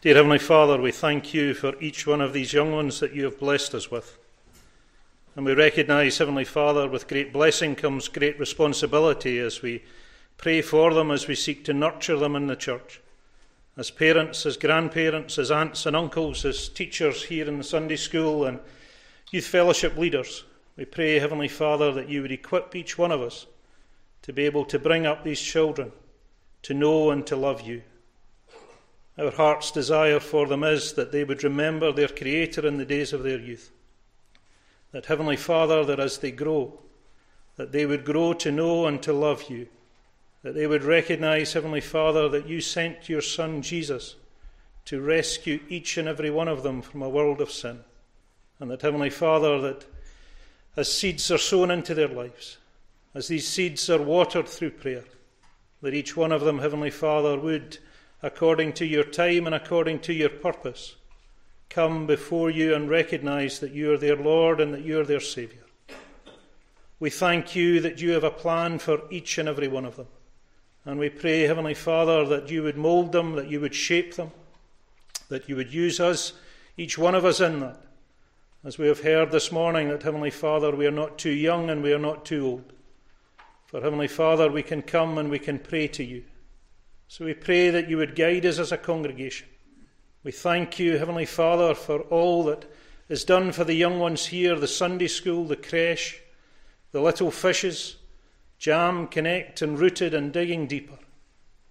Dear 0.00 0.16
Heavenly 0.16 0.40
Father, 0.40 0.80
we 0.80 0.90
thank 0.90 1.34
you 1.34 1.54
for 1.54 1.80
each 1.80 2.04
one 2.04 2.20
of 2.20 2.32
these 2.32 2.52
young 2.52 2.72
ones 2.72 2.98
that 2.98 3.14
you 3.14 3.22
have 3.26 3.38
blessed 3.38 3.76
us 3.76 3.92
with. 3.92 4.18
And 5.36 5.46
we 5.46 5.54
recognize, 5.54 6.18
Heavenly 6.18 6.44
Father, 6.44 6.88
with 6.88 7.06
great 7.06 7.32
blessing 7.32 7.76
comes 7.76 8.08
great 8.08 8.40
responsibility 8.40 9.38
as 9.38 9.62
we 9.62 9.84
pray 10.36 10.62
for 10.62 10.92
them, 10.92 11.12
as 11.12 11.28
we 11.28 11.36
seek 11.36 11.64
to 11.66 11.72
nurture 11.72 12.18
them 12.18 12.34
in 12.34 12.48
the 12.48 12.56
church 12.56 13.00
as 13.76 13.90
parents, 13.90 14.46
as 14.46 14.56
grandparents, 14.56 15.38
as 15.38 15.50
aunts 15.50 15.84
and 15.84 15.94
uncles, 15.94 16.44
as 16.44 16.68
teachers 16.68 17.24
here 17.24 17.46
in 17.46 17.58
the 17.58 17.64
Sunday 17.64 17.96
school 17.96 18.46
and 18.46 18.58
youth 19.30 19.46
fellowship 19.46 19.96
leaders. 19.96 20.44
We 20.76 20.86
pray, 20.86 21.18
Heavenly 21.18 21.48
Father, 21.48 21.92
that 21.92 22.08
you 22.08 22.22
would 22.22 22.32
equip 22.32 22.74
each 22.74 22.96
one 22.96 23.12
of 23.12 23.20
us 23.20 23.46
to 24.22 24.32
be 24.32 24.44
able 24.44 24.64
to 24.66 24.78
bring 24.78 25.06
up 25.06 25.24
these 25.24 25.40
children 25.40 25.92
to 26.62 26.74
know 26.74 27.10
and 27.10 27.26
to 27.26 27.36
love 27.36 27.60
you. 27.60 27.82
Our 29.18 29.30
heart's 29.30 29.70
desire 29.70 30.20
for 30.20 30.46
them 30.46 30.64
is 30.64 30.94
that 30.94 31.12
they 31.12 31.24
would 31.24 31.44
remember 31.44 31.92
their 31.92 32.08
Creator 32.08 32.66
in 32.66 32.76
the 32.76 32.84
days 32.84 33.12
of 33.12 33.22
their 33.22 33.38
youth. 33.38 33.70
That, 34.92 35.06
Heavenly 35.06 35.36
Father, 35.36 35.84
that 35.84 36.00
as 36.00 36.18
they 36.18 36.30
grow, 36.30 36.80
that 37.56 37.72
they 37.72 37.86
would 37.86 38.04
grow 38.04 38.32
to 38.34 38.52
know 38.52 38.86
and 38.86 39.02
to 39.02 39.12
love 39.12 39.50
you 39.50 39.68
that 40.46 40.54
they 40.54 40.68
would 40.68 40.84
recognize, 40.84 41.54
Heavenly 41.54 41.80
Father, 41.80 42.28
that 42.28 42.46
you 42.46 42.60
sent 42.60 43.08
your 43.08 43.20
Son 43.20 43.62
Jesus 43.62 44.14
to 44.84 45.00
rescue 45.00 45.58
each 45.68 45.96
and 45.96 46.06
every 46.06 46.30
one 46.30 46.46
of 46.46 46.62
them 46.62 46.82
from 46.82 47.02
a 47.02 47.08
world 47.08 47.40
of 47.40 47.50
sin. 47.50 47.80
And 48.60 48.70
that, 48.70 48.82
Heavenly 48.82 49.10
Father, 49.10 49.60
that 49.62 49.86
as 50.76 50.92
seeds 50.92 51.32
are 51.32 51.38
sown 51.38 51.72
into 51.72 51.94
their 51.94 52.06
lives, 52.06 52.58
as 53.12 53.26
these 53.26 53.48
seeds 53.48 53.90
are 53.90 54.00
watered 54.00 54.46
through 54.46 54.70
prayer, 54.70 55.02
that 55.82 55.94
each 55.94 56.16
one 56.16 56.30
of 56.30 56.42
them, 56.42 56.60
Heavenly 56.60 56.92
Father, 56.92 57.36
would, 57.36 57.78
according 58.22 58.74
to 58.74 58.86
your 58.86 59.02
time 59.02 59.46
and 59.46 59.54
according 59.56 59.98
to 60.02 60.12
your 60.12 60.28
purpose, 60.28 60.94
come 61.70 62.06
before 62.06 62.50
you 62.50 62.72
and 62.72 62.88
recognize 62.88 63.58
that 63.58 63.72
you 63.72 63.92
are 63.92 63.98
their 63.98 64.14
Lord 64.14 64.60
and 64.60 64.72
that 64.74 64.84
you 64.84 65.00
are 65.00 65.04
their 65.04 65.18
Saviour. 65.18 65.64
We 67.00 67.10
thank 67.10 67.56
you 67.56 67.80
that 67.80 68.00
you 68.00 68.12
have 68.12 68.22
a 68.22 68.30
plan 68.30 68.78
for 68.78 69.02
each 69.10 69.38
and 69.38 69.48
every 69.48 69.66
one 69.66 69.84
of 69.84 69.96
them. 69.96 70.06
And 70.86 71.00
we 71.00 71.08
pray, 71.08 71.42
Heavenly 71.42 71.74
Father, 71.74 72.24
that 72.26 72.48
you 72.48 72.62
would 72.62 72.76
mould 72.76 73.10
them, 73.10 73.34
that 73.34 73.50
you 73.50 73.60
would 73.60 73.74
shape 73.74 74.14
them, 74.14 74.30
that 75.28 75.48
you 75.48 75.56
would 75.56 75.74
use 75.74 75.98
us, 75.98 76.32
each 76.76 76.96
one 76.96 77.16
of 77.16 77.24
us 77.24 77.40
in 77.40 77.58
that. 77.58 77.82
As 78.62 78.78
we 78.78 78.86
have 78.86 79.00
heard 79.00 79.32
this 79.32 79.50
morning, 79.50 79.88
that 79.88 80.04
Heavenly 80.04 80.30
Father, 80.30 80.74
we 80.74 80.86
are 80.86 80.92
not 80.92 81.18
too 81.18 81.32
young 81.32 81.70
and 81.70 81.82
we 81.82 81.92
are 81.92 81.98
not 81.98 82.24
too 82.24 82.46
old. 82.46 82.72
For 83.64 83.80
Heavenly 83.80 84.06
Father, 84.06 84.48
we 84.48 84.62
can 84.62 84.80
come 84.80 85.18
and 85.18 85.28
we 85.28 85.40
can 85.40 85.58
pray 85.58 85.88
to 85.88 86.04
you. 86.04 86.22
So 87.08 87.24
we 87.24 87.34
pray 87.34 87.68
that 87.70 87.90
you 87.90 87.96
would 87.96 88.14
guide 88.14 88.46
us 88.46 88.60
as 88.60 88.70
a 88.70 88.78
congregation. 88.78 89.48
We 90.22 90.30
thank 90.30 90.78
you, 90.78 90.98
Heavenly 90.98 91.26
Father, 91.26 91.74
for 91.74 92.02
all 92.02 92.44
that 92.44 92.64
is 93.08 93.24
done 93.24 93.50
for 93.50 93.64
the 93.64 93.74
young 93.74 93.98
ones 93.98 94.26
here 94.26 94.54
the 94.54 94.68
Sunday 94.68 95.08
school, 95.08 95.46
the 95.46 95.56
creche, 95.56 96.20
the 96.92 97.00
little 97.00 97.32
fishes 97.32 97.96
Jam, 98.58 99.06
connect, 99.06 99.62
and 99.62 99.78
rooted 99.78 100.14
and 100.14 100.32
digging 100.32 100.66
deeper. 100.66 100.98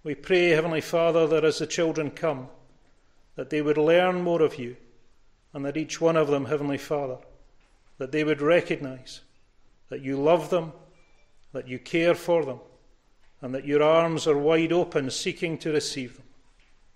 We 0.02 0.14
pray, 0.14 0.50
Heavenly 0.50 0.80
Father, 0.80 1.26
that 1.26 1.44
as 1.44 1.58
the 1.58 1.66
children 1.66 2.10
come, 2.10 2.48
that 3.34 3.50
they 3.50 3.60
would 3.60 3.76
learn 3.76 4.22
more 4.22 4.42
of 4.42 4.58
you, 4.58 4.76
and 5.52 5.64
that 5.64 5.76
each 5.76 6.00
one 6.00 6.16
of 6.16 6.28
them, 6.28 6.44
Heavenly 6.44 6.78
Father, 6.78 7.18
that 7.98 8.12
they 8.12 8.24
would 8.24 8.40
recognize 8.40 9.20
that 9.88 10.02
you 10.02 10.16
love 10.16 10.50
them, 10.50 10.72
that 11.52 11.68
you 11.68 11.78
care 11.78 12.14
for 12.14 12.44
them, 12.44 12.60
and 13.40 13.54
that 13.54 13.66
your 13.66 13.82
arms 13.82 14.26
are 14.26 14.38
wide 14.38 14.72
open 14.72 15.10
seeking 15.10 15.58
to 15.58 15.72
receive 15.72 16.16
them. 16.16 16.26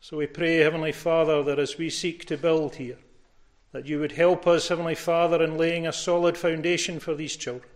So 0.00 0.16
we 0.16 0.26
pray, 0.26 0.56
Heavenly 0.56 0.92
Father, 0.92 1.42
that 1.42 1.58
as 1.58 1.78
we 1.78 1.90
seek 1.90 2.24
to 2.26 2.36
build 2.36 2.76
here, 2.76 2.98
that 3.72 3.86
you 3.86 4.00
would 4.00 4.12
help 4.12 4.46
us, 4.46 4.68
Heavenly 4.68 4.94
Father, 4.94 5.42
in 5.42 5.56
laying 5.56 5.86
a 5.86 5.92
solid 5.92 6.36
foundation 6.36 7.00
for 7.00 7.14
these 7.14 7.36
children. 7.36 7.69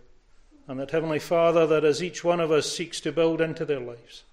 And 0.67 0.79
that, 0.79 0.91
Heavenly 0.91 1.19
Father, 1.19 1.67
that 1.67 1.83
as 1.83 2.01
each 2.01 2.23
one 2.23 2.39
of 2.39 2.51
us 2.51 2.71
seeks 2.71 2.99
to 3.01 3.11
build 3.11 3.39
into 3.39 3.65
their 3.65 3.79
lives, 3.79 4.23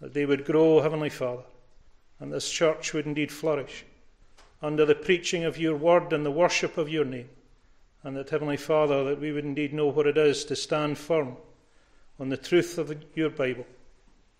that 0.00 0.14
they 0.14 0.24
would 0.24 0.44
grow, 0.44 0.80
Heavenly 0.80 1.10
Father, 1.10 1.42
and 2.20 2.32
this 2.32 2.50
church 2.50 2.92
would 2.92 3.06
indeed 3.06 3.30
flourish 3.30 3.84
under 4.62 4.84
the 4.84 4.94
preaching 4.94 5.44
of 5.44 5.58
your 5.58 5.76
word 5.76 6.12
and 6.12 6.24
the 6.24 6.30
worship 6.30 6.78
of 6.78 6.88
your 6.88 7.04
name. 7.04 7.28
And 8.02 8.16
that, 8.16 8.30
Heavenly 8.30 8.56
Father, 8.56 9.04
that 9.04 9.20
we 9.20 9.32
would 9.32 9.44
indeed 9.44 9.72
know 9.74 9.88
what 9.88 10.06
it 10.06 10.16
is 10.16 10.44
to 10.46 10.56
stand 10.56 10.98
firm 10.98 11.36
on 12.18 12.28
the 12.28 12.36
truth 12.36 12.78
of 12.78 12.94
your 13.14 13.30
Bible 13.30 13.66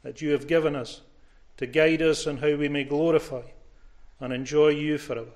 that 0.03 0.23
you 0.23 0.31
have 0.31 0.47
given 0.47 0.75
us 0.75 1.03
to 1.57 1.67
guide 1.67 2.03
us 2.03 2.27
in 2.27 2.39
how 2.39 2.55
we 2.55 2.69
may 2.69 2.85
glorify 2.85 3.43
and 4.21 4.33
enjoy 4.33 4.69
you 4.69 4.97
forever. 4.97 5.31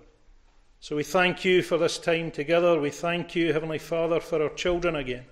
So 0.81 0.97
we 0.97 1.05
thank 1.05 1.45
you 1.45 1.63
for 1.63 1.79
this 1.79 1.99
time 1.99 2.31
together. 2.31 2.81
We 2.81 2.91
thank 2.91 3.35
you, 3.35 3.53
Heavenly 3.53 3.79
Father, 3.79 4.21
for 4.21 4.43
our 4.43 4.55
children 4.55 4.97
again. 4.97 5.25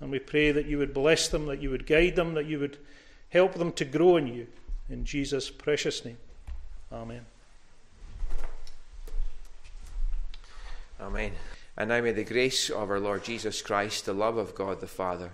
And 0.00 0.10
we 0.10 0.18
pray 0.18 0.52
that 0.52 0.66
you 0.66 0.78
would 0.78 0.92
bless 0.92 1.28
them, 1.28 1.46
that 1.46 1.62
you 1.62 1.70
would 1.70 1.86
guide 1.86 2.16
them, 2.16 2.34
that 2.34 2.46
you 2.46 2.58
would 2.58 2.78
help 3.30 3.54
them 3.54 3.72
to 3.72 3.84
grow 3.84 4.16
in 4.16 4.26
you. 4.26 4.46
In 4.88 5.04
Jesus' 5.04 5.50
precious 5.50 6.04
name. 6.04 6.18
Amen. 6.92 7.24
Amen. 11.00 11.32
And 11.76 11.88
now 11.88 12.00
may 12.00 12.12
the 12.12 12.24
grace 12.24 12.70
of 12.70 12.90
our 12.90 13.00
Lord 13.00 13.24
Jesus 13.24 13.60
Christ, 13.60 14.06
the 14.06 14.14
love 14.14 14.36
of 14.36 14.54
God 14.54 14.80
the 14.80 14.86
Father, 14.86 15.32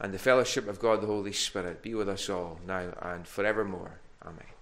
and 0.00 0.12
the 0.12 0.18
fellowship 0.18 0.68
of 0.68 0.78
God 0.78 1.00
the 1.00 1.06
Holy 1.06 1.32
Spirit 1.32 1.82
be 1.82 1.94
with 1.94 2.08
us 2.08 2.28
all 2.28 2.60
now 2.66 2.92
and 3.00 3.26
forevermore. 3.26 4.00
Amen. 4.24 4.57